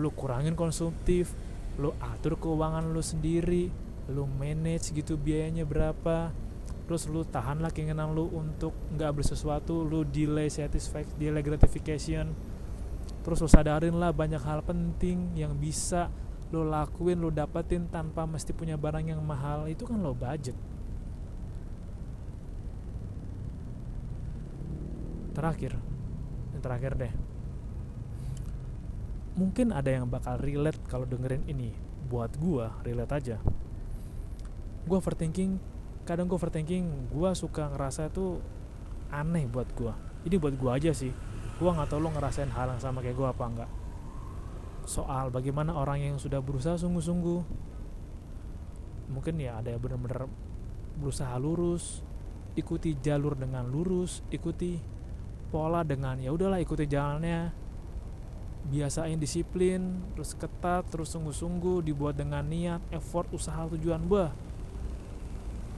lu 0.00 0.08
kurangin 0.16 0.56
konsumtif 0.56 1.36
lu 1.76 1.92
atur 2.00 2.40
keuangan 2.40 2.88
lu 2.88 3.04
sendiri 3.04 3.68
lu 4.08 4.24
manage 4.24 4.96
gitu 4.96 5.20
biayanya 5.20 5.68
berapa 5.68 6.32
terus 6.88 7.06
lu 7.06 7.22
tahan 7.22 7.62
lah 7.62 7.70
keinginan 7.70 8.16
lu 8.16 8.26
untuk 8.32 8.74
nggak 8.96 9.12
beli 9.14 9.26
sesuatu 9.28 9.86
lu 9.86 10.02
delay 10.02 10.50
satisfaction 10.50 11.14
delay 11.20 11.44
gratification. 11.44 12.32
Terus 13.20 13.38
lu 13.44 13.48
sadarin 13.52 13.94
lah 14.00 14.10
banyak 14.16 14.40
hal 14.40 14.64
penting 14.64 15.36
yang 15.36 15.54
bisa 15.54 16.08
lo 16.50 16.66
lakuin 16.66 17.22
lo 17.22 17.30
dapetin 17.30 17.86
tanpa 17.86 18.26
mesti 18.26 18.50
punya 18.50 18.74
barang 18.74 19.06
yang 19.06 19.22
mahal 19.22 19.70
itu 19.70 19.86
kan 19.86 20.02
lo 20.02 20.10
budget. 20.10 20.58
Terakhir 25.30 25.78
yang 26.50 26.62
terakhir 26.62 26.92
deh. 26.98 27.12
Mungkin 29.38 29.70
ada 29.70 29.94
yang 29.94 30.10
bakal 30.10 30.42
relate 30.42 30.78
kalau 30.90 31.06
dengerin 31.06 31.46
ini. 31.46 31.70
Buat 32.10 32.34
gua 32.42 32.74
relate 32.82 33.14
aja. 33.14 33.36
Gua 34.90 34.98
overthinking 34.98 35.62
kadang 36.02 36.26
gua 36.26 36.42
overthinking 36.42 37.14
gua 37.14 37.30
suka 37.38 37.70
ngerasa 37.70 38.10
itu 38.10 38.42
aneh 39.14 39.46
buat 39.46 39.70
gua. 39.78 39.94
Ini 40.26 40.34
buat 40.34 40.58
gua 40.58 40.82
aja 40.82 40.90
sih. 40.90 41.14
Gua 41.62 41.78
nggak 41.78 41.94
tahu 41.94 42.02
lo 42.02 42.10
ngerasain 42.10 42.50
hal 42.50 42.74
yang 42.74 42.82
sama 42.82 42.98
kayak 42.98 43.14
gua 43.14 43.30
apa 43.30 43.46
enggak 43.46 43.70
soal 44.86 45.28
bagaimana 45.32 45.76
orang 45.76 46.00
yang 46.00 46.16
sudah 46.16 46.38
berusaha 46.38 46.78
sungguh-sungguh. 46.78 47.40
Mungkin 49.10 49.34
ya 49.42 49.58
ada 49.58 49.74
yang 49.74 49.82
benar-benar 49.82 50.30
berusaha 51.00 51.34
lurus 51.40 52.04
ikuti 52.58 52.98
jalur 52.98 53.38
dengan 53.38 53.64
lurus 53.70 54.20
ikuti 54.28 54.76
pola 55.50 55.86
dengan 55.86 56.18
ya 56.18 56.30
udahlah 56.30 56.62
ikuti 56.62 56.86
jalannya. 56.86 57.50
Biasain 58.60 59.16
disiplin 59.16 60.04
terus 60.12 60.36
ketat 60.36 60.84
terus 60.92 61.16
sungguh-sungguh 61.16 61.80
dibuat 61.80 62.20
dengan 62.20 62.44
niat 62.44 62.84
effort 62.92 63.32
usaha 63.32 63.66
tujuan 63.72 64.04
bah. 64.04 64.30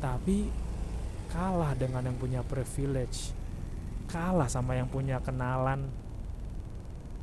Tapi 0.02 0.50
kalah 1.30 1.78
dengan 1.78 2.10
yang 2.10 2.18
punya 2.18 2.42
privilege. 2.42 3.30
Kalah 4.10 4.50
sama 4.50 4.74
yang 4.76 4.90
punya 4.90 5.22
kenalan 5.22 6.01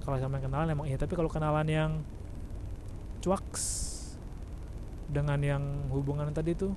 kalau 0.10 0.18
sama 0.18 0.42
yang 0.42 0.50
kenalan 0.50 0.68
emang 0.74 0.88
iya. 0.90 0.98
Tapi 0.98 1.14
kalau 1.14 1.30
kenalan 1.30 1.70
yang 1.70 1.92
cuaks 3.22 3.86
dengan 5.06 5.38
yang 5.38 5.62
hubungan 5.94 6.26
tadi 6.34 6.58
tuh 6.58 6.74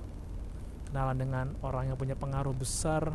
kenalan 0.93 1.17
dengan 1.17 1.45
orang 1.65 1.89
yang 1.89 1.97
punya 1.97 2.13
pengaruh 2.13 2.53
besar 2.53 3.09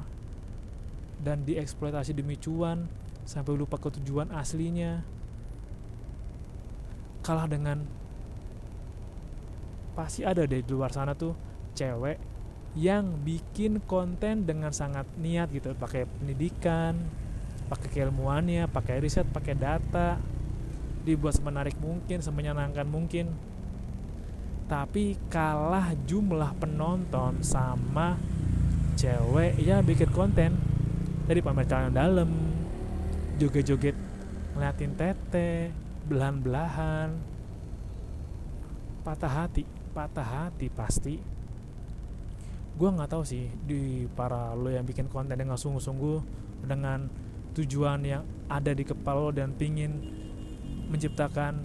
dan 1.22 1.46
dieksploitasi 1.46 2.18
demi 2.18 2.34
cuan 2.34 2.90
sampai 3.22 3.54
lupa 3.54 3.78
ke 3.78 3.94
tujuan 4.02 4.34
aslinya 4.34 5.06
kalah 7.22 7.46
dengan 7.46 7.86
pasti 9.94 10.26
ada 10.26 10.46
deh 10.46 10.62
di 10.62 10.70
luar 10.74 10.90
sana 10.90 11.14
tuh 11.14 11.34
cewek 11.78 12.18
yang 12.74 13.22
bikin 13.26 13.82
konten 13.86 14.46
dengan 14.46 14.70
sangat 14.70 15.06
niat 15.18 15.50
gitu 15.50 15.74
pakai 15.74 16.06
pendidikan 16.06 16.94
pakai 17.68 17.88
keilmuannya 17.92 18.64
pakai 18.72 19.04
riset 19.04 19.28
pakai 19.28 19.52
data 19.52 20.16
dibuat 21.04 21.36
semenarik 21.36 21.76
mungkin 21.80 22.20
semenyenangkan 22.20 22.88
mungkin. 22.88 23.32
Tapi 24.68 25.16
kalah 25.32 25.96
jumlah 26.04 26.52
penonton 26.60 27.40
sama 27.40 28.20
cewek 29.00 29.56
ya 29.62 29.80
bikin 29.80 30.12
konten 30.12 30.60
dari 31.24 31.40
pamer 31.40 31.64
celana 31.64 31.88
dalam 31.88 32.28
joget-joget 33.40 33.96
ngeliatin 34.52 34.92
tete 34.96 35.72
belahan-belahan. 36.04 37.16
Patah 39.06 39.32
hati 39.32 39.64
patah 39.96 40.26
hati 40.26 40.68
pasti. 40.68 41.16
Gue 42.78 42.88
nggak 42.92 43.10
tahu 43.10 43.24
sih 43.24 43.48
di 43.64 44.04
para 44.12 44.52
lo 44.52 44.68
yang 44.68 44.84
bikin 44.84 45.08
konten 45.08 45.34
dengan 45.34 45.56
sungguh-sungguh 45.56 46.20
dengan 46.68 47.27
tujuan 47.58 48.00
yang 48.06 48.22
ada 48.46 48.70
di 48.70 48.86
kepala 48.86 49.28
lo 49.28 49.32
dan 49.34 49.50
pingin 49.52 49.98
menciptakan 50.88 51.58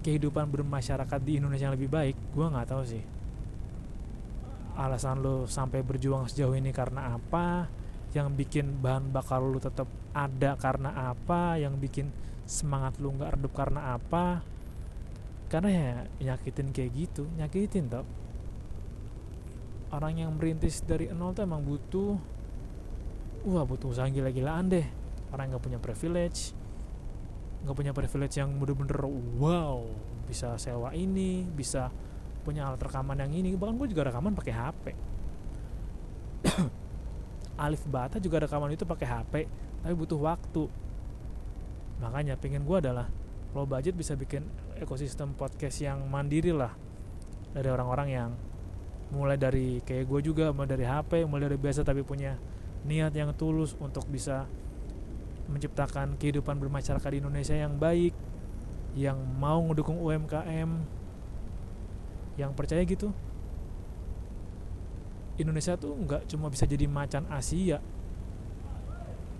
kehidupan 0.00 0.48
bermasyarakat 0.48 1.20
di 1.20 1.42
Indonesia 1.42 1.68
yang 1.68 1.76
lebih 1.76 1.90
baik 1.90 2.16
gue 2.32 2.46
nggak 2.46 2.68
tahu 2.70 2.82
sih. 2.86 3.04
Alasan 4.74 5.22
lo 5.22 5.46
sampai 5.46 5.82
berjuang 5.82 6.26
sejauh 6.30 6.54
ini 6.54 6.70
karena 6.70 7.14
apa? 7.14 7.66
Yang 8.14 8.28
bikin 8.38 8.66
bahan 8.78 9.10
bakar 9.10 9.42
lo 9.42 9.58
tetap 9.58 9.90
ada 10.14 10.54
karena 10.54 11.14
apa? 11.14 11.58
Yang 11.58 11.74
bikin 11.82 12.06
semangat 12.46 12.98
lo 13.02 13.10
nggak 13.14 13.38
redup 13.38 13.52
karena 13.54 13.94
apa? 13.98 14.42
Karena 15.50 15.70
ya 15.70 15.88
nyakitin 16.32 16.74
kayak 16.74 16.90
gitu 16.94 17.30
nyakitin 17.38 17.86
tau 17.86 18.06
orang 19.94 20.26
yang 20.26 20.34
merintis 20.34 20.82
dari 20.82 21.06
nol 21.14 21.30
tuh 21.30 21.46
emang 21.46 21.62
butuh 21.62 22.18
wah 23.46 23.62
butuh 23.62 23.94
usaha 23.94 24.10
gila-gilaan 24.10 24.66
deh 24.66 24.86
orang 25.34 25.50
nggak 25.50 25.64
punya 25.66 25.78
privilege 25.82 26.54
nggak 27.66 27.76
punya 27.76 27.92
privilege 27.96 28.38
yang 28.38 28.54
bener-bener 28.60 29.02
wow 29.40 29.82
bisa 30.24 30.56
sewa 30.56 30.94
ini 30.94 31.44
bisa 31.44 31.90
punya 32.44 32.68
alat 32.68 32.84
rekaman 32.84 33.16
yang 33.16 33.32
ini. 33.32 33.56
Bahkan 33.56 33.74
gue 33.80 33.88
juga 33.90 34.12
rekaman 34.12 34.36
pakai 34.36 34.52
HP 34.52 34.84
Alif 37.64 37.88
Bata 37.88 38.20
juga 38.20 38.44
rekaman 38.44 38.68
itu 38.76 38.84
pakai 38.84 39.08
HP 39.08 39.32
tapi 39.80 39.94
butuh 39.96 40.20
waktu. 40.20 40.68
Makanya 42.04 42.36
pengen 42.36 42.68
gue 42.68 42.76
adalah 42.76 43.08
low 43.56 43.64
budget 43.64 43.96
bisa 43.96 44.12
bikin 44.12 44.44
ekosistem 44.76 45.32
podcast 45.32 45.80
yang 45.80 46.04
mandiri 46.04 46.52
lah. 46.52 46.76
Dari 47.56 47.68
orang-orang 47.72 48.08
yang 48.12 48.30
mulai 49.14 49.40
dari 49.40 49.80
kayak 49.80 50.04
gue 50.10 50.20
juga 50.20 50.50
mulai 50.50 50.68
dari 50.68 50.84
HP 50.84 51.24
mulai 51.28 51.46
dari 51.46 51.60
biasa 51.60 51.86
tapi 51.86 52.02
punya 52.02 52.34
niat 52.84 53.14
yang 53.14 53.30
tulus 53.36 53.78
untuk 53.78 54.04
bisa 54.10 54.48
menciptakan 55.50 56.16
kehidupan 56.16 56.56
bermasyarakat 56.56 57.08
di 57.10 57.18
Indonesia 57.20 57.56
yang 57.56 57.76
baik 57.76 58.14
yang 58.94 59.18
mau 59.18 59.60
ngedukung 59.66 59.98
UMKM 60.00 60.70
yang 62.38 62.50
percaya 62.54 62.82
gitu 62.86 63.10
Indonesia 65.34 65.74
tuh 65.74 65.98
nggak 65.98 66.30
cuma 66.30 66.46
bisa 66.46 66.62
jadi 66.62 66.86
macan 66.86 67.26
Asia 67.26 67.82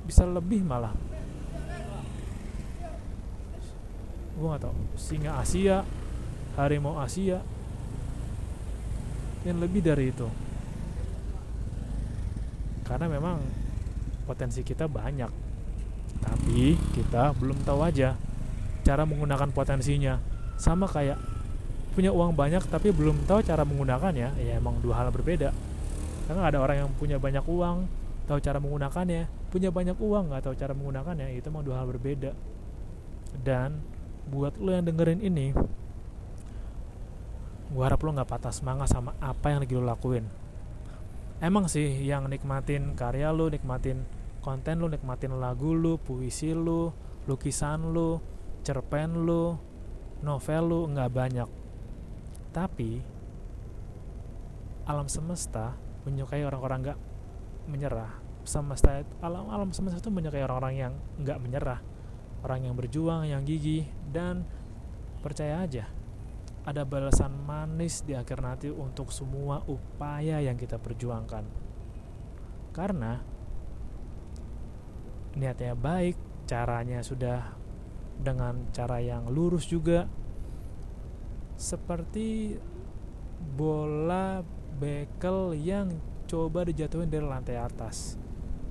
bisa 0.04 0.28
lebih 0.28 0.60
malah. 0.60 0.92
Gue 4.36 4.46
nggak 4.50 4.62
tau 4.62 4.76
singa 4.98 5.40
Asia 5.40 5.86
harimau 6.60 7.00
Asia 7.00 7.40
yang 9.46 9.58
lebih 9.62 9.80
dari 9.80 10.12
itu. 10.12 10.28
Karena 12.84 13.08
memang 13.08 13.40
potensi 14.28 14.60
kita 14.60 14.84
banyak 14.90 15.43
tapi 16.44 16.76
kita 16.92 17.32
belum 17.40 17.56
tahu 17.64 17.80
aja 17.80 18.20
cara 18.84 19.08
menggunakan 19.08 19.48
potensinya. 19.48 20.20
Sama 20.60 20.84
kayak 20.84 21.16
punya 21.96 22.12
uang 22.12 22.36
banyak 22.36 22.60
tapi 22.68 22.92
belum 22.92 23.24
tahu 23.24 23.40
cara 23.40 23.64
menggunakannya 23.64 24.36
ya 24.36 24.52
emang 24.60 24.76
dua 24.84 25.00
hal 25.00 25.08
berbeda. 25.08 25.56
Karena 26.28 26.52
ada 26.52 26.60
orang 26.60 26.84
yang 26.84 26.90
punya 27.00 27.16
banyak 27.16 27.48
uang 27.48 27.88
tahu 28.28 28.44
cara 28.44 28.60
menggunakannya. 28.60 29.24
Punya 29.48 29.72
banyak 29.72 29.96
uang 29.96 30.36
nggak 30.36 30.44
tahu 30.44 30.54
cara 30.60 30.76
menggunakannya 30.76 31.32
itu 31.32 31.48
emang 31.48 31.64
dua 31.64 31.80
hal 31.80 31.88
berbeda. 31.88 32.36
Dan 33.40 33.80
buat 34.28 34.60
lo 34.60 34.76
yang 34.76 34.84
dengerin 34.84 35.24
ini 35.24 35.56
gua 37.72 37.88
harap 37.88 38.04
lo 38.04 38.12
nggak 38.20 38.28
patah 38.28 38.52
semangat 38.52 38.92
sama 38.92 39.16
apa 39.16 39.48
yang 39.48 39.64
lagi 39.64 39.72
lo 39.80 39.88
lakuin. 39.88 40.28
Emang 41.40 41.72
sih 41.72 42.04
yang 42.04 42.28
nikmatin 42.28 42.92
karya 42.92 43.32
lo 43.32 43.48
nikmatin 43.48 44.04
konten 44.44 44.84
lo 44.84 44.92
nikmatin 44.92 45.40
lagu 45.40 45.72
lo 45.72 45.96
puisi 45.96 46.52
lo 46.52 46.92
lukisan 47.24 47.96
lo 47.96 48.20
cerpen 48.60 49.24
lo 49.24 49.56
novel 50.20 50.64
lo 50.68 50.80
nggak 50.92 51.10
banyak. 51.10 51.48
Tapi 52.52 52.90
alam 54.84 55.08
semesta 55.08 55.72
menyukai 56.04 56.44
orang-orang 56.44 56.78
nggak 56.84 56.98
menyerah. 57.72 58.12
Semesta 58.44 59.00
alam 59.24 59.48
alam 59.48 59.72
semesta 59.72 59.96
itu 59.96 60.12
menyukai 60.12 60.44
orang-orang 60.44 60.74
yang 60.76 60.92
nggak 61.16 61.40
menyerah. 61.40 61.80
Orang 62.44 62.68
yang 62.68 62.76
berjuang 62.76 63.24
yang 63.24 63.40
gigih 63.48 63.88
dan 64.12 64.44
percaya 65.24 65.64
aja 65.64 65.88
ada 66.64 66.84
balasan 66.84 67.32
manis 67.44 68.04
di 68.04 68.16
akhir 68.16 68.40
nanti 68.40 68.68
untuk 68.72 69.12
semua 69.12 69.64
upaya 69.68 70.40
yang 70.40 70.56
kita 70.56 70.80
perjuangkan. 70.80 71.44
Karena 72.72 73.20
niatnya 75.34 75.74
baik 75.78 76.16
caranya 76.44 77.00
sudah 77.00 77.54
dengan 78.20 78.70
cara 78.70 79.02
yang 79.02 79.30
lurus 79.30 79.66
juga. 79.66 80.06
Seperti 81.54 82.58
bola 83.54 84.42
bekel 84.78 85.54
yang 85.58 85.94
coba 86.26 86.66
dijatuhin 86.66 87.10
dari 87.10 87.22
lantai 87.22 87.58
atas. 87.58 88.18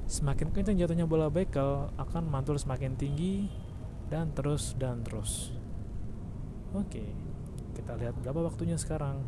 Semakin 0.08 0.52
kencang 0.52 0.76
jatuhnya 0.76 1.08
bola 1.08 1.32
bekel 1.32 1.90
akan 1.96 2.24
mantul 2.28 2.60
semakin 2.60 3.00
tinggi 3.00 3.48
dan 4.12 4.36
terus 4.36 4.76
dan 4.76 5.00
terus. 5.02 5.56
Oke 6.76 7.34
kita 7.74 7.98
lihat 7.98 8.16
berapa 8.22 8.46
waktunya 8.46 8.78
sekarang 8.78 9.26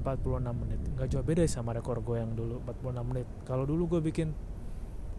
46 0.00 0.62
menit. 0.62 0.80
Nggak 0.94 1.08
jauh 1.10 1.26
beda 1.26 1.42
sama 1.46 1.74
rekor 1.74 2.00
gue 2.00 2.16
yang 2.18 2.32
dulu 2.34 2.62
46 2.64 3.10
menit. 3.10 3.26
Kalau 3.44 3.64
dulu 3.66 3.98
gue 3.98 4.00
bikin 4.10 4.32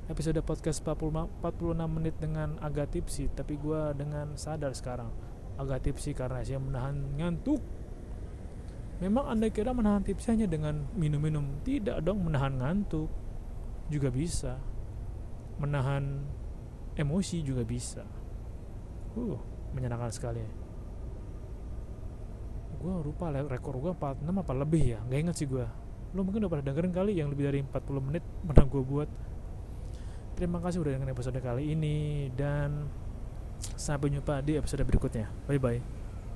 episode 0.10 0.42
podcast 0.42 0.82
40, 0.82 1.44
46 1.44 1.86
menit 1.86 2.16
dengan 2.18 2.58
agak 2.64 2.96
tipsi 2.96 3.30
tapi 3.32 3.60
gue 3.60 3.82
dengan 3.94 4.34
sadar 4.40 4.74
sekarang. 4.74 5.12
Agak 5.60 5.86
tipsi 5.86 6.16
karena 6.16 6.42
saya 6.42 6.58
menahan 6.58 6.96
ngantuk. 7.20 7.60
Memang 9.00 9.32
anda 9.32 9.48
kira 9.48 9.72
menahan 9.72 10.04
tipsi 10.04 10.32
hanya 10.36 10.48
dengan 10.48 10.88
minum-minum? 10.96 11.64
Tidak 11.64 12.04
dong 12.04 12.28
menahan 12.28 12.60
ngantuk 12.60 13.08
juga 13.88 14.12
bisa. 14.12 14.60
Menahan 15.60 16.24
emosi 16.96 17.44
juga 17.44 17.64
bisa. 17.64 18.04
Uh 19.16 19.60
menyenangkan 19.74 20.10
sekali 20.10 20.42
gue 22.80 22.94
lupa 23.04 23.28
rekor 23.30 23.76
gue 23.78 23.92
46 23.92 24.24
apa 24.24 24.54
lebih 24.56 24.84
ya 24.96 25.00
nggak 25.04 25.20
inget 25.20 25.36
sih 25.36 25.48
gue 25.52 25.68
lo 26.14 26.26
mungkin 26.26 26.42
udah 26.42 26.52
pada 26.58 26.64
dengerin 26.66 26.94
kali 26.94 27.12
yang 27.22 27.30
lebih 27.30 27.46
dari 27.54 27.60
40 27.62 28.02
menit 28.02 28.24
pernah 28.42 28.66
gue 28.66 28.82
buat. 28.82 29.10
Terima 30.34 30.58
kasih 30.64 30.82
udah 30.82 30.96
dengan 30.96 31.12
episode 31.12 31.38
kali 31.38 31.76
ini 31.76 32.32
dan 32.34 32.88
sampai 33.60 34.08
jumpa 34.10 34.42
di 34.42 34.56
episode 34.56 34.88
berikutnya. 34.88 35.28
Bye 35.46 35.62
bye 35.62 35.99